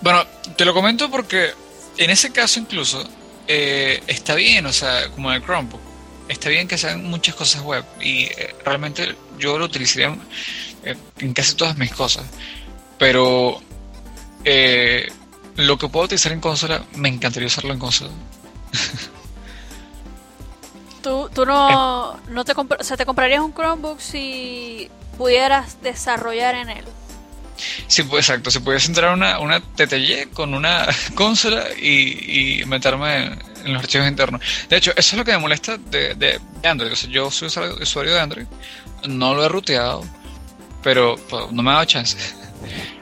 Bueno, 0.01 0.25
te 0.57 0.65
lo 0.65 0.73
comento 0.73 1.11
porque 1.11 1.51
en 1.97 2.09
ese 2.09 2.31
caso 2.31 2.59
incluso 2.59 3.03
eh, 3.47 4.01
está 4.07 4.35
bien, 4.35 4.65
o 4.65 4.73
sea, 4.73 5.09
como 5.09 5.29
en 5.29 5.37
el 5.41 5.43
Chromebook, 5.43 5.81
está 6.27 6.49
bien 6.49 6.67
que 6.67 6.77
sean 6.77 7.03
muchas 7.03 7.35
cosas 7.35 7.61
web 7.61 7.85
y 7.99 8.23
eh, 8.23 8.55
realmente 8.65 9.15
yo 9.37 9.57
lo 9.57 9.65
utilizaría 9.65 10.15
en, 10.83 10.97
en 11.19 11.33
casi 11.33 11.55
todas 11.55 11.77
mis 11.77 11.91
cosas, 11.91 12.25
pero 12.97 13.61
eh, 14.43 15.11
lo 15.55 15.77
que 15.77 15.87
puedo 15.87 16.05
utilizar 16.05 16.31
en 16.31 16.39
consola, 16.39 16.83
me 16.95 17.09
encantaría 17.09 17.47
usarlo 17.47 17.73
en 17.73 17.79
consola. 17.79 18.11
¿Tú, 21.03 21.29
tú 21.33 21.45
no, 21.45 22.17
no 22.29 22.45
te, 22.45 22.53
o 22.53 22.83
sea, 22.83 22.95
te 22.95 23.05
comprarías 23.05 23.41
un 23.41 23.53
Chromebook 23.53 23.99
si 23.99 24.89
pudieras 25.17 25.81
desarrollar 25.81 26.55
en 26.55 26.69
él? 26.69 26.85
Sí, 27.87 28.03
pues 28.03 28.29
exacto, 28.29 28.51
se 28.51 28.61
pudiese 28.61 28.87
entrar 28.87 29.13
una, 29.13 29.39
una 29.39 29.59
TTY 29.59 30.27
con 30.33 30.53
una 30.53 30.87
consola 31.15 31.65
y, 31.79 32.61
y 32.61 32.65
meterme 32.65 33.25
en, 33.25 33.50
en 33.65 33.73
los 33.73 33.81
archivos 33.83 34.07
internos. 34.07 34.41
De 34.69 34.77
hecho, 34.77 34.91
eso 34.91 34.99
es 34.99 35.13
lo 35.13 35.23
que 35.25 35.31
me 35.31 35.37
molesta 35.39 35.77
de, 35.77 36.15
de- 36.15 36.39
de 36.61 36.67
Android. 36.69 36.91
O 36.91 36.95
sea, 36.95 37.09
yo 37.09 37.29
soy 37.31 37.47
usuario, 37.47 38.13
de 38.13 38.19
Android, 38.19 38.45
no 39.07 39.33
lo 39.33 39.45
he 39.45 39.49
ruteado, 39.49 40.03
pero 40.83 41.15
pues, 41.29 41.51
no 41.51 41.61
me 41.63 41.71
ha 41.71 41.73
dado 41.75 41.85
chance. 41.85 42.17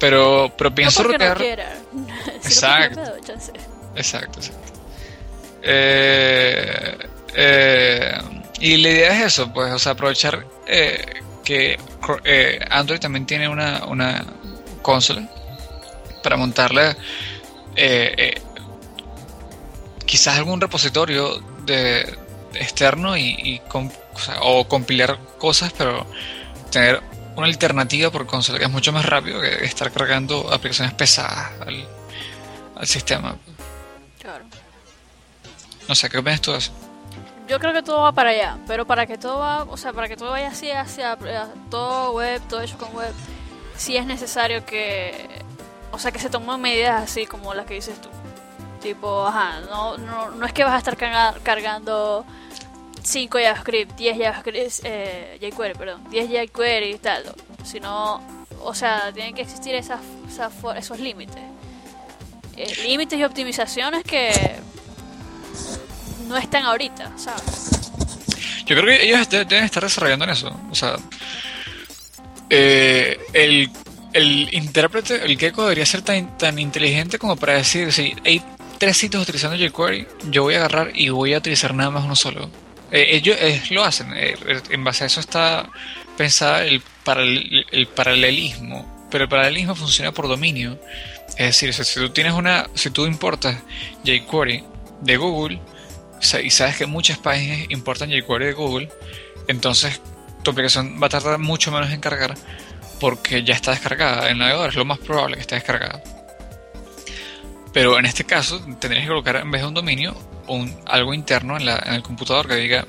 Pero, 0.00 0.50
pero 0.56 0.74
pienso 0.74 1.02
no 1.02 1.08
no 1.08 1.12
rutear. 1.12 1.36
quiera. 1.36 1.74
sino 1.92 2.36
Exacto. 2.36 3.00
no. 3.02 3.96
Exacto, 3.96 4.38
exacto. 4.40 4.72
Eh, 5.62 6.96
eh, 7.34 8.18
y 8.60 8.76
la 8.78 8.88
idea 8.88 9.18
es 9.20 9.26
eso, 9.34 9.52
pues, 9.52 9.70
o 9.72 9.78
sea, 9.78 9.92
aprovechar 9.92 10.46
eh, 10.66 11.04
que 11.44 11.78
eh, 12.24 12.60
Android 12.70 12.98
también 12.98 13.26
tiene 13.26 13.46
una, 13.48 13.84
una 13.84 14.24
consola 14.80 15.28
para 16.22 16.36
montarle 16.38 16.90
eh, 17.76 18.14
eh, 18.16 18.42
quizás 20.10 20.36
algún 20.36 20.60
repositorio 20.60 21.38
de 21.64 22.18
externo 22.54 23.16
y, 23.16 23.62
o, 23.72 24.18
sea, 24.18 24.40
o 24.42 24.66
compilar 24.66 25.20
cosas, 25.38 25.72
pero 25.72 26.04
tener 26.72 27.00
una 27.36 27.46
alternativa 27.46 28.10
por 28.10 28.26
consola 28.26 28.58
que 28.58 28.64
es 28.64 28.70
mucho 28.72 28.92
más 28.92 29.06
rápido 29.06 29.40
que 29.40 29.64
estar 29.64 29.92
cargando 29.92 30.52
aplicaciones 30.52 30.94
pesadas 30.94 31.52
al, 31.60 31.86
al 32.74 32.86
sistema. 32.88 33.36
Claro. 34.18 34.46
No 35.88 35.94
sé, 35.94 36.10
¿qué 36.10 36.18
opinas 36.18 36.40
tú 36.40 36.50
de 36.50 36.58
eso? 36.58 36.72
Yo 37.46 37.60
creo 37.60 37.72
que 37.72 37.82
todo 37.82 38.02
va 38.02 38.10
para 38.10 38.30
allá, 38.30 38.58
pero 38.66 38.84
para 38.84 39.06
que 39.06 39.16
todo 39.16 39.38
va, 39.38 39.62
o 39.62 39.76
sea, 39.76 39.92
para 39.92 40.08
que 40.08 40.16
todo 40.16 40.30
vaya 40.30 40.48
así 40.48 40.72
hacia 40.72 41.18
todo 41.70 42.14
web, 42.14 42.42
todo 42.48 42.62
hecho 42.62 42.78
con 42.78 42.92
web, 42.96 43.12
sí 43.76 43.96
es 43.96 44.06
necesario 44.06 44.66
que, 44.66 45.28
o 45.92 46.00
sea, 46.00 46.10
que 46.10 46.18
se 46.18 46.30
tomen 46.30 46.60
medidas 46.60 47.00
así 47.00 47.26
como 47.26 47.54
las 47.54 47.66
que 47.66 47.74
dices 47.74 48.00
tú. 48.00 48.08
Tipo, 48.82 49.26
ajá, 49.26 49.60
no, 49.68 49.98
no, 49.98 50.30
no 50.30 50.46
es 50.46 50.52
que 50.52 50.64
vas 50.64 50.74
a 50.74 50.78
estar 50.78 50.96
carga- 50.96 51.34
cargando 51.42 52.24
5 53.02 53.38
JavaScript, 53.38 53.94
10 53.96 54.18
JavaScript, 54.18 54.80
eh, 54.84 55.38
jQuery, 55.40 55.74
perdón, 55.74 56.04
10 56.10 56.28
jQuery 56.30 56.92
y 56.92 56.98
tal, 56.98 57.24
sino, 57.64 58.20
o 58.62 58.74
sea, 58.74 59.12
tienen 59.12 59.34
que 59.34 59.42
existir 59.42 59.74
esas, 59.74 60.00
esos 60.76 60.98
límites. 60.98 61.42
Eh, 62.56 62.74
límites 62.84 63.18
y 63.18 63.24
optimizaciones 63.24 64.02
que 64.04 64.32
no 66.26 66.36
están 66.36 66.64
ahorita, 66.64 67.12
¿sabes? 67.16 67.90
Yo 68.66 68.76
creo 68.76 68.84
que 68.86 69.04
ellos 69.04 69.28
de- 69.28 69.44
deben 69.44 69.64
estar 69.64 69.82
desarrollando 69.82 70.24
en 70.24 70.30
eso. 70.30 70.54
O 70.70 70.74
sea, 70.74 70.96
eh, 72.48 73.18
el, 73.32 73.70
el 74.12 74.54
intérprete, 74.54 75.24
el 75.24 75.38
Gecko, 75.38 75.62
debería 75.62 75.86
ser 75.86 76.02
tan, 76.02 76.36
tan 76.38 76.58
inteligente 76.58 77.18
como 77.18 77.36
para 77.36 77.54
decir: 77.54 77.92
si 77.92 78.14
hay 78.24 78.42
tres 78.80 78.96
sitios 78.96 79.22
utilizando 79.22 79.56
jQuery, 79.56 80.06
yo 80.30 80.42
voy 80.42 80.54
a 80.54 80.58
agarrar 80.58 80.90
y 80.94 81.10
voy 81.10 81.34
a 81.34 81.38
utilizar 81.38 81.74
nada 81.74 81.90
más 81.90 82.02
uno 82.04 82.16
solo. 82.16 82.50
Eh, 82.90 83.08
ellos 83.12 83.36
eh, 83.38 83.62
lo 83.70 83.84
hacen. 83.84 84.12
eh, 84.16 84.34
en 84.70 84.82
base 84.82 85.04
a 85.04 85.06
eso 85.06 85.20
está 85.20 85.68
pensada 86.16 86.64
el, 86.64 86.82
paral- 87.04 87.66
el 87.70 87.86
paralelismo. 87.86 89.06
Pero 89.10 89.24
el 89.24 89.28
paralelismo 89.30 89.74
funciona 89.74 90.12
por 90.12 90.28
dominio. 90.28 90.80
Es 91.36 91.60
decir, 91.60 91.74
si 91.74 92.00
tú 92.00 92.08
tienes 92.10 92.32
una, 92.32 92.70
si 92.74 92.90
tú 92.90 93.04
importas 93.06 93.56
jQuery 94.04 94.64
de 95.02 95.16
Google, 95.18 95.60
y 96.42 96.50
sabes 96.50 96.76
que 96.76 96.86
muchas 96.86 97.18
páginas 97.18 97.66
importan 97.68 98.10
jQuery 98.10 98.46
de 98.46 98.52
Google, 98.54 98.88
entonces 99.46 100.00
tu 100.42 100.52
aplicación 100.52 100.98
va 101.02 101.06
a 101.06 101.10
tardar 101.10 101.38
mucho 101.38 101.70
menos 101.70 101.90
en 101.90 102.00
cargar 102.00 102.34
porque 102.98 103.44
ya 103.44 103.54
está 103.54 103.72
descargada 103.72 104.26
en 104.26 104.32
el 104.32 104.38
navegador, 104.38 104.70
es 104.70 104.74
lo 104.76 104.84
más 104.84 104.98
probable 104.98 105.36
que 105.36 105.42
esté 105.42 105.54
descargada. 105.56 106.02
Pero 107.72 107.98
en 107.98 108.06
este 108.06 108.24
caso 108.24 108.60
tendrías 108.80 109.02
que 109.04 109.08
colocar 109.08 109.36
en 109.36 109.50
vez 109.50 109.62
de 109.62 109.68
un 109.68 109.74
dominio 109.74 110.16
un, 110.48 110.76
algo 110.86 111.14
interno 111.14 111.56
en, 111.56 111.66
la- 111.66 111.82
en 111.86 111.94
el 111.94 112.02
computador 112.02 112.48
que 112.48 112.56
diga, 112.56 112.84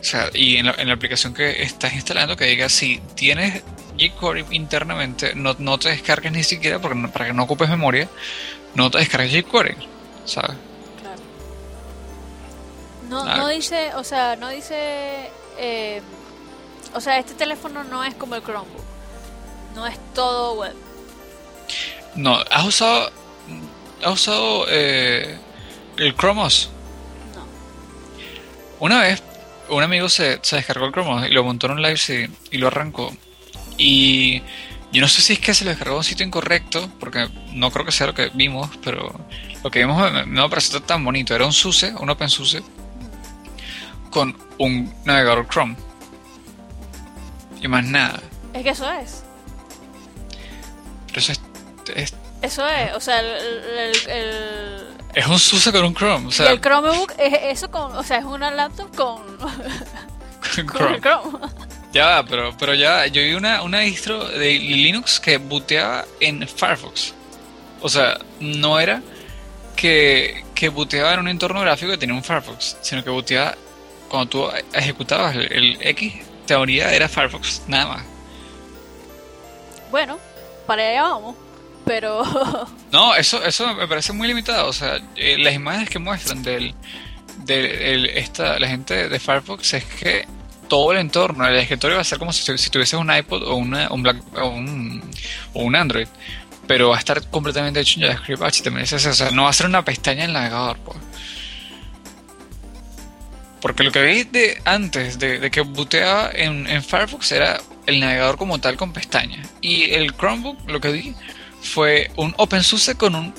o 0.00 0.04
sea, 0.04 0.28
y 0.34 0.56
en 0.58 0.66
la, 0.66 0.74
en 0.76 0.88
la 0.88 0.94
aplicación 0.94 1.32
que 1.32 1.62
estás 1.62 1.94
instalando 1.94 2.36
que 2.36 2.44
diga 2.44 2.68
si 2.68 3.00
tienes 3.14 3.62
jQuery 3.98 4.44
internamente, 4.50 5.34
no, 5.34 5.54
no 5.58 5.78
te 5.78 5.88
descargues 5.90 6.32
ni 6.32 6.42
siquiera 6.44 6.78
porque 6.80 6.96
no- 6.98 7.10
para 7.10 7.26
que 7.26 7.32
no 7.32 7.44
ocupes 7.44 7.68
memoria, 7.70 8.08
no 8.74 8.90
te 8.90 8.98
descargues 8.98 9.32
jQuery, 9.44 9.76
¿sabes? 10.26 10.56
Claro. 11.00 11.22
No, 13.08 13.24
no 13.36 13.48
dice, 13.48 13.94
o 13.94 14.04
sea, 14.04 14.36
no 14.36 14.48
dice, 14.50 15.30
eh, 15.58 16.02
o 16.94 17.00
sea, 17.00 17.18
este 17.18 17.32
teléfono 17.34 17.82
no 17.84 18.04
es 18.04 18.14
como 18.14 18.34
el 18.34 18.42
Chromebook, 18.42 18.84
no 19.74 19.86
es 19.86 19.96
todo 20.14 20.54
web. 20.54 20.74
No, 22.14 22.38
¿has 22.50 22.66
usado, 22.66 23.10
has 24.02 24.12
usado 24.12 24.66
eh, 24.68 25.38
el 25.96 26.14
Chrome 26.14 26.42
OS? 26.42 26.70
No. 27.34 27.46
Una 28.80 29.00
vez, 29.00 29.22
un 29.68 29.82
amigo 29.82 30.08
se, 30.08 30.40
se 30.42 30.56
descargó 30.56 30.86
el 30.86 30.92
Chrome 30.92 31.10
OS 31.10 31.30
y 31.30 31.32
lo 31.32 31.44
montó 31.44 31.66
en 31.66 31.72
un 31.72 31.82
live 31.82 31.96
CD 31.96 32.30
y 32.50 32.58
lo 32.58 32.68
arrancó. 32.68 33.12
Y 33.78 34.42
yo 34.92 35.00
no 35.00 35.08
sé 35.08 35.22
si 35.22 35.32
es 35.32 35.38
que 35.38 35.54
se 35.54 35.64
lo 35.64 35.70
descargó 35.70 35.94
a 35.94 35.98
un 35.98 36.04
sitio 36.04 36.26
incorrecto, 36.26 36.90
porque 37.00 37.26
no 37.52 37.70
creo 37.70 37.86
que 37.86 37.92
sea 37.92 38.08
lo 38.08 38.14
que 38.14 38.30
vimos, 38.34 38.68
pero 38.84 39.12
lo 39.64 39.70
que 39.70 39.78
vimos 39.78 40.12
no 40.26 40.42
me 40.42 40.48
pareció 40.50 40.82
tan 40.82 41.02
bonito. 41.04 41.34
Era 41.34 41.46
un 41.46 41.52
SUSE, 41.52 41.94
un 41.98 42.10
OpenSUSE, 42.10 42.62
con 44.10 44.36
un 44.58 44.92
navegador 45.04 45.48
Chrome. 45.48 45.76
Y 47.62 47.68
más 47.68 47.84
nada. 47.84 48.20
Es 48.52 48.62
que 48.62 48.70
eso 48.70 48.90
es, 48.92 49.24
Pero 51.06 51.20
eso 51.20 51.32
es, 51.32 51.40
es, 51.94 52.14
eso 52.42 52.66
es, 52.68 52.94
o 52.94 53.00
sea, 53.00 53.20
el, 53.20 53.26
el, 53.26 54.08
el- 54.10 54.86
es 55.14 55.26
un 55.26 55.38
SUSE 55.38 55.72
con 55.72 55.84
un 55.84 55.94
Chrome. 55.94 56.26
O 56.26 56.30
y 56.30 56.32
sea, 56.32 56.50
el 56.50 56.60
Chromebook 56.60 57.12
es 57.18 57.58
eso 57.58 57.70
con, 57.70 57.94
o 57.96 58.02
sea, 58.02 58.18
es 58.18 58.24
una 58.24 58.50
laptop 58.50 58.94
con, 58.96 59.36
con 59.38 60.66
Chrome. 60.66 60.94
el 60.96 61.00
Chrome. 61.02 61.38
Ya, 61.92 62.06
va, 62.06 62.24
pero, 62.24 62.56
pero 62.58 62.74
ya, 62.74 63.06
yo 63.06 63.20
vi 63.22 63.34
una, 63.34 63.62
una 63.62 63.80
distro 63.80 64.26
de 64.26 64.52
Linux 64.54 65.20
que 65.20 65.36
booteaba 65.36 66.06
en 66.20 66.48
Firefox. 66.48 67.12
O 67.82 67.88
sea, 67.90 68.18
no 68.40 68.80
era 68.80 69.02
que, 69.76 70.42
que 70.54 70.70
booteaba 70.70 71.12
en 71.14 71.20
un 71.20 71.28
entorno 71.28 71.60
gráfico 71.60 71.90
que 71.92 71.98
tenía 71.98 72.14
un 72.14 72.24
Firefox, 72.24 72.78
sino 72.80 73.04
que 73.04 73.10
booteaba 73.10 73.54
cuando 74.08 74.28
tú 74.30 74.48
ejecutabas 74.72 75.36
el, 75.36 75.52
el 75.52 75.78
X, 75.88 76.14
teoría 76.46 76.92
era 76.94 77.08
Firefox, 77.08 77.62
nada 77.66 77.86
más. 77.86 78.02
Bueno, 79.90 80.18
para 80.66 80.82
allá 80.88 81.02
vamos. 81.02 81.36
Pero. 81.84 82.22
No, 82.92 83.14
eso, 83.14 83.42
eso 83.44 83.74
me 83.74 83.88
parece 83.88 84.12
muy 84.12 84.28
limitado. 84.28 84.68
O 84.68 84.72
sea, 84.72 85.00
eh, 85.16 85.36
las 85.38 85.54
imágenes 85.54 85.88
que 85.88 85.98
muestran 85.98 86.42
del, 86.42 86.74
de 87.44 87.94
el- 87.94 88.06
esta, 88.06 88.58
la 88.58 88.68
gente 88.68 89.08
de 89.08 89.18
Firefox 89.18 89.74
es 89.74 89.84
que 89.84 90.26
todo 90.68 90.92
el 90.92 90.98
entorno, 90.98 91.46
el 91.46 91.56
escritorio 91.56 91.96
va 91.96 92.02
a 92.02 92.04
ser 92.04 92.18
como 92.18 92.32
si, 92.32 92.56
si 92.56 92.70
tuvieses 92.70 92.98
un 92.98 93.14
iPod 93.14 93.42
o, 93.42 93.56
una, 93.56 93.90
un, 93.92 94.06
o, 94.36 94.48
un, 95.60 95.76
Android. 95.76 96.06
Pero 96.66 96.90
va 96.90 96.96
a 96.96 96.98
estar 96.98 97.28
completamente 97.28 97.80
hecho 97.80 98.00
en 98.00 98.06
JavaScript 98.06 98.42
HTML. 98.42 98.82
O 98.82 98.98
sea, 98.98 99.30
no 99.32 99.44
va 99.44 99.50
a 99.50 99.52
ser 99.52 99.66
una 99.66 99.84
pestaña 99.84 100.24
en 100.24 100.30
el 100.30 100.34
navegador. 100.34 100.78
Pues. 100.78 100.98
Porque 103.60 103.84
lo 103.84 103.92
que 103.92 104.02
vi 104.02 104.24
de 104.24 104.60
antes 104.64 105.18
de, 105.18 105.38
de 105.38 105.50
que 105.50 105.60
booteaba 105.60 106.30
en, 106.34 106.66
en 106.68 106.82
Firefox 106.82 107.32
era 107.32 107.60
el 107.86 108.00
navegador 108.00 108.36
como 108.36 108.58
tal 108.58 108.76
con 108.76 108.92
pestañas. 108.92 109.48
Y 109.60 109.90
el 109.90 110.16
Chromebook, 110.16 110.68
lo 110.68 110.80
que 110.80 110.90
vi, 110.90 111.14
fue 111.62 112.10
un 112.16 112.34
OpenSUSE 112.36 112.96
con 112.96 113.14
un, 113.14 113.34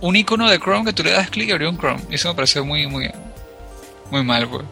un 0.00 0.16
icono 0.16 0.48
de 0.50 0.58
Chrome 0.58 0.84
que 0.84 0.92
tú 0.92 1.02
le 1.04 1.12
das 1.12 1.30
clic 1.30 1.48
y 1.48 1.52
abrió 1.52 1.70
un 1.70 1.78
Chrome. 1.78 2.02
Y 2.10 2.16
eso 2.16 2.28
me 2.28 2.34
pareció 2.34 2.64
muy, 2.64 2.86
muy, 2.86 3.10
muy 4.10 4.22
mal, 4.24 4.48
pues. 4.48 4.64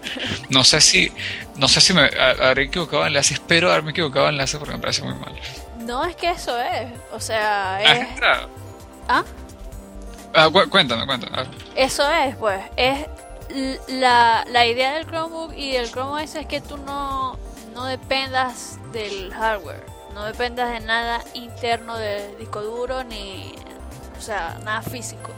No 0.49 0.65
sé 0.65 0.81
si, 0.81 1.13
no 1.57 1.69
sé 1.69 1.81
si 1.81 1.93
me 1.95 2.03
ha- 2.03 2.49
habré 2.49 2.65
equivocado 2.65 3.03
en 3.03 3.09
enlace. 3.09 3.35
Espero 3.35 3.71
haberme 3.71 3.93
equivocado 3.93 4.27
en 4.27 4.35
enlace 4.35 4.59
porque 4.59 4.75
me 4.75 4.81
parece 4.81 5.03
muy 5.03 5.15
mal. 5.15 5.35
no 5.81 6.05
es 6.05 6.17
que 6.17 6.31
eso 6.31 6.59
es. 6.61 6.91
O 7.13 7.21
sea, 7.21 7.77
Ah, 7.79 8.07
claro. 8.17 8.49
¿Ah? 9.09 9.25
Ah, 10.35 10.49
cu- 10.53 10.69
cuéntame, 10.69 11.07
cuéntame. 11.07 11.49
Eso 11.77 12.11
es, 12.11 12.37
pues. 12.37 12.61
Es 12.77 13.07
la, 13.89 14.45
la 14.51 14.67
idea 14.67 14.95
del 14.95 15.07
Chromebook 15.07 15.55
y 15.57 15.73
del 15.73 15.91
Chrome 15.91 16.23
OS 16.23 16.35
es 16.35 16.47
que 16.47 16.61
tú 16.61 16.77
no, 16.77 17.39
no 17.75 17.87
dependas 17.87 18.79
del 18.93 19.33
hardware. 19.33 19.85
No 20.19 20.25
dependas 20.25 20.71
de 20.73 20.81
nada 20.81 21.23
interno 21.35 21.97
del 21.97 22.37
disco 22.39 22.61
duro 22.61 23.05
ni. 23.05 23.55
O 24.19 24.21
sea, 24.21 24.59
nada 24.65 24.83
físico. 24.83 25.31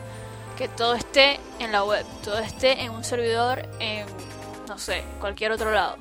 Que 0.57 0.69
todo 0.69 0.95
esté 0.95 1.39
en 1.59 1.71
la 1.71 1.85
web. 1.85 2.07
Todo 2.25 2.39
esté 2.39 2.81
en 2.81 2.91
un 2.93 3.05
servidor 3.05 3.69
en. 3.79 4.07
No 4.67 4.79
sé, 4.79 5.05
cualquier 5.21 5.53
otro 5.53 5.71
lado. 5.71 5.99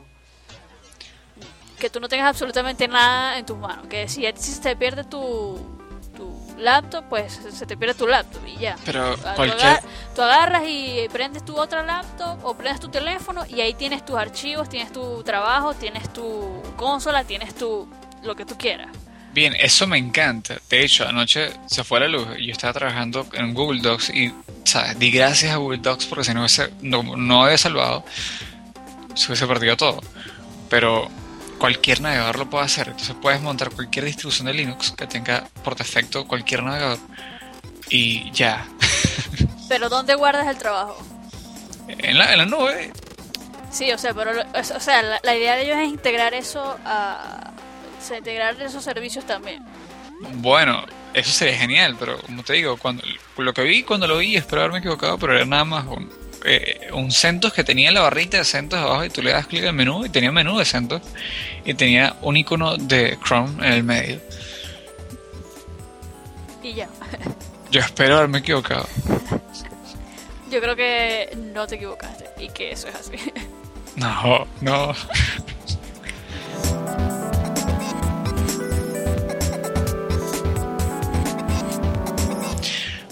Que 1.77 1.89
tú 1.89 1.99
no 1.99 2.07
tengas 2.07 2.27
absolutamente 2.29 2.87
nada 2.87 3.37
en 3.37 3.45
tus 3.45 3.57
manos. 3.57 3.87
Que 3.87 4.07
si, 4.07 4.25
si 4.37 4.51
se 4.53 4.61
te 4.61 4.75
pierde 4.77 5.03
tu, 5.03 5.57
tu 6.15 6.55
laptop, 6.57 7.03
pues 7.09 7.33
se 7.51 7.65
te 7.65 7.75
pierde 7.75 7.95
tu 7.95 8.07
laptop 8.07 8.45
y 8.47 8.57
ya. 8.57 8.77
Pero 8.85 9.15
Tú, 9.17 9.21
cualquier. 9.35 9.59
agar- 9.67 9.83
tú 10.15 10.21
agarras 10.21 10.63
y 10.67 11.07
prendes 11.11 11.43
tu 11.43 11.57
otra 11.59 11.83
laptop 11.83 12.45
o 12.45 12.53
prendes 12.53 12.79
tu 12.79 12.87
teléfono 12.89 13.45
y 13.45 13.59
ahí 13.59 13.73
tienes 13.73 14.05
tus 14.05 14.15
archivos, 14.17 14.69
tienes 14.69 14.93
tu 14.93 15.21
trabajo, 15.23 15.73
tienes 15.73 16.07
tu 16.13 16.61
consola, 16.77 17.23
tienes 17.25 17.55
tu 17.55 17.87
lo 18.23 18.35
que 18.35 18.45
tú 18.45 18.57
quieras. 18.57 18.89
Bien, 19.33 19.55
eso 19.55 19.85
me 19.85 19.97
encanta. 19.97 20.57
De 20.69 20.83
hecho, 20.83 21.07
anoche 21.07 21.51
se 21.67 21.83
fue 21.83 21.99
la 21.99 22.07
luz 22.07 22.27
y 22.37 22.47
yo 22.47 22.51
estaba 22.51 22.73
trabajando 22.73 23.27
en 23.33 23.53
Google 23.53 23.81
Docs 23.81 24.09
y, 24.09 24.33
¿sabes? 24.63 24.97
Di 24.97 25.11
gracias 25.11 25.53
a 25.53 25.57
Google 25.57 25.79
Docs 25.79 26.05
porque 26.07 26.23
si 26.25 26.33
no 26.33 26.41
hubiese, 26.41 26.71
no, 26.81 27.03
no 27.03 27.45
había 27.45 27.57
salvado, 27.57 28.03
se 29.13 29.27
hubiese 29.27 29.45
perdido 29.45 29.77
todo. 29.77 30.01
Pero 30.69 31.09
cualquier 31.59 32.01
navegador 32.01 32.39
lo 32.39 32.49
puede 32.49 32.65
hacer. 32.65 32.87
Entonces 32.87 33.15
puedes 33.21 33.41
montar 33.41 33.69
cualquier 33.69 34.05
distribución 34.05 34.47
de 34.47 34.53
Linux 34.53 34.91
que 34.91 35.05
tenga 35.05 35.47
por 35.63 35.75
defecto 35.75 36.25
cualquier 36.27 36.63
navegador 36.63 36.99
y 37.89 38.31
ya. 38.31 38.65
Pero 39.69 39.89
¿dónde 39.89 40.15
guardas 40.15 40.47
el 40.47 40.57
trabajo? 40.57 40.97
En 41.87 42.17
la, 42.17 42.31
en 42.33 42.39
la 42.39 42.45
nube. 42.45 42.91
Sí, 43.71 43.91
o 43.91 43.97
sea, 43.99 44.15
pero 44.15 44.31
o 44.31 44.59
o 44.59 44.79
sea, 44.79 45.01
la, 45.03 45.19
la 45.21 45.35
idea 45.35 45.55
de 45.55 45.63
ellos 45.63 45.77
es 45.77 45.89
integrar 45.89 46.33
eso 46.33 46.77
a 46.83 47.48
o 47.99 48.01
sea, 48.01 48.17
integrar 48.17 48.59
esos 48.61 48.83
servicios 48.83 49.25
también. 49.25 49.63
Bueno, 50.35 50.83
eso 51.13 51.31
sería 51.31 51.57
genial, 51.57 51.95
pero 51.99 52.17
como 52.19 52.43
te 52.43 52.53
digo, 52.53 52.77
cuando 52.77 53.03
lo 53.37 53.53
que 53.53 53.63
vi 53.63 53.83
cuando 53.83 54.07
lo 54.07 54.17
vi, 54.17 54.35
espero 54.35 54.61
haberme 54.61 54.79
equivocado, 54.79 55.17
pero 55.17 55.35
era 55.35 55.45
nada 55.45 55.65
más 55.65 55.85
un, 55.87 56.11
eh, 56.45 56.89
un 56.93 57.11
CentOS 57.11 57.53
que 57.53 57.63
tenía 57.63 57.91
la 57.91 58.01
barrita 58.01 58.37
de 58.37 58.45
CentOS 58.45 58.79
abajo 58.79 59.05
y 59.05 59.09
tú 59.09 59.21
le 59.21 59.31
das 59.31 59.47
clic 59.47 59.65
al 59.65 59.73
menú 59.73 60.05
y 60.05 60.09
tenía 60.09 60.29
un 60.29 60.35
menú 60.35 60.57
de 60.57 60.65
CentOS 60.65 61.01
y 61.65 61.73
tenía 61.73 62.15
un 62.21 62.37
icono 62.37 62.77
de 62.77 63.17
Chrome 63.23 63.65
en 63.65 63.73
el 63.73 63.83
medio. 63.83 64.19
Y 66.63 66.73
ya. 66.73 66.89
Yo 67.71 67.81
espero 67.81 68.17
haberme 68.17 68.39
equivocado. 68.39 68.87
Yo 70.51 70.59
creo 70.59 70.75
que 70.75 71.37
no 71.53 71.67
te 71.67 71.75
equivocaste 71.75 72.25
y 72.39 72.49
que 72.49 72.71
eso 72.71 72.87
es 72.87 72.95
así. 72.95 73.15
No, 73.95 74.47
no. 74.61 74.93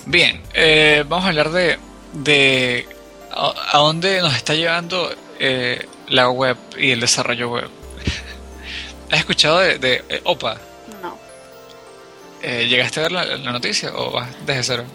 Bien, 0.10 0.42
eh, 0.54 1.04
vamos 1.08 1.26
a 1.26 1.30
hablar 1.30 1.50
de, 1.52 1.78
de 2.14 2.88
a, 3.32 3.54
a 3.74 3.78
dónde 3.80 4.22
nos 4.22 4.34
está 4.36 4.54
llevando 4.54 5.14
eh, 5.40 5.86
la 6.08 6.30
web 6.30 6.56
y 6.78 6.92
el 6.92 7.00
desarrollo 7.02 7.50
web. 7.50 7.70
¿Has 9.12 9.20
escuchado 9.20 9.60
de, 9.60 9.78
de, 9.80 10.04
eh, 10.08 10.22
OPA? 10.24 10.58
No. 11.02 11.18
Eh, 12.42 12.68
¿Llegaste 12.68 13.02
a 13.02 13.04
ver 13.04 13.12
la, 13.12 13.26
la 13.26 13.52
noticia 13.52 13.92
o 13.96 14.12
vas 14.12 14.30
desde 14.46 14.64
cero? 14.64 14.86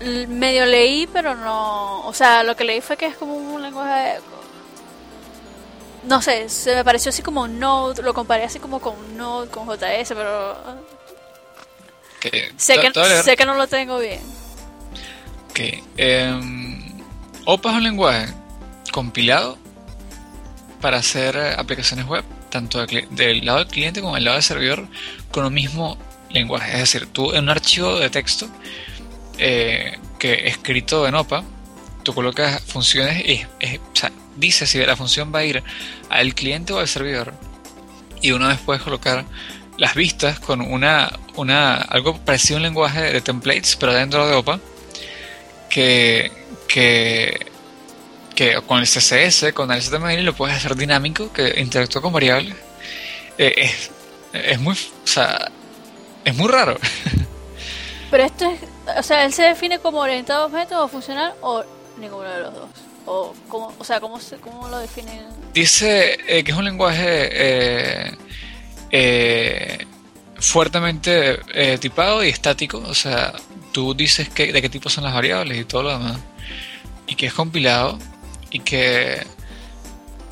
L- 0.00 0.26
Medio 0.26 0.66
leí, 0.66 1.06
pero 1.06 1.34
no. 1.34 2.06
O 2.06 2.12
sea, 2.12 2.42
lo 2.42 2.54
que 2.56 2.64
leí 2.64 2.80
fue 2.82 2.96
que 2.98 3.06
es 3.06 3.16
como 3.16 3.34
un 3.34 3.62
lenguaje. 3.62 4.18
No 6.04 6.20
sé, 6.22 6.48
se 6.48 6.74
me 6.76 6.84
pareció 6.84 7.08
así 7.10 7.22
como 7.22 7.46
Node. 7.48 8.02
Lo 8.02 8.12
comparé 8.14 8.44
así 8.44 8.58
como 8.58 8.80
con 8.80 9.16
Node, 9.16 9.48
con 9.50 9.66
JS, 9.66 10.08
pero. 10.14 10.56
Que, 12.20 12.52
Sé 12.56 12.78
que, 12.78 12.92
sé 13.22 13.36
que 13.36 13.46
no 13.46 13.54
lo 13.54 13.66
tengo 13.66 13.98
bien. 13.98 14.20
Ok. 15.50 15.60
em, 15.96 17.02
OPA 17.46 17.70
es 17.70 17.76
un 17.76 17.82
lenguaje 17.82 18.26
compilado 18.92 19.58
para 20.80 20.98
hacer 20.98 21.36
eh, 21.36 21.54
aplicaciones 21.56 22.06
web, 22.06 22.24
tanto 22.50 22.84
del 22.86 23.44
lado 23.44 23.58
del 23.58 23.68
cliente 23.68 24.00
como 24.00 24.14
del 24.14 24.24
lado 24.24 24.36
del 24.36 24.42
servidor, 24.44 24.86
con 25.30 25.44
un 25.44 25.54
mismo 25.54 25.98
lenguaje. 26.30 26.72
Es 26.72 26.78
decir, 26.80 27.06
tú 27.06 27.32
en 27.32 27.44
un 27.44 27.48
archivo 27.50 27.98
de 27.98 28.10
texto 28.10 28.48
eh, 29.38 29.98
que 30.18 30.46
escrito 30.48 31.06
en 31.08 31.14
OPA, 31.14 31.42
tú 32.02 32.12
colocas 32.14 32.62
funciones 32.62 33.24
y 33.26 33.44
es- 33.60 33.78
o 33.78 33.96
sea, 33.96 34.12
dice 34.36 34.66
si 34.66 34.78
la 34.78 34.96
función 34.96 35.32
va 35.34 35.40
a 35.40 35.44
ir 35.44 35.62
al 36.10 36.34
cliente 36.34 36.72
o 36.72 36.78
al 36.78 36.88
servidor. 36.88 37.32
Y 38.22 38.32
una 38.32 38.48
vez 38.48 38.58
puedes 38.58 38.82
colocar 38.82 39.24
las 39.80 39.94
vistas 39.94 40.38
con 40.38 40.60
una, 40.60 41.10
una 41.36 41.76
algo 41.76 42.18
parecido 42.18 42.56
a 42.56 42.58
un 42.58 42.64
lenguaje 42.64 43.00
de 43.00 43.20
templates, 43.22 43.76
pero 43.76 43.94
dentro 43.94 44.28
de 44.28 44.34
OPA 44.34 44.60
que, 45.70 46.30
que, 46.68 47.46
que 48.34 48.60
con 48.66 48.80
el 48.80 48.84
CSS, 48.84 49.54
con 49.54 49.72
el 49.72 49.80
HTML 49.80 50.22
lo 50.22 50.34
puedes 50.34 50.54
hacer 50.54 50.76
dinámico, 50.76 51.32
que 51.32 51.58
interactúa 51.58 52.02
con 52.02 52.12
variables. 52.12 52.54
Eh, 53.38 53.54
es, 53.56 53.90
es 54.34 54.60
muy, 54.60 54.74
o 54.74 55.06
sea, 55.06 55.50
es 56.26 56.36
muy 56.36 56.48
raro. 56.48 56.76
Pero 58.10 58.24
esto 58.24 58.50
es. 58.50 58.60
O 58.98 59.02
sea, 59.02 59.24
él 59.24 59.32
se 59.32 59.44
define 59.44 59.78
como 59.78 60.00
orientado 60.00 60.42
a 60.42 60.46
objetos 60.46 60.76
o 60.78 60.88
funcional 60.88 61.32
o 61.40 61.64
ninguno 61.96 62.28
de 62.28 62.40
los 62.40 62.52
dos. 62.52 62.68
O, 63.06 63.34
cómo, 63.48 63.72
o 63.78 63.84
sea, 63.84 63.98
¿cómo, 63.98 64.20
se, 64.20 64.36
cómo 64.36 64.68
lo 64.68 64.78
definen? 64.78 65.24
Dice 65.54 66.18
eh, 66.28 66.44
que 66.44 66.50
es 66.50 66.56
un 66.56 66.66
lenguaje 66.66 67.30
eh, 67.32 68.12
eh, 68.90 69.86
fuertemente 70.38 71.40
eh, 71.54 71.78
tipado 71.78 72.24
y 72.24 72.28
estático, 72.28 72.78
o 72.78 72.94
sea, 72.94 73.32
tú 73.72 73.94
dices 73.94 74.28
que, 74.28 74.52
de 74.52 74.62
qué 74.62 74.68
tipo 74.68 74.88
son 74.88 75.04
las 75.04 75.14
variables 75.14 75.58
y 75.58 75.64
todo 75.64 75.82
lo 75.84 75.90
demás, 75.92 76.18
y 77.06 77.14
que 77.14 77.26
es 77.26 77.34
compilado 77.34 77.98
y 78.50 78.60
que 78.60 79.26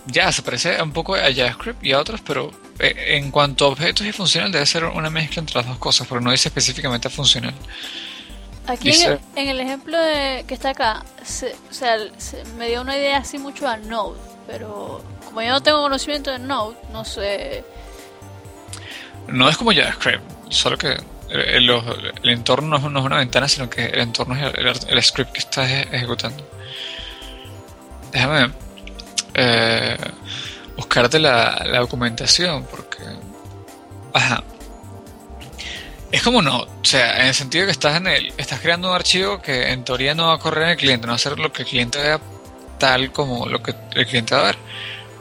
ya 0.07 0.33
se 0.33 0.43
parece 0.43 0.81
un 0.83 0.93
poco 0.93 1.15
a 1.15 1.33
JavaScript 1.33 1.85
y 1.85 1.93
a 1.93 1.99
otros, 2.01 2.21
pero 2.23 2.51
eh, 2.79 3.17
en 3.17 3.31
cuanto 3.31 3.67
a 3.67 3.69
objetos 3.69 4.07
y 4.07 4.13
funcional 4.13 4.51
debe 4.51 4.65
ser 4.67 4.85
una 4.85 5.11
mezcla 5.11 5.41
entre 5.41 5.57
las 5.57 5.67
dos 5.67 5.79
cosas, 5.79 6.07
pero 6.09 6.21
no 6.21 6.31
dice 6.31 6.49
específicamente 6.49 7.11
funcional. 7.11 7.55
Aquí 8.67 8.89
en 8.89 8.95
Dice- 8.95 9.07
el, 9.13 9.21
en 9.37 9.49
el 9.49 9.61
ejemplo 9.61 9.99
de, 9.99 10.45
que 10.47 10.55
está 10.55 10.71
acá, 10.71 11.05
se- 11.25 11.55
o 11.71 11.73
sea, 11.75 11.97
se- 12.19 12.45
me 12.57 12.69
dio 12.69 12.81
una 12.83 12.97
idea 12.97 13.19
así 13.19 13.39
mucho 13.39 13.67
a 13.69 13.77
Node, 13.77 14.19
pero 14.47 15.03
como 15.27 15.43
yo 15.43 15.51
no 15.51 15.63
tengo 15.63 15.81
conocimiento 15.83 16.31
de 16.31 16.39
Node, 16.39 16.77
no 16.93 17.05
sé. 17.05 17.65
No 19.29 19.49
es 19.49 19.57
como 19.57 19.73
JavaScript, 19.73 20.23
solo 20.51 20.77
que 20.79 20.97
el, 21.31 21.71
entorno 22.25 22.79
no 22.79 22.99
es, 22.99 23.05
una 23.05 23.19
ventana, 23.19 23.49
sino 23.49 23.69
que 23.69 23.87
el 23.87 24.01
entorno 24.01 24.35
es 24.37 24.85
el, 24.89 25.03
script 25.03 25.33
que 25.33 25.39
estás 25.39 25.69
eje- 25.71 25.89
ejecutando. 25.93 26.49
Déjame 28.13 28.51
eh, 29.35 29.97
buscarte 30.77 31.19
la, 31.19 31.63
la 31.67 31.81
documentación, 31.81 32.65
porque. 32.65 32.99
Ajá. 34.15 34.43
Es 36.11 36.23
como 36.23 36.41
no, 36.41 36.61
o 36.61 36.85
sea, 36.85 37.21
en 37.21 37.27
el 37.27 37.35
sentido 37.35 37.67
que 37.67 37.73
estás 37.73 37.97
en 37.99 38.07
el, 38.07 38.33
estás 38.39 38.61
creando 38.61 38.89
un 38.89 38.95
archivo 38.95 39.43
que 39.43 39.71
en 39.71 39.85
teoría 39.85 40.15
no 40.15 40.29
va 40.29 40.35
a 40.35 40.39
correr 40.39 40.65
en 40.65 40.71
el 40.71 40.77
cliente, 40.79 41.07
no 41.07 41.13
va 41.13 41.17
a 41.17 41.19
ser 41.19 41.39
lo 41.39 41.53
que 41.53 41.63
el 41.63 41.69
cliente 41.69 41.99
vea 41.99 42.19
tal 42.79 43.13
como 43.13 43.47
lo 43.47 43.63
que 43.63 43.75
el 43.95 44.07
cliente 44.07 44.35
va 44.35 44.41
a 44.41 44.45
ver. 44.45 44.59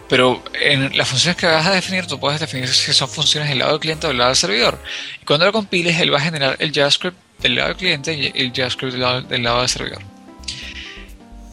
Pero 0.10 0.42
en 0.54 0.98
las 0.98 1.08
funciones 1.08 1.36
que 1.36 1.46
vas 1.46 1.66
a 1.66 1.74
definir, 1.74 2.08
tú 2.08 2.20
puedes 2.20 2.40
definir 2.40 2.70
si 2.70 2.94
son 2.94 3.10
funciones 3.10 3.50
del 3.50 3.60
lado 3.60 3.72
del 3.72 3.82
cliente 3.82 4.08
o 4.08 4.10
del 4.10 4.18
lado 4.18 4.30
del 4.30 4.38
servidor. 4.38 4.82
Y 5.22 5.26
cuando 5.26 5.46
lo 5.46 5.52
compiles, 5.52 6.00
él 6.00 6.14
va 6.14 6.18
a 6.18 6.22
generar 6.22 6.56
el 6.60 6.72
JavaScript 6.72 7.18
del 7.40 7.56
lado 7.56 7.70
del 7.70 7.78
cliente 7.78 8.14
y 8.14 8.32
el 8.34 8.54
JavaScript 8.54 8.94
del 8.94 9.02
lado 9.02 9.22
del, 9.22 9.44
lado 9.44 9.60
del 9.60 9.70
servidor. 9.70 10.02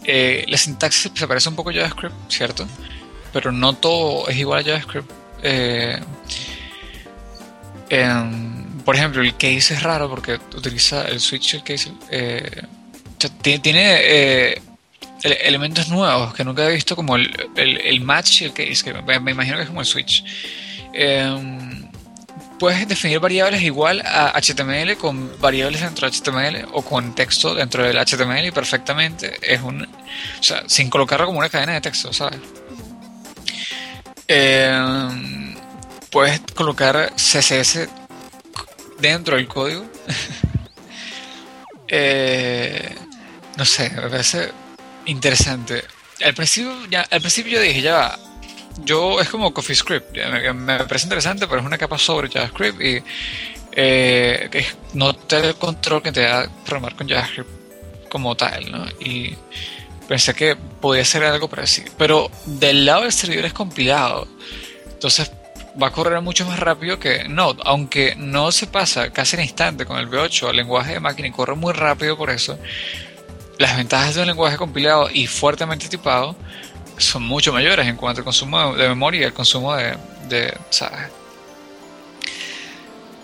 Eh, 0.05 0.44
la 0.48 0.56
sintaxis 0.56 1.10
se 1.14 1.26
parece 1.26 1.48
un 1.48 1.56
poco 1.56 1.70
a 1.70 1.72
JavaScript, 1.72 2.14
¿cierto? 2.28 2.66
Pero 3.32 3.51
no 3.51 3.72
todo 3.72 4.28
es 4.28 4.36
igual 4.36 4.60
a 4.60 4.64
JavaScript. 4.64 5.10
Eh, 5.43 5.98
em, 7.89 8.82
por 8.85 8.94
ejemplo, 8.94 9.20
el 9.20 9.32
case 9.32 9.74
es 9.74 9.82
raro 9.82 10.09
porque 10.09 10.39
utiliza 10.55 11.09
el 11.09 11.18
switch, 11.18 11.55
el 11.55 11.64
case. 11.64 11.90
Eh, 12.09 12.62
tiene 13.43 14.62
elementos 15.24 15.88
nuevos 15.88 16.34
que 16.34 16.44
nunca 16.44 16.68
he 16.68 16.74
visto, 16.74 16.94
como 16.94 17.16
el, 17.16 17.51
el, 17.56 18.01
match 18.02 18.42
y 18.42 18.44
el 18.44 18.52
que 18.52 18.74
me, 19.20 19.30
imagino 19.30 19.56
que 19.56 19.62
es 19.62 19.68
como 19.68 19.80
el 19.80 19.86
switch. 19.86 20.24
Em, 20.92 21.88
puedes 22.59 22.86
definir 22.86 23.18
variables 23.20 23.62
igual 23.62 24.02
a 24.05 24.38
HTML 24.38 24.96
con 24.96 25.40
variables 25.40 25.80
dentro 25.80 26.09
de 26.09 26.16
HTML 26.16 26.68
o 26.72 26.82
con 26.82 27.14
texto 27.14 27.55
dentro 27.55 27.84
del 27.84 27.96
HTML 27.96 28.46
y 28.46 28.51
perfectamente 28.51 29.38
es 29.42 29.62
un. 29.62 29.82
O 29.82 30.42
sea, 30.42 30.62
sin 30.66 30.90
colocarlo 30.90 31.26
como 31.26 31.38
una 31.38 31.48
cadena 31.48 31.72
de 31.72 31.80
texto, 31.80 32.12
¿sabes? 32.12 32.38
Em, 34.28 35.55
puedes 36.10 36.40
colocar 36.55 37.12
CSS 37.16 37.88
dentro 38.98 39.36
del 39.36 39.48
código. 39.48 39.84
Eh, 41.86 42.96
no 43.59 43.64
sé, 43.64 43.90
me 43.90 44.09
parece 44.09 44.51
interesante. 45.06 45.85
Al 46.24 46.35
principio, 46.35 46.86
ya, 46.90 47.02
al 47.02 47.20
principio 47.20 47.52
yo 47.52 47.60
dije, 47.60 47.82
ya 47.82 47.94
va, 47.94 48.18
yo 48.85 49.20
es 49.20 49.28
como 49.28 49.52
CoffeeScript, 49.52 50.16
me, 50.55 50.78
parece 50.85 51.06
interesante, 51.06 51.47
pero 51.47 51.60
es 51.60 51.66
una 51.66 51.78
capa 51.78 51.98
sobre 51.98 52.28
JavaScript 52.28 52.81
y 52.81 53.02
eh, 53.72 54.66
no 54.94 55.14
te 55.14 55.40
da 55.40 55.48
el 55.48 55.55
control 55.56 56.02
que 56.02 56.12
te 56.12 56.22
da 56.22 56.48
programar 56.64 56.97
con 56.97 57.09
JavaScript 57.09 57.51
como 58.09 58.36
tal, 58.36 58.70
¿no? 58.70 58.86
Y 59.01 59.36
pensé 60.09 60.35
que 60.35 60.56
podía 60.56 61.05
ser 61.05 61.24
algo 61.24 61.48
parecido. 61.48 61.93
Pero 61.98 62.31
del 62.47 62.85
lado 62.86 63.02
del 63.02 63.12
servidor 63.12 63.47
es 63.47 63.52
compilado. 63.52 64.28
Entonces 64.86 65.31
va 65.81 65.89
a 65.89 65.93
correr 65.93 66.20
mucho 66.20 66.47
más 66.47 66.59
rápido 66.60 66.98
que 66.98 67.28
Node, 67.28 67.60
aunque 67.64 68.14
no 68.16 68.52
se 68.52 68.66
pasa 68.66 69.10
casi 69.10 69.36
en 69.36 69.43
instante 69.43 69.85
con 69.86 69.98
el 69.98 70.09
V8 70.09 70.48
al 70.48 70.56
lenguaje 70.56 70.93
de 70.93 71.01
máquina 71.01 71.28
y 71.28 71.32
corre 71.32 71.55
muy 71.55 71.72
rápido 71.72 72.16
por 72.16 72.31
eso. 72.31 72.59
Las 73.59 73.76
ventajas 73.76 74.14
de 74.14 74.22
un 74.22 74.26
lenguaje 74.26 74.56
compilado 74.56 75.09
y 75.12 75.26
fuertemente 75.26 75.89
tipado 75.89 76.36
son 76.98 77.22
mucho 77.22 77.52
mayores 77.52 77.86
en 77.86 77.97
cuanto 77.97 78.20
al 78.20 78.24
consumo 78.24 78.74
de 78.74 78.89
memoria 78.89 79.20
y 79.20 79.24
el 79.24 79.32
consumo 79.32 79.74
de, 79.74 79.97
de 80.28 80.56
¿sabes? 80.70 81.09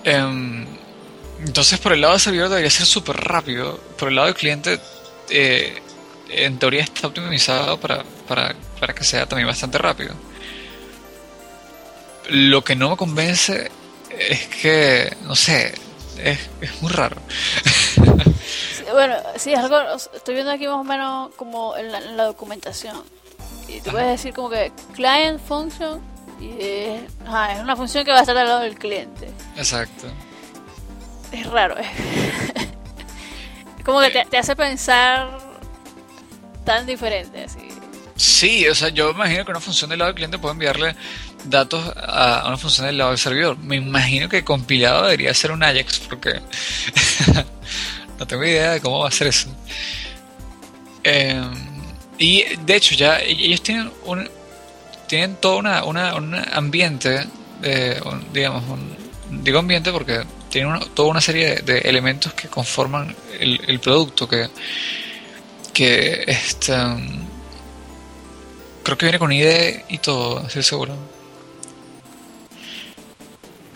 Em, 0.05 0.67
entonces 1.45 1.79
por 1.79 1.93
el 1.93 2.01
lado 2.01 2.15
del 2.15 2.21
servidor 2.21 2.49
debería 2.49 2.71
ser 2.71 2.87
súper 2.87 3.17
rápido, 3.17 3.79
por 3.99 4.09
el 4.09 4.15
lado 4.15 4.27
del 4.27 4.37
cliente 4.37 4.79
eh, 5.29 5.83
en 6.29 6.59
teoría 6.59 6.83
está 6.83 7.09
optimizado 7.09 7.79
para, 7.79 8.05
para, 8.29 8.55
para 8.79 8.95
que 8.95 9.05
sea 9.05 9.27
también 9.27 9.49
bastante 9.49 9.79
rápido. 9.79 10.15
Lo 12.29 12.63
que 12.63 12.77
no 12.77 12.91
me 12.91 12.97
convence 12.97 13.71
es 14.17 14.47
que, 14.47 15.17
no 15.23 15.35
sé, 15.35 15.75
es, 16.25 16.51
es 16.61 16.83
muy 16.83 16.91
raro. 16.93 17.17
bueno, 18.93 19.15
sí, 19.37 19.53
es 19.53 19.59
algo, 19.59 19.79
estoy 20.15 20.35
viendo 20.35 20.53
aquí 20.53 20.67
más 20.67 20.77
o 20.77 20.85
menos 20.85 21.35
como 21.37 21.77
en 21.77 22.17
la, 22.17 22.25
documentación. 22.25 23.03
Y 23.69 23.81
te 23.81 23.91
puedes 23.91 24.09
decir 24.09 24.35
como 24.35 24.51
que 24.51 24.73
client 24.95 25.41
function 25.41 26.01
y 26.41 26.51
es, 26.61 27.03
es 27.03 27.61
una 27.63 27.77
función 27.77 28.05
que 28.05 28.11
va 28.11 28.19
a 28.19 28.21
estar 28.21 28.37
al 28.37 28.47
lado 28.47 28.61
del 28.61 28.77
cliente. 28.77 29.31
Exacto. 29.57 30.07
Es 31.31 31.47
raro. 31.47 31.77
Es, 31.77 31.87
como 33.85 34.01
que 34.01 34.11
te, 34.11 34.25
te 34.25 34.39
hace 34.39 34.57
pensar 34.57 35.39
tan 36.65 36.87
diferente 36.87 37.45
así. 37.45 37.71
Sí, 38.21 38.69
o 38.69 38.75
sea, 38.75 38.91
yo 38.91 39.11
imagino 39.11 39.47
que 39.47 39.51
una 39.51 39.61
función 39.61 39.89
del 39.89 40.01
lado 40.01 40.09
del 40.09 40.17
cliente 40.17 40.39
puede 40.39 40.53
enviarle 40.53 40.95
datos 41.45 41.93
a 41.97 42.45
una 42.47 42.57
función 42.57 42.87
del 42.87 42.99
lado 42.99 43.11
del 43.11 43.19
servidor. 43.19 43.59
Me 43.59 43.77
imagino 43.77 44.29
que 44.29 44.45
compilado 44.45 45.05
debería 45.05 45.33
ser 45.35 45.53
un 45.53 45.63
Ajax, 45.63 46.01
porque 46.01 46.41
no 48.19 48.27
tengo 48.27 48.45
idea 48.45 48.73
de 48.73 48.81
cómo 48.81 49.01
va 49.01 49.09
a 49.09 49.13
ser 49.13 49.29
eso. 49.29 49.49
Em, 51.03 51.53
y 52.19 52.45
de 52.65 52.77
hecho, 52.77 52.95
ya 52.95 53.21
ellos 53.21 53.63
tienen 53.63 53.91
un 54.05 54.29
tienen 55.07 55.37
todo 55.37 55.59
una, 55.59 55.83
un 55.85 56.35
ambiente, 56.53 57.27
digamos, 58.33 58.63
un, 58.69 59.43
digo 59.43 59.59
ambiente 59.59 59.91
porque 59.91 60.23
tienen 60.49 60.79
toda 60.95 61.09
una 61.09 61.21
serie 61.21 61.57
de, 61.63 61.79
elementos 61.79 62.33
que 62.35 62.49
conforman 62.49 63.17
el, 63.41 63.61
el 63.67 63.81
producto 63.81 64.29
que 64.29 64.49
que 65.73 66.25
este 66.27 66.75
creo 68.83 68.99
que 68.99 69.07
viene 69.07 69.19
con 69.19 69.33
ID 69.33 69.83
y 69.89 69.99
todo, 69.99 70.47
estoy 70.47 70.63
seguro. 70.63 71.20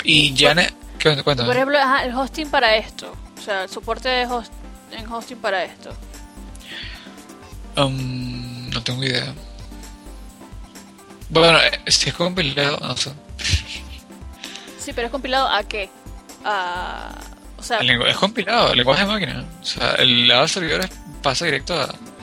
Y 0.05 0.35
ya 0.35 0.55
¿qué 0.99 1.23
Por 1.23 1.57
ejemplo, 1.57 1.79
el 2.03 2.15
hosting 2.15 2.49
para 2.49 2.77
esto, 2.77 3.13
o 3.39 3.41
sea, 3.41 3.65
el 3.65 3.69
soporte 3.71 4.09
de 4.09 4.27
host 4.27 4.53
en 4.93 5.11
hosting 5.11 5.39
para 5.39 5.65
esto. 5.65 5.91
Um, 7.77 8.71
no 8.71 8.83
tengo 8.83 9.03
idea. 9.03 9.35
Bueno, 11.31 11.59
eh, 11.59 11.91
si 11.91 12.11
es 12.11 12.15
compilado, 12.15 12.79
no 12.81 12.97
sé. 12.97 13.13
Sí, 14.79 14.93
pero 14.93 15.07
es 15.07 15.11
compilado 15.11 15.49
a 15.49 15.63
qué? 15.65 15.91
A, 16.45 17.11
o 17.57 17.63
sea, 17.63 17.79
es 17.79 18.17
compilado, 18.17 18.71
el 18.71 18.77
lenguaje 18.79 19.03
de 19.03 19.09
máquina. 19.09 19.45
O 19.61 19.65
sea, 19.65 19.95
el 19.95 20.29
lado 20.29 20.43
de 20.43 20.49
servidores 20.49 20.91
pasa 21.23 21.47
directo 21.47 21.75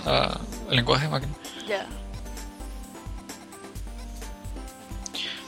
a, 0.05 0.39
al 0.69 0.75
lenguaje 0.75 1.05
de 1.05 1.11
máquina. 1.11 1.33
Ya. 1.67 1.87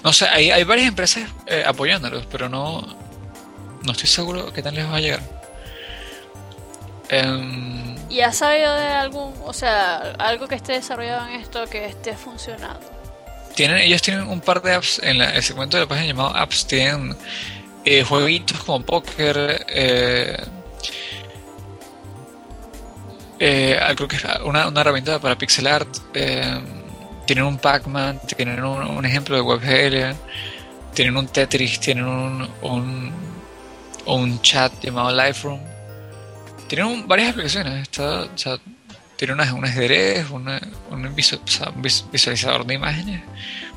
No 0.04 0.12
sé, 0.12 0.28
hay, 0.28 0.52
hay 0.52 0.64
varias 0.64 0.88
empresas 0.90 1.30
eh, 1.48 1.64
apoyándolos, 1.66 2.26
pero 2.26 2.50
no, 2.50 2.82
no 3.84 3.92
estoy 3.92 4.08
seguro 4.08 4.52
qué 4.52 4.62
tan 4.62 4.76
les 4.76 4.86
va 4.86 4.98
a 4.98 5.00
llegar. 5.00 5.22
Em, 7.10 7.96
¿Y 8.10 8.22
has 8.22 8.38
sabido 8.38 8.74
de 8.76 8.88
algún, 8.88 9.34
o 9.46 9.54
sea, 9.54 10.14
algo 10.20 10.48
que 10.48 10.56
esté 10.56 10.74
desarrollado 10.74 11.28
en 11.28 11.36
esto 11.36 11.66
que 11.68 11.86
esté 11.86 12.16
funcionando? 12.16 12.92
Tienen, 13.56 13.78
ellos 13.78 14.02
tienen 14.02 14.28
un 14.28 14.42
par 14.42 14.62
de 14.62 14.74
apps 14.74 15.00
en 15.04 15.22
el 15.22 15.44
segmento 15.44 15.78
de 15.78 15.84
la 15.84 15.88
página 15.88 16.08
llamado 16.08 16.36
apps, 16.36 16.66
tienen 16.66 17.16
eh, 17.86 18.04
jueguitos 18.04 18.64
como 18.64 18.84
póker, 18.84 19.66
eh, 19.70 20.38
eh, 23.40 23.78
creo 23.96 24.08
que 24.08 24.16
es 24.16 24.24
una, 24.46 24.68
una, 24.68 24.82
herramienta 24.82 25.20
para 25.20 25.38
pixel 25.38 25.68
art. 25.68 25.90
Eh, 26.14 26.62
tienen 27.26 27.46
un 27.46 27.58
Pac-Man, 27.58 28.20
tienen 28.36 28.64
un, 28.64 29.06
ejemplo 29.06 29.36
de 29.36 29.42
WebGL, 29.42 30.16
tienen 30.94 31.18
un 31.18 31.28
Tetris, 31.28 31.80
tienen 31.80 32.06
un, 32.06 32.50
un, 32.62 33.12
un 34.06 34.42
chat 34.42 34.72
llamado 34.82 35.12
Lightroom. 35.12 35.60
Tienen 36.68 37.08
varias 37.08 37.32
aplicaciones. 37.32 37.84
Está, 37.84 38.24
o 38.24 38.38
sea, 38.38 38.58
tienen 39.16 39.40
un 39.54 39.66
ajedrez, 39.66 40.30
una, 40.32 40.60
un, 40.90 41.16
visualizador 41.16 42.66
de 42.66 42.74
imágenes, 42.74 43.22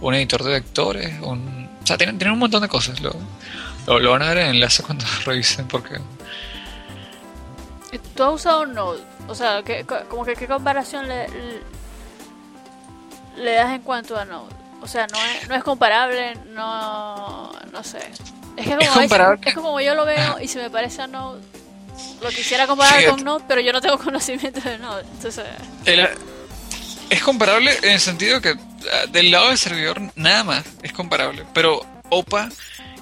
un 0.01 0.15
editor 0.15 0.43
de 0.43 0.51
vectores, 0.51 1.21
un, 1.23 1.69
o 1.83 1.87
sea, 1.87 1.97
tienen, 1.97 2.19
tienen 2.19 2.33
un 2.33 2.41
montón 2.41 2.63
de 2.63 2.69
cosas. 2.69 3.01
Lo, 3.01 3.15
lo, 3.87 4.11
van 4.11 4.23
a 4.23 4.29
ver 4.31 4.39
en 4.39 4.47
enlace 4.57 4.83
cuando 4.83 5.05
revisen 5.25 5.69
porque... 5.69 6.01
¿Tú 8.15 8.25
has 8.25 8.35
usado 8.35 8.67
Node? 8.67 9.03
O 9.29 9.35
sea, 9.35 9.63
¿qué, 9.63 9.87
como 10.09 10.25
que 10.25 10.35
qué 10.35 10.47
comparación 10.47 11.09
le, 11.09 11.27
le 13.37 13.53
das 13.53 13.73
en 13.73 13.83
cuanto 13.83 14.17
a 14.17 14.25
Node? 14.25 14.55
O 14.81 14.87
sea, 14.89 15.07
no 15.07 15.19
es, 15.19 15.49
no 15.49 15.55
es 15.55 15.65
comparable, 15.65 16.35
no, 16.53 17.53
no 17.73 17.85
sé. 17.85 17.99
Es 18.57 18.67
que 18.67 18.77
como, 18.77 19.01
es, 19.43 19.55
como 19.55 19.81
yo 19.81 19.95
lo 19.95 20.05
veo 20.05 20.41
y 20.41 20.49
se 20.49 20.61
me 20.61 20.71
parece 20.71 21.03
a 21.03 21.07
Node, 21.07 21.43
lo 22.23 22.29
quisiera 22.31 22.67
comparar 22.67 23.07
con 23.07 23.25
Node, 23.25 23.45
pero 23.49 23.61
yo 23.61 23.73
no 23.73 23.81
tengo 23.81 23.99
conocimiento 24.03 24.61
de 24.61 24.79
Node. 24.79 25.05
Entonces... 25.13 25.45
es 27.11 27.23
comparable 27.23 27.77
en 27.83 27.93
el 27.93 28.01
sentido 28.01 28.41
que 28.41 28.51
ah, 28.51 29.07
del 29.11 29.31
lado 29.31 29.49
del 29.49 29.59
servidor 29.59 30.01
nada 30.15 30.45
más 30.45 30.65
es 30.83 30.93
comparable, 30.93 31.45
pero 31.53 31.81
OPA 32.11 32.49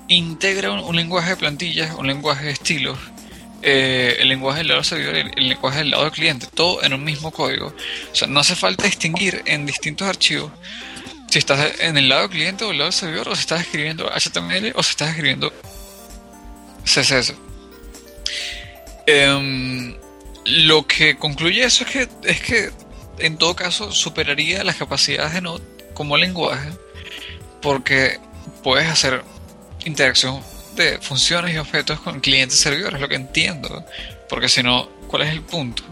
integra 0.09 0.71
un 0.73 0.97
lenguaje 0.97 1.31
de 1.31 1.37
plantillas, 1.37 1.95
un 1.95 2.07
lenguaje 2.07 2.47
de 2.47 2.51
estilos 2.53 2.99
eh, 3.67 4.17
el 4.21 4.29
lenguaje 4.29 4.59
del 4.59 4.69
lado 4.69 4.85
servidor 4.85 5.17
y 5.17 5.21
el, 5.21 5.49
lenguaje 5.49 5.79
del 5.79 5.91
lado 5.91 6.05
del 6.05 6.13
cliente, 6.13 6.47
todo 6.53 6.83
en 6.83 6.93
un 6.93 7.03
mismo 7.03 7.31
código. 7.31 7.69
O 8.13 8.15
sea, 8.15 8.29
no 8.29 8.41
hace 8.41 8.55
falta 8.55 8.85
distinguir 8.85 9.41
en 9.47 9.65
distintos 9.65 10.07
archivos 10.07 10.53
si 11.31 11.39
estás 11.39 11.81
en 11.81 11.97
el 11.97 12.11
lado 12.11 12.29
cliente 12.29 12.65
o 12.65 12.73
el 12.73 12.79
lado 12.79 12.93
servidor, 12.93 13.29
o 13.31 13.35
si 13.35 13.41
estás 13.41 13.63
escribiendo 13.63 14.07
HTML 14.09 14.73
o 14.75 14.83
si 14.83 14.91
estás 14.91 15.09
escribiendo 15.09 15.51
CSS. 16.85 17.35
Em, 19.07 19.97
lo 20.45 20.87
que 20.87 21.17
concluye 21.17 21.65
eso 21.65 21.85
es 21.85 21.91
que, 21.91 22.09
es 22.25 22.41
que 22.43 22.71
en 23.19 23.39
todo 23.39 23.57
caso 23.57 23.93
superaría 23.93 24.63
las 24.63 24.77
capacidades 24.77 25.33
de 25.33 25.41
Node 25.41 25.65
como 25.95 26.19
lenguaje 26.19 26.69
porque 27.63 28.21
puedes 28.63 28.89
hacer 28.89 29.25
interacción 29.87 30.43
de 30.77 30.99
funciones 30.99 31.55
y 31.55 31.59
objetos 31.59 32.01
con 32.01 32.21
clientes 32.21 32.59
servidores, 32.59 33.01
lo 33.01 33.09
que 33.09 33.17
entiendo. 33.17 33.85
Porque 34.29 34.49
si 34.49 34.63
no, 34.63 34.89
¿cuál 35.09 35.23
es 35.23 35.31
el 35.31 35.43
punto? 35.43 35.83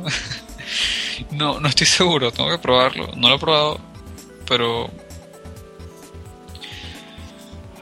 no, 1.30 1.60
no 1.60 1.68
estoy 1.68 1.86
seguro, 1.86 2.32
tengo 2.32 2.50
que 2.50 2.58
probarlo. 2.58 3.10
No 3.16 3.28
lo 3.28 3.36
he 3.36 3.38
probado, 3.38 3.80
pero 4.46 4.90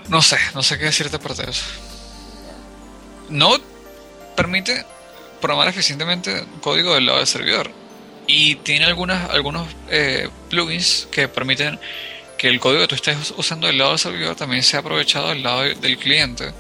no 0.09 0.23
sé, 0.23 0.39
no 0.55 0.63
sé 0.63 0.79
qué 0.79 0.87
decirte 0.87 1.17
aparte 1.17 1.45
de 1.45 1.51
eso. 1.51 1.65
Node 3.29 3.63
permite 4.37 4.85
programar 5.41 5.69
eficientemente 5.69 6.45
código 6.61 6.95
del 6.95 7.07
lado 7.07 7.19
del 7.19 7.27
servidor 7.27 7.71
y 8.27 8.57
tiene 8.57 8.85
algunas, 8.85 9.31
algunos 9.31 9.69
eh, 9.89 10.29
plugins 10.49 11.09
que 11.11 11.29
permiten 11.29 11.79
que 12.37 12.49
el 12.49 12.59
código 12.59 12.83
que 12.83 12.89
tú 12.89 12.95
estés 12.95 13.35
usando 13.37 13.67
del 13.67 13.79
lado 13.79 13.91
del 13.91 13.99
servidor 13.99 14.35
también 14.35 14.63
sea 14.63 14.81
aprovechado 14.81 15.29
del 15.29 15.43
lado 15.43 15.63
del 15.63 15.99
cliente. 15.99 16.53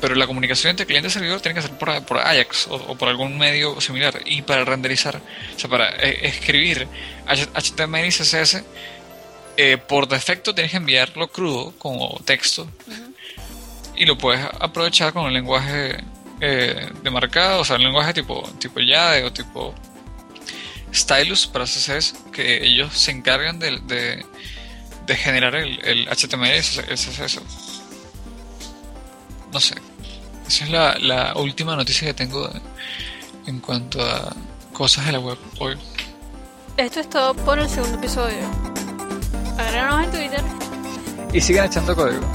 Pero 0.00 0.14
la 0.14 0.26
comunicación 0.26 0.70
entre 0.70 0.86
cliente 0.86 1.08
y 1.08 1.10
servidor 1.10 1.40
tiene 1.40 1.60
que 1.60 1.66
ser 1.66 1.76
por, 1.76 2.18
Ajax 2.18 2.68
o, 2.70 2.96
por 2.96 3.08
algún 3.08 3.36
medio 3.36 3.80
similar. 3.80 4.20
Y 4.24 4.42
para 4.42 4.64
renderizar, 4.64 5.16
o 5.16 5.58
sea, 5.58 5.68
para 5.68 5.90
eh, 5.96 6.20
escribir 6.22 6.88
HTML 7.26 8.06
y 8.06 8.10
CSS, 8.10 8.64
eh, 9.56 9.76
por 9.76 10.08
defecto 10.08 10.54
tienes 10.54 10.70
que 10.70 10.78
enviarlo 10.78 11.28
crudo 11.28 11.74
como 11.78 12.18
texto. 12.24 12.70
Y 13.94 14.06
lo 14.06 14.16
puedes 14.16 14.42
aprovechar 14.58 15.12
con 15.12 15.26
el 15.26 15.34
lenguaje 15.34 15.98
eh, 16.40 16.88
de 17.02 17.10
marcado, 17.10 17.60
o 17.60 17.64
sea, 17.66 17.76
el 17.76 17.82
lenguaje 17.82 18.14
tipo, 18.14 18.42
tipo 18.58 18.80
Jade 18.80 19.24
o 19.24 19.32
tipo 19.32 19.74
Stylus 20.94 21.46
para 21.46 21.66
CSS, 21.66 22.14
que 22.32 22.64
ellos 22.64 22.96
se 22.96 23.10
encargan 23.10 23.58
de, 23.58 24.24
de, 25.06 25.16
generar 25.16 25.54
el, 25.56 25.78
el, 25.84 26.08
HTML 26.08 26.46
y 26.46 26.56
el 26.56 26.96
CSS. 26.96 27.40
No 29.52 29.60
sé. 29.60 29.74
Esa 30.50 30.64
es 30.64 30.70
la, 30.70 30.96
la 30.98 31.34
última 31.36 31.76
noticia 31.76 32.08
que 32.08 32.12
tengo 32.12 32.50
en 33.46 33.60
cuanto 33.60 34.04
a 34.04 34.34
cosas 34.72 35.06
de 35.06 35.12
la 35.12 35.20
web 35.20 35.38
hoy. 35.60 35.76
Esto 36.76 36.98
es 36.98 37.08
todo 37.08 37.34
por 37.34 37.60
el 37.60 37.68
segundo 37.68 37.98
episodio. 37.98 38.50
Agréganos 39.56 40.06
en 40.06 40.10
Twitter. 40.10 40.42
Y 41.32 41.40
sigan 41.40 41.66
echando 41.66 41.94
código. 41.94 42.26